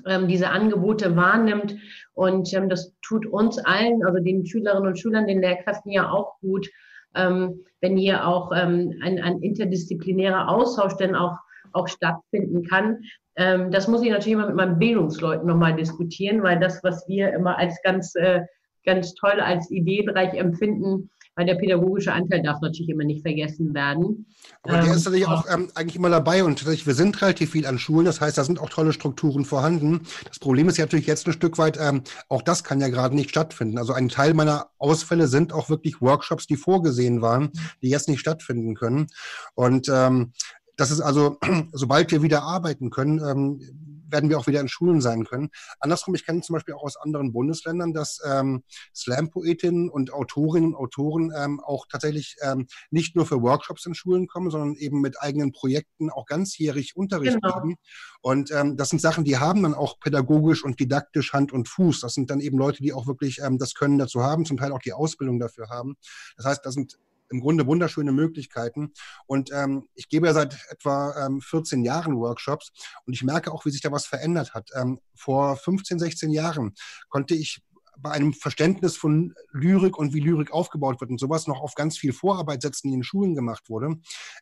ähm, 0.05 0.27
diese 0.27 0.49
Angebote 0.49 1.15
wahrnimmt. 1.15 1.75
Und 2.13 2.53
ähm, 2.53 2.69
das 2.69 2.93
tut 3.01 3.25
uns 3.25 3.57
allen, 3.59 4.03
also 4.05 4.19
den 4.23 4.45
Schülerinnen 4.45 4.87
und 4.87 4.99
Schülern, 4.99 5.27
den 5.27 5.41
Lehrkräften 5.41 5.91
ja 5.91 6.09
auch 6.09 6.39
gut, 6.39 6.69
ähm, 7.15 7.63
wenn 7.81 7.97
hier 7.97 8.27
auch 8.27 8.51
ähm, 8.55 8.93
ein, 9.01 9.19
ein 9.21 9.41
interdisziplinärer 9.41 10.49
Austausch 10.49 10.95
denn 10.97 11.15
auch, 11.15 11.37
auch 11.73 11.87
stattfinden 11.87 12.63
kann. 12.63 13.03
Ähm, 13.35 13.71
das 13.71 13.87
muss 13.87 14.01
ich 14.01 14.09
natürlich 14.09 14.33
immer 14.33 14.47
mit 14.47 14.55
meinen 14.55 14.79
Bildungsleuten 14.79 15.47
nochmal 15.47 15.75
diskutieren, 15.75 16.43
weil 16.43 16.59
das, 16.59 16.83
was 16.83 17.07
wir 17.07 17.33
immer 17.33 17.57
als 17.57 17.79
ganz, 17.83 18.15
äh, 18.15 18.41
ganz 18.85 19.13
toll, 19.13 19.39
als 19.39 19.69
ideenreich 19.69 20.33
empfinden, 20.33 21.09
weil 21.38 21.45
der 21.45 21.55
pädagogische 21.55 22.11
Anteil 22.11 22.41
darf 22.41 22.59
natürlich 22.61 22.89
immer 22.89 23.03
nicht 23.03 23.21
vergessen 23.21 23.73
werden. 23.75 24.25
Aber 24.63 24.81
der 24.81 24.95
ist 24.95 25.05
ähm, 25.05 25.13
natürlich 25.13 25.27
auch 25.27 25.45
ähm, 25.49 25.69
eigentlich 25.75 25.95
immer 25.95 26.09
dabei 26.09 26.43
und 26.43 26.65
wir 26.65 26.93
sind 26.95 27.21
relativ 27.21 27.51
viel 27.51 27.67
an 27.67 27.77
Schulen, 27.77 28.05
das 28.05 28.19
heißt, 28.19 28.38
da 28.39 28.43
sind 28.43 28.59
auch 28.59 28.71
tolle 28.71 28.91
Strukturen 28.91 29.45
vorhanden. 29.45 30.01
Das 30.27 30.39
Problem 30.39 30.67
ist 30.67 30.77
ja 30.77 30.85
natürlich 30.85 31.05
jetzt 31.05 31.27
ein 31.27 31.33
Stück 31.33 31.59
weit, 31.59 31.77
ähm, 31.79 32.01
auch 32.27 32.41
das 32.41 32.63
kann 32.63 32.81
ja 32.81 32.89
gerade 32.89 33.15
nicht 33.15 33.29
stattfinden. 33.29 33.77
Also 33.77 33.93
ein 33.93 34.09
Teil 34.09 34.33
meiner 34.33 34.71
Ausfälle 34.79 35.27
sind 35.27 35.53
auch 35.53 35.69
wirklich 35.69 36.01
Workshops, 36.01 36.47
die 36.47 36.57
vorgesehen 36.57 37.21
waren, 37.21 37.51
die 37.83 37.89
jetzt 37.89 38.09
nicht 38.09 38.19
stattfinden 38.19 38.73
können. 38.73 39.05
Und 39.53 39.89
ähm, 39.93 40.33
das 40.75 40.89
ist 40.89 41.01
also, 41.01 41.38
sobald 41.71 42.11
wir 42.11 42.23
wieder 42.23 42.41
arbeiten 42.41 42.89
können, 42.89 43.21
ähm, 43.23 43.86
werden 44.10 44.30
wir 44.30 44.39
auch 44.39 44.47
wieder 44.47 44.62
in 44.62 44.68
Schulen 44.68 45.01
sein 45.01 45.26
können. 45.26 45.49
Andersrum, 45.80 46.16
ich 46.16 46.26
kenne 46.26 46.41
zum 46.41 46.53
Beispiel 46.53 46.74
auch 46.74 46.84
aus 46.84 46.97
anderen 46.97 47.32
Bundesländern, 47.34 47.93
dass 47.93 48.20
ähm, 48.26 48.64
Slam-Poetinnen 48.95 49.89
und 49.89 50.12
Autorinnen 50.12 50.74
und 50.74 50.88
Autoren 50.88 51.32
ähm, 51.36 51.60
auch 51.60 51.86
tatsächlich 51.89 52.38
ähm, 52.41 52.68
nicht 52.91 53.16
nur 53.16 53.26
für 53.26 53.41
Workshops 53.41 53.86
in 53.86 53.93
Schulen 53.93 54.28
kommen, 54.28 54.49
sondern 54.49 54.76
eben 54.76 55.01
mit 55.01 55.22
eigenen 55.22 55.51
Projekten 55.51 56.10
auch 56.10 56.26
ganzjährig 56.26 56.95
Unterricht 56.95 57.39
genau. 57.41 57.62
geben. 57.62 57.76
Und 58.22 58.51
ähm, 58.51 58.78
das 58.78 58.89
sind 58.89 59.01
Sachen, 59.01 59.24
die 59.24 59.38
haben 59.38 59.64
dann 59.64 59.74
auch 59.74 59.99
pädagogisch 59.99 60.64
und 60.64 60.80
didaktisch 60.80 61.34
Hand 61.34 61.51
und 61.51 61.68
Fuß. 61.68 62.01
Das 62.01 62.14
sind 62.14 62.30
dann 62.30 62.39
eben 62.39 62.58
Leute, 62.58 62.82
die 62.82 62.93
auch 62.93 63.08
wirklich 63.08 63.39
ähm, 63.43 63.58
das 63.58 63.74
Können 63.74 63.97
dazu 63.97 64.24
haben, 64.24 64.45
zum 64.45 64.58
Teil 64.58 64.72
auch 64.72 64.80
die 64.80 64.93
Ausbildung 64.93 65.39
dafür 65.39 65.70
haben. 65.70 65.95
Das 66.38 66.45
heißt, 66.45 66.66
das 66.66 66.74
sind 66.74 66.97
im 67.30 67.39
Grunde 67.39 67.65
wunderschöne 67.65 68.11
Möglichkeiten. 68.11 68.93
Und 69.25 69.51
ähm, 69.51 69.88
ich 69.95 70.09
gebe 70.09 70.28
ja 70.28 70.34
seit 70.34 70.57
etwa 70.69 71.25
ähm, 71.25 71.41
14 71.41 71.84
Jahren 71.84 72.17
Workshops 72.17 72.71
und 73.05 73.13
ich 73.13 73.23
merke 73.23 73.51
auch, 73.51 73.65
wie 73.65 73.71
sich 73.71 73.82
da 73.82 73.91
was 73.91 74.05
verändert 74.05 74.53
hat. 74.53 74.69
Ähm, 74.75 74.99
vor 75.15 75.57
15, 75.57 75.99
16 75.99 76.32
Jahren 76.32 76.73
konnte 77.09 77.36
ich 77.36 77.61
bei 77.99 78.11
einem 78.11 78.33
Verständnis 78.33 78.95
von 78.95 79.33
Lyrik 79.51 79.97
und 79.97 80.13
wie 80.13 80.19
Lyrik 80.19 80.51
aufgebaut 80.51 81.01
wird 81.01 81.11
und 81.11 81.19
sowas 81.19 81.47
noch 81.47 81.61
auf 81.61 81.73
ganz 81.75 81.97
viel 81.97 82.13
Vorarbeit 82.13 82.61
setzen, 82.61 82.89
die 82.89 82.95
in 82.95 83.03
Schulen 83.03 83.35
gemacht 83.35 83.69
wurde. 83.69 83.95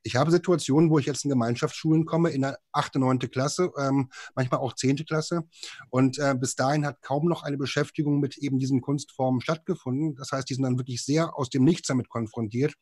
Ich 0.03 0.15
habe 0.15 0.31
Situationen, 0.31 0.89
wo 0.89 0.99
ich 0.99 1.05
jetzt 1.05 1.25
in 1.25 1.29
Gemeinschaftsschulen 1.29 2.05
komme, 2.05 2.29
in 2.29 2.41
der 2.41 2.59
achte, 2.71 2.99
neunte 2.99 3.29
Klasse, 3.29 3.71
ähm, 3.79 4.09
manchmal 4.35 4.59
auch 4.59 4.73
zehnte 4.73 5.05
Klasse. 5.05 5.43
Und 5.89 6.19
äh, 6.19 6.35
bis 6.37 6.55
dahin 6.55 6.85
hat 6.85 7.01
kaum 7.01 7.27
noch 7.27 7.43
eine 7.43 7.57
Beschäftigung 7.57 8.19
mit 8.19 8.37
eben 8.37 8.59
diesen 8.59 8.81
Kunstformen 8.81 9.41
stattgefunden. 9.41 10.15
Das 10.15 10.31
heißt, 10.31 10.49
die 10.49 10.55
sind 10.55 10.63
dann 10.63 10.77
wirklich 10.77 11.03
sehr 11.03 11.37
aus 11.37 11.49
dem 11.49 11.63
Nichts 11.63 11.87
damit 11.87 12.09
konfrontiert. 12.09 12.73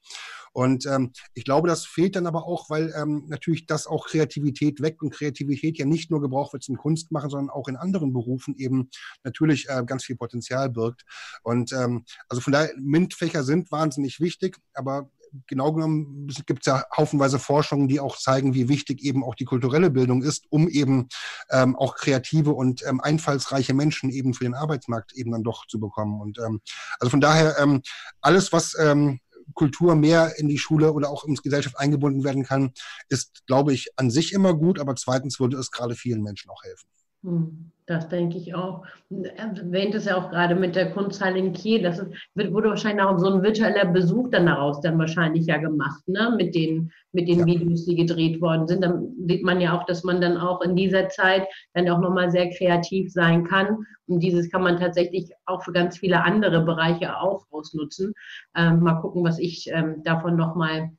Und 0.54 0.86
ähm, 0.86 1.12
ich 1.34 1.46
glaube, 1.46 1.68
das 1.68 1.86
fehlt 1.86 2.16
dann 2.16 2.28
aber 2.28 2.46
auch, 2.46 2.70
weil 2.70 2.94
ähm, 2.96 3.26
natürlich 3.28 3.66
das 3.66 3.88
auch 3.88 4.06
Kreativität 4.06 4.82
weckt 4.82 5.02
und 5.02 5.12
Kreativität 5.12 5.78
ja 5.80 5.86
nicht 5.86 6.12
nur 6.12 6.22
gebraucht 6.22 6.54
wird 6.54 6.64
zum 6.64 6.78
Kunstmachen, 6.78 7.30
sondern 7.30 7.50
auch 7.50 7.68
in 7.68 7.76
anderen 7.76 8.14
Berufen 8.14 8.56
eben 8.58 8.90
natürlich 9.24 9.68
äh, 9.70 9.84
ganz 9.86 10.06
viel 10.06 10.16
Potenzial 10.16 10.63
birgt. 10.70 11.04
Und 11.44 11.72
ähm, 11.74 12.06
also 12.30 12.42
von 12.42 12.54
daher, 12.54 12.72
MINT-Fächer 12.78 13.44
sind 13.44 13.72
wahnsinnig 13.72 14.20
wichtig, 14.20 14.58
aber 14.74 15.10
genau 15.48 15.72
genommen 15.74 16.28
gibt 16.46 16.62
es 16.62 16.66
ja 16.68 16.84
haufenweise 16.96 17.40
Forschungen, 17.40 17.88
die 17.88 18.00
auch 18.00 18.18
zeigen, 18.18 18.54
wie 18.54 18.70
wichtig 18.70 19.04
eben 19.04 19.24
auch 19.24 19.36
die 19.36 19.46
kulturelle 19.46 19.90
Bildung 19.90 20.22
ist, 20.22 20.46
um 20.50 20.68
eben 20.68 21.10
ähm, 21.50 21.76
auch 21.76 21.96
kreative 21.96 22.52
und 22.52 22.86
ähm, 22.86 23.02
einfallsreiche 23.02 23.74
Menschen 23.74 24.10
eben 24.10 24.34
für 24.34 24.44
den 24.44 24.54
Arbeitsmarkt 24.54 25.14
eben 25.14 25.32
dann 25.32 25.44
doch 25.44 25.66
zu 25.68 25.80
bekommen. 25.80 26.22
Und 26.22 26.40
ähm, 26.40 26.62
also 27.00 27.10
von 27.10 27.22
daher 27.22 27.58
ähm, 27.60 27.82
alles, 28.22 28.54
was 28.54 28.78
ähm, 28.80 29.20
Kultur 29.54 29.96
mehr 29.96 30.38
in 30.38 30.48
die 30.48 30.58
Schule 30.58 30.94
oder 30.94 31.10
auch 31.10 31.26
ins 31.26 31.42
Gesellschaft 31.42 31.78
eingebunden 31.78 32.24
werden 32.24 32.44
kann, 32.46 32.72
ist, 33.10 33.46
glaube 33.46 33.74
ich, 33.74 33.90
an 33.98 34.10
sich 34.10 34.34
immer 34.34 34.54
gut, 34.54 34.80
aber 34.80 34.96
zweitens 34.96 35.40
würde 35.40 35.58
es 35.58 35.72
gerade 35.72 35.96
vielen 35.96 36.24
Menschen 36.24 36.50
auch 36.50 36.64
helfen. 36.64 36.88
Hm. 37.24 37.64
Das 37.86 38.08
denke 38.08 38.38
ich 38.38 38.56
auch. 38.56 38.86
Erwähnt 39.10 39.94
es 39.94 40.06
ja 40.06 40.16
auch 40.16 40.30
gerade 40.30 40.56
mit 40.56 40.74
der 40.76 40.92
Kunsthalle 40.92 41.38
in 41.38 41.52
Kiel. 41.52 41.82
Das 41.82 42.00
ist, 42.00 42.14
wird, 42.34 42.54
wurde 42.54 42.70
wahrscheinlich 42.70 43.04
auch 43.04 43.18
so 43.18 43.28
ein 43.28 43.44
virtueller 43.44 43.86
Besuch 43.86 44.30
dann 44.30 44.46
daraus 44.46 44.80
dann 44.80 44.98
wahrscheinlich 44.98 45.48
ja 45.48 45.58
gemacht, 45.58 46.08
ne? 46.08 46.34
Mit 46.38 46.56
den, 46.56 46.92
mit 47.12 47.28
den 47.28 47.40
ja. 47.40 47.46
Videos, 47.46 47.86
die 47.86 47.96
gedreht 47.96 48.40
worden 48.40 48.68
sind. 48.68 48.86
Dann 48.86 49.14
sieht 49.28 49.44
man 49.44 49.60
ja 49.60 49.78
auch, 49.78 49.86
dass 49.86 50.06
man 50.06 50.22
dann 50.22 50.38
auch 50.38 50.62
in 50.62 50.78
dieser 50.78 51.10
Zeit 51.10 51.46
dann 51.74 51.90
auch 51.90 52.00
nochmal 52.00 52.32
sehr 52.32 52.50
kreativ 52.52 53.12
sein 53.12 53.44
kann. 53.44 53.86
Und 54.08 54.22
dieses 54.22 54.50
kann 54.50 54.64
man 54.64 54.80
tatsächlich 54.80 55.32
auch 55.46 55.62
für 55.64 55.74
ganz 55.74 55.98
viele 55.98 56.24
andere 56.24 56.64
Bereiche 56.64 57.18
auch 57.18 57.46
ausnutzen. 57.52 58.14
Ähm, 58.56 58.80
mal 58.80 59.02
gucken, 59.02 59.26
was 59.26 59.40
ich 59.40 59.70
ähm, 59.74 60.04
davon 60.04 60.38
nochmal 60.38 60.92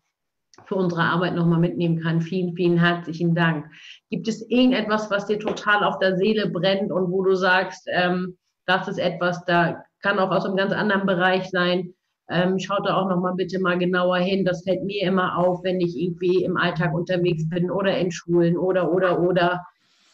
für 0.66 0.76
unsere 0.76 1.02
Arbeit 1.02 1.34
nochmal 1.34 1.60
mitnehmen 1.60 2.00
kann. 2.00 2.20
Vielen, 2.20 2.54
vielen 2.54 2.78
herzlichen 2.78 3.34
Dank. 3.34 3.66
Gibt 4.10 4.28
es 4.28 4.48
irgendetwas, 4.48 5.10
was 5.10 5.26
dir 5.26 5.38
total 5.38 5.84
auf 5.84 5.98
der 5.98 6.16
Seele 6.16 6.48
brennt 6.48 6.90
und 6.90 7.10
wo 7.10 7.22
du 7.22 7.34
sagst, 7.34 7.86
ähm, 7.92 8.36
das 8.66 8.88
ist 8.88 8.98
etwas, 8.98 9.44
da 9.44 9.84
kann 10.02 10.18
auch 10.18 10.30
aus 10.30 10.44
einem 10.44 10.56
ganz 10.56 10.72
anderen 10.72 11.06
Bereich 11.06 11.50
sein. 11.50 11.94
Ähm, 12.30 12.58
schaut 12.58 12.86
da 12.86 12.96
auch 12.96 13.08
nochmal 13.08 13.34
bitte 13.34 13.58
mal 13.58 13.78
genauer 13.78 14.18
hin. 14.18 14.44
Das 14.44 14.64
fällt 14.64 14.82
mir 14.84 15.02
immer 15.02 15.36
auf, 15.36 15.62
wenn 15.62 15.80
ich 15.80 15.96
irgendwie 15.96 16.44
im 16.44 16.56
Alltag 16.56 16.94
unterwegs 16.94 17.48
bin 17.48 17.70
oder 17.70 17.96
in 17.98 18.10
Schulen 18.10 18.56
oder, 18.56 18.90
oder, 18.90 19.20
oder, 19.20 19.66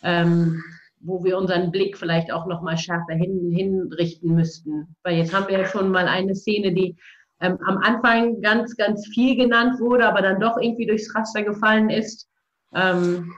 ähm, 0.02 0.62
wo 1.00 1.22
wir 1.24 1.38
unseren 1.38 1.70
Blick 1.70 1.96
vielleicht 1.96 2.32
auch 2.32 2.46
nochmal 2.46 2.76
schärfer 2.76 3.14
hin, 3.14 3.50
hinrichten 3.52 4.34
müssten. 4.34 4.96
Weil 5.02 5.18
jetzt 5.18 5.32
haben 5.32 5.48
wir 5.48 5.60
ja 5.60 5.66
schon 5.66 5.90
mal 5.90 6.08
eine 6.08 6.34
Szene, 6.34 6.72
die 6.72 6.96
ähm, 7.40 7.58
am 7.66 7.78
Anfang 7.78 8.40
ganz, 8.40 8.76
ganz 8.76 9.06
viel 9.08 9.36
genannt 9.36 9.80
wurde, 9.80 10.06
aber 10.06 10.22
dann 10.22 10.40
doch 10.40 10.58
irgendwie 10.58 10.86
durchs 10.86 11.14
Raster 11.14 11.42
gefallen 11.42 11.90
ist. 11.90 12.28
Ähm, 12.74 13.32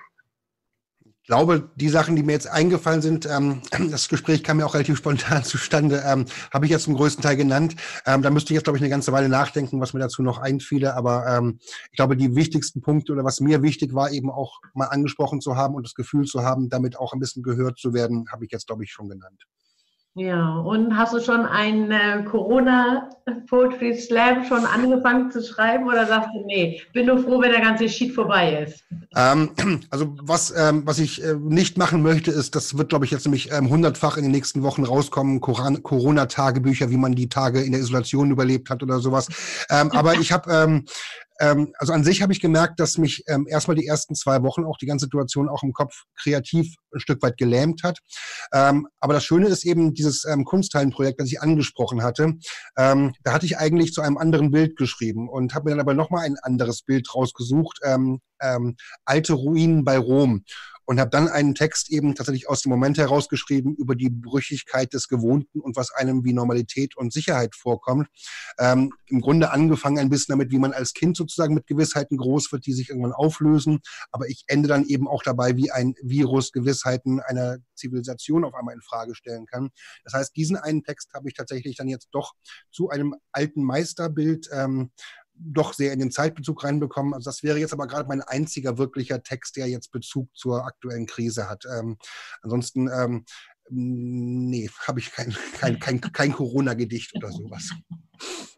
ich 1.05 1.29
glaube, 1.29 1.71
die 1.77 1.89
Sachen, 1.89 2.17
die 2.17 2.25
mir 2.25 2.33
jetzt 2.33 2.49
eingefallen 2.49 3.01
sind, 3.01 3.27
ähm, 3.27 3.63
das 3.91 4.09
Gespräch 4.09 4.43
kam 4.43 4.59
ja 4.59 4.67
auch 4.67 4.75
relativ 4.75 4.99
spontan 4.99 5.45
zustande, 5.45 6.03
ähm, 6.05 6.27
habe 6.53 6.65
ich 6.65 6.73
jetzt 6.73 6.83
zum 6.83 6.95
größten 6.95 7.23
Teil 7.23 7.37
genannt. 7.37 7.77
Ähm, 8.07 8.23
da 8.23 8.31
müsste 8.31 8.53
ich 8.53 8.57
jetzt, 8.57 8.65
glaube 8.65 8.77
ich, 8.77 8.83
eine 8.83 8.91
ganze 8.91 9.13
Weile 9.13 9.29
nachdenken, 9.29 9.81
was 9.81 9.95
mir 9.95 10.01
dazu 10.01 10.23
noch 10.23 10.39
einfiele. 10.39 10.95
Aber 10.95 11.25
ähm, 11.29 11.61
ich 11.93 11.97
glaube, 11.97 12.17
die 12.17 12.35
wichtigsten 12.35 12.81
Punkte 12.81 13.13
oder 13.13 13.23
was 13.23 13.39
mir 13.39 13.63
wichtig 13.63 13.95
war, 13.95 14.11
eben 14.11 14.31
auch 14.33 14.59
mal 14.75 14.87
angesprochen 14.87 15.41
zu 15.41 15.55
haben 15.55 15.77
und 15.77 15.87
das 15.87 15.95
Gefühl 15.95 16.25
zu 16.25 16.43
haben, 16.43 16.69
damit 16.69 16.99
auch 16.99 17.13
ein 17.13 17.21
bisschen 17.21 17.45
gehört 17.45 17.79
zu 17.79 17.95
werden, 17.95 18.27
habe 18.33 18.45
ich 18.45 18.51
jetzt, 18.51 18.67
glaube 18.67 18.83
ich, 18.83 18.91
schon 18.91 19.09
genannt. 19.09 19.45
Ja, 20.15 20.59
und 20.59 20.95
hast 20.95 21.15
du 21.15 21.21
schon 21.21 21.47
einen 21.47 21.91
äh, 21.91 22.23
Corona 22.25 23.09
Poetry 23.49 23.97
Slam 23.97 24.45
schon 24.45 24.67
angefangen 24.67 25.31
zu 25.31 25.43
schreiben 25.43 25.87
oder 25.87 26.07
sagst 26.07 26.29
du, 26.35 26.45
nee, 26.45 26.83
bin 26.93 27.07
nur 27.07 27.19
froh, 27.23 27.41
wenn 27.41 27.51
der 27.51 27.63
ganze 27.63 27.89
Sheet 27.89 28.15
vorbei 28.15 28.67
ist? 28.67 28.85
Ähm, 29.17 29.53
also 29.91 30.15
was, 30.21 30.53
ähm, 30.55 30.83
was 30.85 30.99
ich 30.99 31.25
äh, 31.25 31.35
nicht 31.35 31.79
machen 31.79 32.03
möchte, 32.03 32.31
ist, 32.31 32.55
das 32.55 32.77
wird, 32.77 32.91
glaube 32.91 33.07
ich, 33.07 33.11
jetzt 33.11 33.25
nämlich 33.25 33.51
ähm, 33.53 33.71
hundertfach 33.71 34.19
in 34.19 34.25
den 34.25 34.33
nächsten 34.33 34.63
Wochen 34.63 34.85
rauskommen, 34.85 35.41
Corona-Tagebücher, 35.41 36.91
wie 36.91 36.99
man 36.99 37.15
die 37.15 37.31
Tage 37.31 37.63
in 37.63 37.73
der 37.73 37.81
Isolation 37.81 38.31
überlebt 38.31 38.69
hat 38.69 38.83
oder 38.83 38.99
sowas. 38.99 39.29
Ähm, 39.71 39.91
aber 39.93 40.15
ich 40.21 40.31
habe 40.31 40.83
ähm, 41.43 41.75
also 41.79 41.93
an 41.93 42.05
sich 42.05 42.23
habe 42.23 42.33
ich 42.33 42.41
gemerkt, 42.41 42.79
dass 42.79 42.99
mich 42.99 43.25
ähm, 43.27 43.47
erstmal 43.49 43.77
die 43.77 43.87
ersten 43.87 44.15
zwei 44.15 44.43
Wochen 44.45 44.65
auch 44.65 44.79
die 44.79 44.87
ganze 44.87 45.07
Situation 45.07 45.49
auch 45.49 45.65
im 45.65 45.73
Kopf 45.73 46.05
kreativ 46.17 46.75
ein 46.95 47.01
Stück 47.01 47.21
weit 47.23 47.37
gelähmt 47.37 47.83
hat. 47.83 47.99
Ähm, 48.53 48.87
aber 49.01 49.13
das 49.13 49.25
Schöne 49.25 49.49
ist 49.49 49.65
eben 49.65 49.93
dieses 49.93 50.25
ähm, 50.25 50.45
Kunsthallenprojekt, 50.45 51.21
das 51.21 51.29
ich 51.29 51.43
angesprochen 51.43 52.03
hatte. 52.03 52.35
Ähm, 52.79 53.13
da 53.25 53.33
hatte 53.33 53.47
ich 53.47 53.59
eigentlich 53.59 53.93
zu 53.93 54.03
einem 54.03 54.19
anderen 54.19 54.53
Bild 54.53 54.77
geschrieben 54.77 55.29
und 55.29 55.55
habe 55.55 55.65
mir 55.65 55.71
dann 55.73 55.81
aber 55.81 55.95
nochmal 55.95 56.27
ein 56.27 56.37
anderes 56.41 56.83
Bild 56.83 57.13
rausgesucht. 57.13 57.81
Ähm, 57.85 58.21
ähm, 58.41 58.77
alte 59.05 59.33
Ruinen 59.35 59.85
bei 59.85 59.99
Rom 59.99 60.45
und 60.93 61.01
habe 61.01 61.09
dann 61.09 61.29
einen 61.29 61.55
Text 61.55 61.91
eben 61.91 62.15
tatsächlich 62.15 62.51
aus 62.51 62.61
dem 62.61 62.69
Moment 62.69 62.99
herausgeschrieben 62.99 63.75
über 63.77 63.95
die 63.95 64.11
Brüchigkeit 64.11 64.93
des 64.93 65.09
Gewohnten 65.09 65.59
und 65.59 65.75
was 65.75 65.91
einem 65.91 66.23
wie 66.23 66.35
Normalität 66.35 66.99
und 66.99 67.15
Sicherheit 67.15 67.55
vorkommt. 67.55 68.09
Ähm, 68.59 68.93
Im 69.07 69.23
Grunde 69.23 69.53
angefangen 69.53 69.99
ein 69.99 70.11
bisschen 70.11 70.35
damit, 70.35 70.51
wie 70.51 70.59
man 70.59 70.75
als 70.75 70.93
Kind 70.93 71.17
sozusagen 71.17 71.55
mit 71.55 71.67
Gewissheiten 71.67 72.19
groß 72.19 72.53
wird, 72.53 72.67
die 72.67 72.75
sich 72.75 72.91
irgendwann 72.91 73.15
auflösen. 73.15 73.81
Aber 74.11 74.29
ich 74.29 74.45
ende 74.49 74.69
dann 74.69 74.85
eben 74.85 75.09
auch 75.09 75.23
dabei, 75.23 75.57
wie 75.57 75.71
ein 75.71 75.95
Virus 76.03 76.53
Gewissheiten 76.53 77.21
einer 77.21 77.57
Zivilisation 77.75 78.45
auf 78.45 78.55
einmal 78.55 78.75
in 78.75 78.83
Frage 78.83 79.15
stellen 79.15 79.47
kann. 79.47 79.71
Das 80.05 80.13
heißt, 80.13 80.37
diesen 80.37 80.59
einen 80.59 80.85
Text 80.85 81.15
habe 81.15 81.27
ich 81.27 81.35
tatsächlich 81.35 81.77
dann 81.77 81.89
jetzt 81.89 82.09
doch 82.13 82.35
zu 82.71 82.91
einem 82.91 83.15
alten 83.33 83.65
Meisterbild 83.65 84.51
ähm, 84.53 84.91
doch 85.45 85.75
sehr 85.75 85.93
in 85.93 85.99
den 85.99 86.11
Zeitbezug 86.11 86.65
reinbekommen. 86.65 87.15
Also 87.15 87.31
das 87.31 87.43
wäre 87.43 87.59
jetzt 87.59 87.73
aber 87.73 87.87
gerade 87.87 88.09
mein 88.09 88.23
einziger 88.23 88.79
wirklicher 88.79 89.23
Text, 89.23 89.57
der 89.57 89.69
jetzt 89.69 89.93
Bezug 89.93 90.29
zur 90.35 90.65
aktuellen 90.67 91.07
Krise 91.07 91.49
hat. 91.49 91.65
Ähm, 91.67 91.97
ansonsten, 92.43 92.89
ähm, 92.89 93.25
nee, 93.69 94.69
habe 94.87 95.01
ich 95.01 95.13
kein, 95.13 95.35
kein, 95.59 95.79
kein, 95.79 96.01
kein 96.01 96.33
Corona-Gedicht 96.33 97.15
oder 97.17 97.31
sowas. 97.31 97.71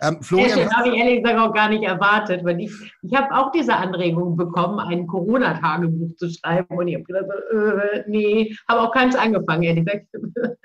Ähm, 0.00 0.22
Florian, 0.22 0.60
das 0.60 0.72
habe 0.74 0.88
ich 0.88 0.94
ehrlich 0.94 1.22
gesagt 1.22 1.38
auch 1.38 1.52
gar 1.52 1.68
nicht 1.68 1.84
erwartet, 1.84 2.44
weil 2.44 2.60
ich, 2.60 2.70
ich 3.02 3.14
habe 3.14 3.34
auch 3.34 3.52
diese 3.52 3.74
Anregung 3.74 4.36
bekommen, 4.36 4.78
ein 4.78 5.06
Corona-Tagebuch 5.06 6.16
zu 6.16 6.30
schreiben 6.30 6.76
und 6.76 6.88
ich 6.88 6.94
habe 6.94 7.04
gedacht, 7.04 7.26
äh, 7.52 8.04
nee, 8.06 8.54
habe 8.68 8.80
auch 8.80 8.92
keins 8.92 9.16
angefangen, 9.16 9.62
ehrlich 9.62 9.84
gesagt. 9.84 10.06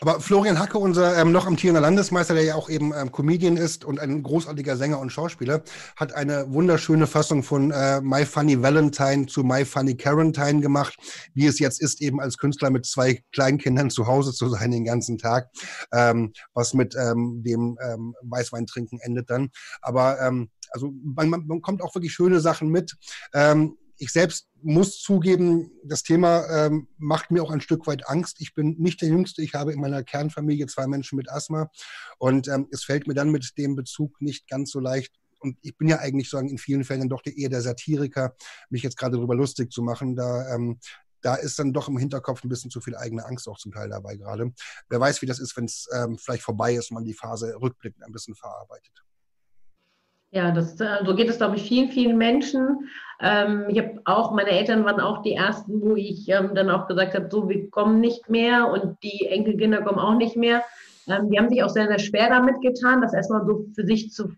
Aber 0.00 0.20
Florian 0.20 0.58
Hacke, 0.58 0.78
unser 0.78 1.16
ähm, 1.16 1.32
noch 1.32 1.46
amtierender 1.46 1.80
Landesmeister, 1.80 2.34
der 2.34 2.44
ja 2.44 2.54
auch 2.54 2.68
eben 2.68 2.92
ähm, 2.92 3.12
Comedian 3.12 3.56
ist 3.56 3.84
und 3.84 4.00
ein 4.00 4.22
großartiger 4.22 4.76
Sänger 4.76 4.98
und 4.98 5.10
Schauspieler, 5.10 5.62
hat 5.96 6.12
eine 6.14 6.46
wunderschöne 6.48 7.06
Fassung 7.06 7.42
von 7.42 7.70
äh, 7.70 8.00
My 8.00 8.24
Funny 8.24 8.60
Valentine 8.62 9.26
zu 9.26 9.44
My 9.44 9.64
Funny 9.64 9.96
Quarantine 9.96 10.60
gemacht, 10.60 10.96
wie 11.34 11.46
es 11.46 11.58
jetzt 11.58 11.80
ist, 11.80 12.02
eben 12.02 12.20
als 12.20 12.36
Künstler 12.36 12.70
mit 12.70 12.86
zwei 12.86 13.22
Kleinkindern 13.32 13.90
zu 13.90 14.06
Hause 14.06 14.32
zu 14.32 14.48
sein 14.48 14.70
den 14.72 14.84
ganzen 14.84 15.18
Tag, 15.18 15.48
ähm, 15.92 16.32
was 16.54 16.74
mit 16.74 16.94
ähm, 16.96 17.42
dem 17.44 17.78
ähm, 17.82 18.14
Weißwein 18.22 18.59
trinken 18.66 18.98
endet 19.00 19.30
dann. 19.30 19.50
Aber 19.80 20.20
ähm, 20.20 20.50
also 20.70 20.92
man, 21.02 21.28
man 21.28 21.62
kommt 21.62 21.82
auch 21.82 21.94
wirklich 21.94 22.12
schöne 22.12 22.40
Sachen 22.40 22.68
mit. 22.68 22.96
Ähm, 23.32 23.76
ich 24.00 24.12
selbst 24.12 24.48
muss 24.62 24.98
zugeben, 25.02 25.70
das 25.84 26.02
Thema 26.02 26.46
ähm, 26.48 26.88
macht 26.96 27.30
mir 27.30 27.42
auch 27.42 27.50
ein 27.50 27.60
Stück 27.60 27.86
weit 27.86 28.08
Angst. 28.08 28.40
Ich 28.40 28.54
bin 28.54 28.76
nicht 28.78 29.02
der 29.02 29.10
Jüngste. 29.10 29.42
Ich 29.42 29.54
habe 29.54 29.74
in 29.74 29.80
meiner 29.80 30.02
Kernfamilie 30.02 30.66
zwei 30.68 30.86
Menschen 30.86 31.16
mit 31.16 31.30
Asthma. 31.30 31.70
Und 32.18 32.48
ähm, 32.48 32.66
es 32.72 32.82
fällt 32.82 33.06
mir 33.06 33.14
dann 33.14 33.30
mit 33.30 33.52
dem 33.58 33.76
Bezug 33.76 34.20
nicht 34.22 34.48
ganz 34.48 34.70
so 34.70 34.80
leicht. 34.80 35.12
Und 35.38 35.58
ich 35.60 35.76
bin 35.76 35.88
ja 35.88 35.98
eigentlich 35.98 36.30
sagen 36.30 36.48
in 36.48 36.56
vielen 36.56 36.84
Fällen 36.84 37.10
doch 37.10 37.22
eher 37.24 37.50
der 37.50 37.60
Satiriker, 37.60 38.34
mich 38.70 38.82
jetzt 38.82 38.96
gerade 38.96 39.16
darüber 39.16 39.34
lustig 39.34 39.70
zu 39.70 39.82
machen. 39.82 40.16
Da, 40.16 40.54
ähm, 40.54 40.78
da 41.22 41.34
ist 41.34 41.58
dann 41.58 41.72
doch 41.72 41.88
im 41.88 41.98
Hinterkopf 41.98 42.44
ein 42.44 42.48
bisschen 42.48 42.70
zu 42.70 42.80
viel 42.80 42.96
eigene 42.96 43.24
Angst 43.24 43.48
auch 43.48 43.58
zum 43.58 43.72
Teil 43.72 43.88
dabei 43.88 44.16
gerade. 44.16 44.52
Wer 44.88 45.00
weiß, 45.00 45.22
wie 45.22 45.26
das 45.26 45.38
ist, 45.38 45.56
wenn 45.56 45.64
es 45.64 45.88
ähm, 45.94 46.18
vielleicht 46.18 46.42
vorbei 46.42 46.74
ist 46.74 46.90
und 46.90 46.96
man 46.96 47.04
die 47.04 47.14
Phase 47.14 47.54
rückblickend 47.60 48.04
ein 48.04 48.12
bisschen 48.12 48.34
verarbeitet. 48.34 49.04
Ja, 50.32 50.52
das, 50.52 50.80
äh, 50.80 51.04
so 51.04 51.16
geht 51.16 51.28
es, 51.28 51.38
glaube 51.38 51.56
ich, 51.56 51.62
vielen, 51.62 51.88
vielen 51.88 52.16
Menschen. 52.16 52.88
Ähm, 53.20 53.64
ich 53.68 53.78
habe 53.78 54.00
auch, 54.04 54.30
meine 54.30 54.50
Eltern 54.50 54.84
waren 54.84 55.00
auch 55.00 55.22
die 55.22 55.34
ersten, 55.34 55.82
wo 55.82 55.96
ich 55.96 56.28
ähm, 56.28 56.54
dann 56.54 56.70
auch 56.70 56.86
gesagt 56.86 57.14
habe, 57.14 57.28
so, 57.30 57.48
wir 57.48 57.68
kommen 57.70 58.00
nicht 58.00 58.30
mehr 58.30 58.68
und 58.68 58.96
die 59.02 59.26
Enkelkinder 59.26 59.82
kommen 59.82 59.98
auch 59.98 60.14
nicht 60.14 60.36
mehr. 60.36 60.62
Ähm, 61.08 61.30
die 61.30 61.38
haben 61.38 61.48
sich 61.48 61.64
auch 61.64 61.68
sehr, 61.68 61.88
sehr 61.88 61.98
schwer 61.98 62.28
damit 62.28 62.60
getan, 62.62 63.00
das 63.00 63.12
erstmal 63.12 63.44
so 63.44 63.66
für 63.74 63.84
sich 63.84 64.12
zu 64.12 64.32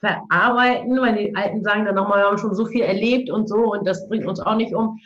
verarbeiten, 0.00 0.98
weil 0.98 1.16
die 1.16 1.36
Alten 1.36 1.62
sagen 1.62 1.84
dann 1.84 1.94
nochmal, 1.94 2.20
wir 2.20 2.26
haben 2.26 2.38
schon 2.38 2.54
so 2.54 2.64
viel 2.64 2.80
erlebt 2.80 3.30
und 3.30 3.46
so 3.48 3.72
und 3.72 3.86
das 3.86 4.08
bringt 4.08 4.26
uns 4.26 4.40
auch 4.40 4.56
nicht 4.56 4.74
um. 4.74 4.98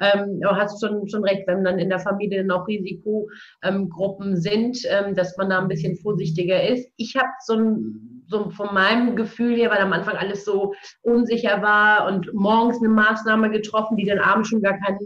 Ähm, 0.00 0.40
du 0.40 0.48
hast 0.48 0.80
schon, 0.80 1.08
schon 1.08 1.24
recht, 1.24 1.46
wenn 1.46 1.64
dann 1.64 1.78
in 1.78 1.88
der 1.88 2.00
Familie 2.00 2.44
noch 2.44 2.68
Risikogruppen 2.68 4.36
sind, 4.36 4.78
ähm, 4.88 5.14
dass 5.14 5.36
man 5.36 5.50
da 5.50 5.58
ein 5.58 5.68
bisschen 5.68 5.96
vorsichtiger 5.96 6.62
ist. 6.62 6.88
Ich 6.96 7.16
habe 7.16 7.28
so, 7.44 7.54
ein, 7.54 8.24
so 8.28 8.50
von 8.50 8.74
meinem 8.74 9.16
Gefühl 9.16 9.56
her, 9.56 9.70
weil 9.70 9.78
am 9.78 9.92
Anfang 9.92 10.16
alles 10.16 10.44
so 10.44 10.74
unsicher 11.02 11.62
war 11.62 12.06
und 12.08 12.32
morgens 12.34 12.78
eine 12.78 12.88
Maßnahme 12.90 13.50
getroffen, 13.50 13.96
die 13.96 14.04
dann 14.04 14.18
abends 14.18 14.48
schon 14.48 14.62
gar 14.62 14.78
kein, 14.80 14.98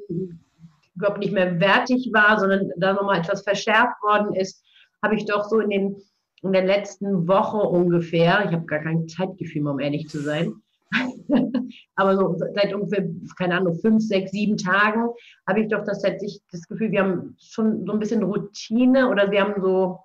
überhaupt 0.97 1.18
nicht 1.18 1.32
mehr 1.32 1.61
wertig 1.61 2.11
war, 2.12 2.38
sondern 2.38 2.70
da 2.76 2.93
nochmal 2.93 3.20
etwas 3.20 3.43
verschärft 3.43 4.03
worden 4.03 4.34
ist, 4.34 4.64
habe 5.03 5.14
ich 5.14 5.24
doch 5.24 5.45
so 5.45 5.61
in 5.61 5.70
den 5.70 5.97
in 6.43 6.53
der 6.53 6.64
letzten 6.64 7.28
Woche 7.28 7.59
ungefähr, 7.59 8.45
ich 8.47 8.53
habe 8.53 8.64
gar 8.64 8.80
kein 8.80 9.07
Zeitgefühl, 9.09 9.66
um 9.66 9.78
ehrlich 9.78 10.09
zu 10.09 10.20
sein, 10.20 10.55
Aber 11.95 12.16
so 12.16 12.36
seit 12.55 12.74
ungefähr, 12.74 13.07
keine 13.38 13.57
Ahnung, 13.57 13.78
fünf, 13.80 14.03
sechs, 14.03 14.32
sieben 14.32 14.57
Tagen 14.57 15.09
habe 15.47 15.61
ich 15.61 15.68
doch 15.68 15.84
das, 15.84 16.03
das 16.03 16.68
Gefühl, 16.68 16.91
wir 16.91 17.01
haben 17.01 17.36
schon 17.38 17.86
so 17.86 17.93
ein 17.93 17.99
bisschen 17.99 18.22
Routine 18.22 19.09
oder 19.09 19.30
wir 19.30 19.43
haben 19.43 19.62
so, 19.62 20.01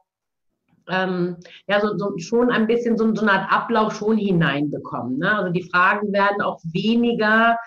ähm, 0.87 1.37
ja, 1.67 1.81
so, 1.81 1.97
so, 1.97 2.17
schon 2.17 2.51
ein 2.51 2.67
bisschen 2.67 2.97
so, 2.97 3.13
so 3.15 3.21
eine 3.21 3.31
Art 3.31 3.51
Ablauf 3.51 3.95
schon 3.95 4.17
hineinbekommen. 4.17 5.17
Ne? 5.17 5.35
Also 5.35 5.51
die 5.51 5.67
Fragen 5.69 6.13
werden 6.13 6.41
auch 6.41 6.59
weniger. 6.63 7.57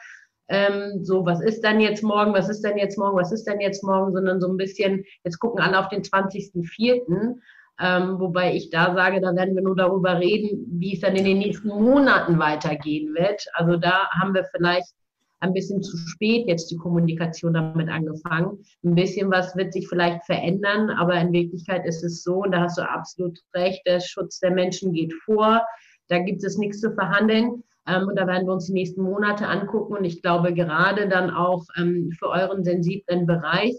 Ähm, 0.50 1.04
so, 1.04 1.26
was 1.26 1.42
ist 1.42 1.62
denn 1.62 1.80
jetzt 1.80 2.02
morgen, 2.02 2.32
was 2.32 2.48
ist 2.48 2.62
denn 2.62 2.78
jetzt 2.78 2.96
morgen, 2.96 3.18
was 3.18 3.32
ist 3.32 3.44
denn 3.44 3.60
jetzt 3.60 3.84
morgen, 3.84 4.14
sondern 4.14 4.40
so 4.40 4.48
ein 4.48 4.56
bisschen, 4.56 5.04
jetzt 5.24 5.38
gucken 5.40 5.60
alle 5.60 5.78
auf 5.78 5.88
den 5.88 6.02
20.04. 6.02 7.36
Ähm, 7.80 8.18
wobei 8.18 8.54
ich 8.54 8.70
da 8.70 8.94
sage, 8.94 9.20
da 9.20 9.34
werden 9.34 9.54
wir 9.54 9.62
nur 9.62 9.76
darüber 9.76 10.18
reden, 10.18 10.66
wie 10.80 10.94
es 10.94 11.00
dann 11.00 11.14
in 11.14 11.24
den 11.24 11.38
nächsten 11.38 11.68
Monaten 11.68 12.38
weitergehen 12.38 13.14
wird. 13.14 13.46
Also 13.54 13.76
da 13.76 14.08
haben 14.10 14.34
wir 14.34 14.44
vielleicht 14.44 14.94
ein 15.40 15.52
bisschen 15.52 15.82
zu 15.82 15.96
spät 15.96 16.48
jetzt 16.48 16.70
die 16.70 16.76
Kommunikation 16.76 17.54
damit 17.54 17.88
angefangen. 17.88 18.58
Ein 18.84 18.94
bisschen 18.96 19.30
was 19.30 19.54
wird 19.56 19.72
sich 19.72 19.88
vielleicht 19.88 20.24
verändern, 20.24 20.90
aber 20.90 21.14
in 21.14 21.32
Wirklichkeit 21.32 21.86
ist 21.86 22.02
es 22.02 22.24
so, 22.24 22.42
und 22.42 22.52
da 22.52 22.62
hast 22.62 22.78
du 22.78 22.82
absolut 22.82 23.38
recht, 23.54 23.86
der 23.86 24.00
Schutz 24.00 24.40
der 24.40 24.50
Menschen 24.50 24.92
geht 24.92 25.12
vor. 25.24 25.62
Da 26.08 26.18
gibt 26.18 26.42
es 26.42 26.58
nichts 26.58 26.80
zu 26.80 26.92
verhandeln. 26.92 27.62
Ähm, 27.86 28.08
und 28.08 28.16
da 28.16 28.26
werden 28.26 28.46
wir 28.46 28.52
uns 28.52 28.66
die 28.66 28.72
nächsten 28.72 29.02
Monate 29.02 29.46
angucken. 29.46 29.96
Und 29.96 30.04
ich 30.04 30.22
glaube, 30.22 30.52
gerade 30.52 31.08
dann 31.08 31.30
auch 31.30 31.64
ähm, 31.76 32.10
für 32.18 32.28
euren 32.28 32.64
sensiblen 32.64 33.26
Bereich, 33.26 33.76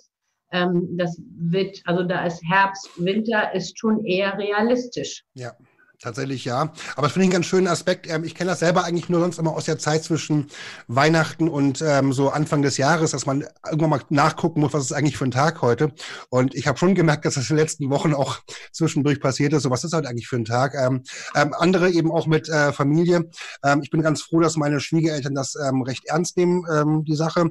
ähm, 0.52 0.98
das 0.98 1.20
wird, 1.38 1.82
also 1.86 2.04
da 2.04 2.26
ist 2.26 2.42
Herbst, 2.50 2.90
Winter, 2.98 3.54
ist 3.54 3.78
schon 3.78 4.06
eher 4.06 4.38
realistisch. 4.38 5.24
Ja. 5.34 5.54
Tatsächlich 6.02 6.46
ja. 6.46 6.72
Aber 6.96 7.08
das 7.08 7.12
finde 7.12 7.26
ich 7.26 7.28
einen 7.28 7.34
ganz 7.34 7.46
schönen 7.48 7.68
Aspekt. 7.68 8.10
Ähm, 8.10 8.24
ich 8.24 8.34
kenne 8.34 8.52
das 8.52 8.60
selber 8.60 8.86
eigentlich 8.86 9.10
nur 9.10 9.20
sonst 9.20 9.38
immer 9.38 9.54
aus 9.54 9.66
der 9.66 9.78
Zeit 9.78 10.02
zwischen 10.02 10.48
Weihnachten 10.88 11.50
und 11.50 11.84
ähm, 11.86 12.14
so 12.14 12.30
Anfang 12.30 12.62
des 12.62 12.78
Jahres, 12.78 13.12
dass 13.12 13.26
man 13.26 13.44
irgendwann 13.66 13.90
mal 13.90 14.02
nachgucken 14.08 14.62
muss, 14.62 14.72
was 14.72 14.86
ist 14.86 14.94
eigentlich 14.94 15.18
für 15.18 15.26
ein 15.26 15.32
Tag 15.32 15.62
heute. 15.62 15.92
Und 16.30 16.56
ich 16.56 16.68
habe 16.68 16.78
schon 16.78 16.96
gemerkt, 16.96 17.26
dass 17.26 17.34
das 17.34 17.50
in 17.50 17.58
den 17.58 17.64
letzten 17.64 17.90
Wochen 17.90 18.14
auch 18.14 18.40
zwischendurch 18.72 19.20
passiert 19.20 19.52
ist. 19.52 19.64
So, 19.64 19.72
was 19.72 19.84
ist 19.84 19.94
heute 19.94 20.08
eigentlich 20.08 20.30
für 20.30 20.38
ein 20.38 20.46
Tag? 20.46 20.74
Ähm, 20.74 21.04
ähm, 21.36 21.54
andere 21.58 21.90
eben 21.90 22.14
auch 22.14 22.28
mit 22.28 22.48
äh, 22.48 22.72
Familie. 22.72 23.30
Ähm, 23.66 23.82
ich 23.84 23.90
bin 23.90 24.02
ganz 24.02 24.22
froh, 24.22 24.40
dass 24.40 24.56
meine 24.56 24.80
Schwiegereltern 24.80 25.36
das 25.36 25.56
ähm, 25.56 25.82
recht 25.82 26.06
ernst 26.06 26.38
nehmen, 26.38 27.04
die 27.04 27.16
Sache. 27.16 27.50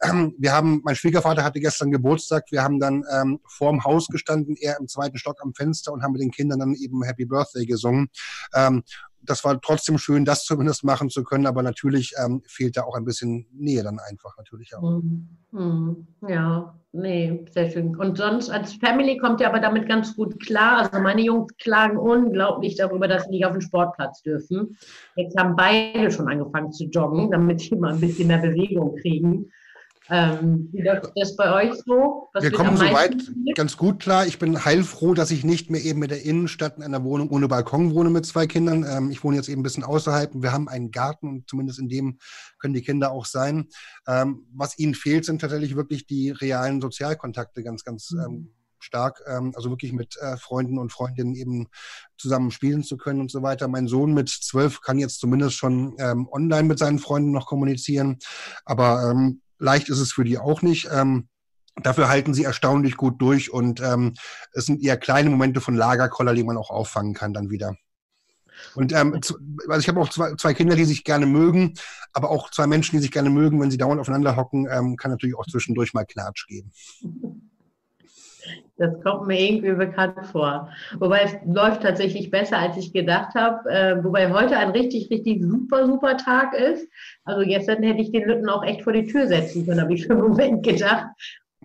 wir 0.38 0.52
haben, 0.52 0.80
mein 0.84 0.96
Schwiegervater 0.96 1.44
hatte 1.44 1.60
gestern 1.60 1.90
Geburtstag, 1.90 2.44
wir 2.50 2.62
haben 2.62 2.80
dann 2.80 3.04
ähm, 3.12 3.40
vorm 3.46 3.84
Haus 3.84 4.08
gestanden, 4.08 4.56
er 4.60 4.78
im 4.78 4.88
zweiten 4.88 5.18
Stock 5.18 5.38
am 5.42 5.54
Fenster 5.54 5.92
und 5.92 6.02
haben 6.02 6.12
mit 6.12 6.22
den 6.22 6.30
Kindern 6.30 6.60
dann 6.60 6.74
eben 6.74 7.02
Happy 7.02 7.24
Birthday 7.24 7.66
gesungen. 7.66 8.08
Ähm, 8.54 8.82
das 9.22 9.44
war 9.44 9.60
trotzdem 9.60 9.98
schön, 9.98 10.24
das 10.24 10.44
zumindest 10.44 10.84
machen 10.84 11.10
zu 11.10 11.24
können, 11.24 11.46
aber 11.46 11.62
natürlich 11.62 12.14
ähm, 12.24 12.42
fehlt 12.46 12.76
da 12.76 12.82
auch 12.82 12.96
ein 12.96 13.04
bisschen 13.04 13.46
Nähe 13.52 13.82
dann 13.82 13.98
einfach 13.98 14.36
natürlich 14.36 14.74
auch. 14.76 15.02
Mhm. 15.52 16.06
Ja, 16.28 16.74
nee, 16.92 17.44
sehr 17.50 17.70
schön. 17.70 17.96
Und 17.96 18.18
sonst 18.18 18.50
als 18.50 18.74
Family 18.74 19.16
kommt 19.16 19.40
ihr 19.40 19.48
aber 19.48 19.60
damit 19.60 19.88
ganz 19.88 20.14
gut 20.14 20.38
klar. 20.44 20.78
Also 20.78 21.00
meine 21.00 21.22
Jungs 21.22 21.52
klagen 21.58 21.96
unglaublich 21.96 22.76
darüber, 22.76 23.08
dass 23.08 23.24
sie 23.24 23.30
nicht 23.30 23.46
auf 23.46 23.52
den 23.52 23.62
Sportplatz 23.62 24.22
dürfen. 24.22 24.76
Jetzt 25.16 25.36
haben 25.38 25.56
beide 25.56 26.10
schon 26.10 26.28
angefangen 26.28 26.72
zu 26.72 26.84
joggen, 26.84 27.30
damit 27.30 27.60
sie 27.60 27.76
mal 27.76 27.94
ein 27.94 28.00
bisschen 28.00 28.28
mehr 28.28 28.38
Bewegung 28.38 28.94
kriegen. 28.96 29.50
Ähm, 30.10 30.68
wie 30.72 30.82
läuft 30.82 31.12
das 31.16 31.36
bei 31.36 31.52
euch 31.52 31.74
so? 31.84 32.28
Was 32.32 32.42
Wir 32.42 32.50
kommen 32.50 32.76
soweit 32.76 33.14
ganz 33.54 33.76
gut 33.76 34.00
klar. 34.00 34.26
Ich 34.26 34.38
bin 34.38 34.64
heilfroh, 34.64 35.12
dass 35.14 35.30
ich 35.30 35.44
nicht 35.44 35.70
mehr 35.70 35.82
eben 35.82 36.02
in 36.02 36.08
der 36.08 36.22
Innenstadt 36.22 36.78
in 36.78 36.82
einer 36.82 37.04
Wohnung 37.04 37.28
ohne 37.30 37.48
Balkon 37.48 37.94
wohne 37.94 38.08
mit 38.08 38.24
zwei 38.24 38.46
Kindern. 38.46 38.86
Ähm, 38.88 39.10
ich 39.10 39.22
wohne 39.22 39.36
jetzt 39.36 39.48
eben 39.48 39.60
ein 39.60 39.64
bisschen 39.64 39.84
außerhalb 39.84 40.34
und 40.34 40.42
wir 40.42 40.52
haben 40.52 40.68
einen 40.68 40.90
Garten 40.90 41.44
zumindest 41.46 41.78
in 41.78 41.88
dem 41.88 42.18
können 42.58 42.74
die 42.74 42.82
Kinder 42.82 43.10
auch 43.10 43.26
sein. 43.26 43.68
Ähm, 44.06 44.46
was 44.52 44.78
ihnen 44.78 44.94
fehlt, 44.94 45.24
sind 45.24 45.40
tatsächlich 45.40 45.76
wirklich 45.76 46.06
die 46.06 46.30
realen 46.30 46.80
Sozialkontakte 46.80 47.62
ganz, 47.62 47.84
ganz 47.84 48.10
mhm. 48.10 48.20
ähm, 48.20 48.54
stark, 48.78 49.22
ähm, 49.26 49.52
also 49.56 49.70
wirklich 49.70 49.92
mit 49.92 50.16
äh, 50.18 50.36
Freunden 50.36 50.78
und 50.78 50.92
Freundinnen 50.92 51.34
eben 51.34 51.68
zusammen 52.16 52.50
spielen 52.50 52.82
zu 52.82 52.96
können 52.96 53.20
und 53.20 53.30
so 53.30 53.42
weiter. 53.42 53.68
Mein 53.68 53.88
Sohn 53.88 54.14
mit 54.14 54.28
zwölf 54.28 54.80
kann 54.80 54.98
jetzt 54.98 55.20
zumindest 55.20 55.56
schon 55.56 55.96
ähm, 55.98 56.28
online 56.30 56.64
mit 56.64 56.78
seinen 56.78 56.98
Freunden 56.98 57.32
noch 57.32 57.46
kommunizieren, 57.46 58.18
aber 58.64 59.10
ähm, 59.10 59.42
Leicht 59.58 59.88
ist 59.88 59.98
es 59.98 60.12
für 60.12 60.24
die 60.24 60.38
auch 60.38 60.62
nicht. 60.62 60.88
Ähm, 60.92 61.28
dafür 61.82 62.08
halten 62.08 62.34
sie 62.34 62.44
erstaunlich 62.44 62.96
gut 62.96 63.20
durch 63.20 63.52
und 63.52 63.80
ähm, 63.80 64.14
es 64.52 64.66
sind 64.66 64.82
eher 64.82 64.96
kleine 64.96 65.30
Momente 65.30 65.60
von 65.60 65.74
Lagerkoller, 65.74 66.34
die 66.34 66.44
man 66.44 66.56
auch 66.56 66.70
auffangen 66.70 67.14
kann 67.14 67.32
dann 67.32 67.50
wieder. 67.50 67.76
Und 68.74 68.92
ähm, 68.92 69.14
also 69.14 69.80
ich 69.80 69.88
habe 69.88 70.00
auch 70.00 70.08
zwei, 70.08 70.34
zwei 70.34 70.54
Kinder, 70.54 70.74
die 70.74 70.84
sich 70.84 71.04
gerne 71.04 71.26
mögen, 71.26 71.74
aber 72.12 72.30
auch 72.30 72.50
zwei 72.50 72.66
Menschen, 72.66 72.96
die 72.96 73.02
sich 73.02 73.12
gerne 73.12 73.30
mögen, 73.30 73.60
wenn 73.60 73.70
sie 73.70 73.78
dauernd 73.78 74.00
aufeinander 74.00 74.36
hocken, 74.36 74.66
ähm, 74.70 74.96
kann 74.96 75.10
natürlich 75.10 75.36
auch 75.36 75.46
zwischendurch 75.46 75.94
mal 75.94 76.04
Knatsch 76.04 76.46
geben. 76.46 76.72
Das 78.78 78.92
kommt 79.02 79.26
mir 79.26 79.40
irgendwie 79.40 79.72
bekannt 79.72 80.24
vor. 80.30 80.70
Wobei 80.98 81.22
es 81.22 81.36
läuft 81.44 81.82
tatsächlich 81.82 82.30
besser, 82.30 82.58
als 82.58 82.76
ich 82.76 82.92
gedacht 82.92 83.34
habe. 83.34 83.68
Äh, 83.68 84.04
wobei 84.04 84.32
heute 84.32 84.56
ein 84.56 84.70
richtig, 84.70 85.10
richtig 85.10 85.42
super, 85.42 85.86
super 85.86 86.16
Tag 86.16 86.54
ist. 86.54 86.88
Also 87.24 87.44
gestern 87.44 87.82
hätte 87.82 88.00
ich 88.00 88.12
den 88.12 88.24
Lütten 88.24 88.48
auch 88.48 88.64
echt 88.64 88.82
vor 88.82 88.92
die 88.92 89.06
Tür 89.06 89.26
setzen 89.26 89.66
können, 89.66 89.80
habe 89.80 89.94
ich 89.94 90.06
für 90.06 90.12
einen 90.12 90.22
Moment 90.22 90.64
gedacht. 90.64 91.06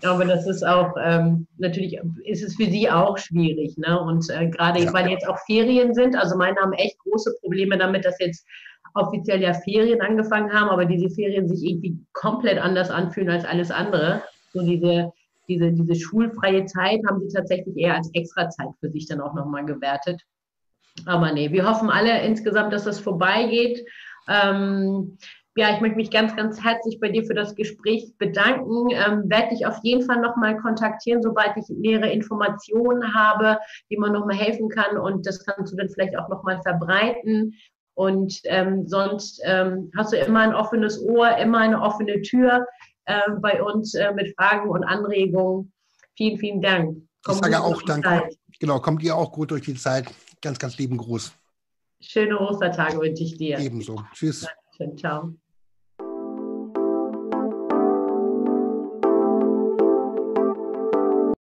Aber 0.01 0.25
das 0.25 0.47
ist 0.47 0.65
auch, 0.65 0.95
ähm, 1.01 1.47
natürlich 1.57 1.99
ist 2.25 2.43
es 2.43 2.55
für 2.55 2.65
sie 2.65 2.89
auch 2.89 3.17
schwierig. 3.17 3.77
Ne? 3.77 3.99
Und 3.99 4.27
äh, 4.29 4.47
gerade, 4.47 4.83
ja. 4.83 4.93
weil 4.93 5.09
jetzt 5.09 5.27
auch 5.27 5.37
Ferien 5.45 5.93
sind, 5.93 6.15
also 6.15 6.35
meine 6.35 6.57
haben 6.57 6.73
echt 6.73 6.97
große 6.99 7.35
Probleme 7.41 7.77
damit, 7.77 8.05
dass 8.05 8.19
jetzt 8.19 8.45
offiziell 8.95 9.41
ja 9.41 9.53
Ferien 9.53 10.01
angefangen 10.01 10.51
haben, 10.51 10.69
aber 10.69 10.85
diese 10.85 11.09
Ferien 11.09 11.47
sich 11.47 11.63
irgendwie 11.63 11.97
komplett 12.13 12.59
anders 12.59 12.89
anfühlen 12.89 13.29
als 13.29 13.45
alles 13.45 13.71
andere. 13.71 14.23
So 14.51 14.61
diese 14.61 15.11
diese, 15.47 15.71
diese 15.71 15.95
schulfreie 15.95 16.65
Zeit 16.65 17.01
haben 17.07 17.21
sie 17.21 17.35
tatsächlich 17.35 17.75
eher 17.77 17.95
als 17.95 18.09
Extrazeit 18.13 18.69
für 18.79 18.89
sich 18.89 19.07
dann 19.07 19.21
auch 19.21 19.33
nochmal 19.33 19.65
gewertet. 19.65 20.21
Aber 21.05 21.31
nee, 21.31 21.51
wir 21.51 21.67
hoffen 21.67 21.89
alle 21.89 22.21
insgesamt, 22.21 22.71
dass 22.71 22.83
das 22.83 22.99
vorbeigeht. 22.99 23.85
Ähm, 24.27 25.17
ja, 25.55 25.73
ich 25.73 25.81
möchte 25.81 25.97
mich 25.97 26.09
ganz, 26.09 26.35
ganz 26.35 26.63
herzlich 26.63 26.99
bei 26.99 27.09
dir 27.09 27.23
für 27.25 27.35
das 27.35 27.55
Gespräch 27.55 28.13
bedanken. 28.17 28.89
Ähm, 28.91 29.29
werde 29.29 29.49
dich 29.49 29.65
auf 29.67 29.77
jeden 29.83 30.03
Fall 30.03 30.19
nochmal 30.19 30.57
kontaktieren, 30.57 31.21
sobald 31.21 31.55
ich 31.57 31.65
nähere 31.69 32.09
Informationen 32.09 33.13
habe, 33.13 33.59
wie 33.89 33.97
man 33.97 34.13
nochmal 34.13 34.35
helfen 34.35 34.69
kann. 34.69 34.97
Und 34.97 35.27
das 35.27 35.45
kannst 35.45 35.71
du 35.71 35.77
dann 35.77 35.89
vielleicht 35.89 36.17
auch 36.17 36.27
nochmal 36.29 36.59
verbreiten. 36.63 37.53
Und 37.95 38.39
ähm, 38.45 38.87
sonst 38.87 39.41
ähm, 39.45 39.91
hast 39.95 40.13
du 40.13 40.17
immer 40.17 40.39
ein 40.39 40.55
offenes 40.55 40.99
Ohr, 40.99 41.37
immer 41.37 41.59
eine 41.59 41.79
offene 41.79 42.21
Tür 42.21 42.65
äh, 43.05 43.31
bei 43.39 43.61
uns 43.61 43.93
äh, 43.93 44.13
mit 44.13 44.35
Fragen 44.35 44.69
und 44.69 44.83
Anregungen. 44.83 45.71
Vielen, 46.15 46.37
vielen 46.37 46.61
Dank. 46.61 46.97
Kommt 47.23 47.45
ich 47.45 47.51
sage 47.53 47.63
auch 47.63 47.81
Danke. 47.83 48.29
Genau, 48.59 48.79
kommt 48.79 49.01
ihr 49.03 49.15
auch 49.15 49.31
gut 49.31 49.51
durch 49.51 49.63
die 49.63 49.75
Zeit. 49.75 50.07
Ganz, 50.41 50.59
ganz 50.59 50.77
lieben 50.77 50.97
Gruß. 50.97 51.33
Schöne 52.01 52.39
Ostertage 52.39 52.99
wünsche 52.99 53.23
ich 53.23 53.37
dir. 53.37 53.59
Ebenso. 53.59 54.03
Tschüss. 54.13 54.47
Dankeschön. 54.77 54.97
Ciao. 54.97 55.33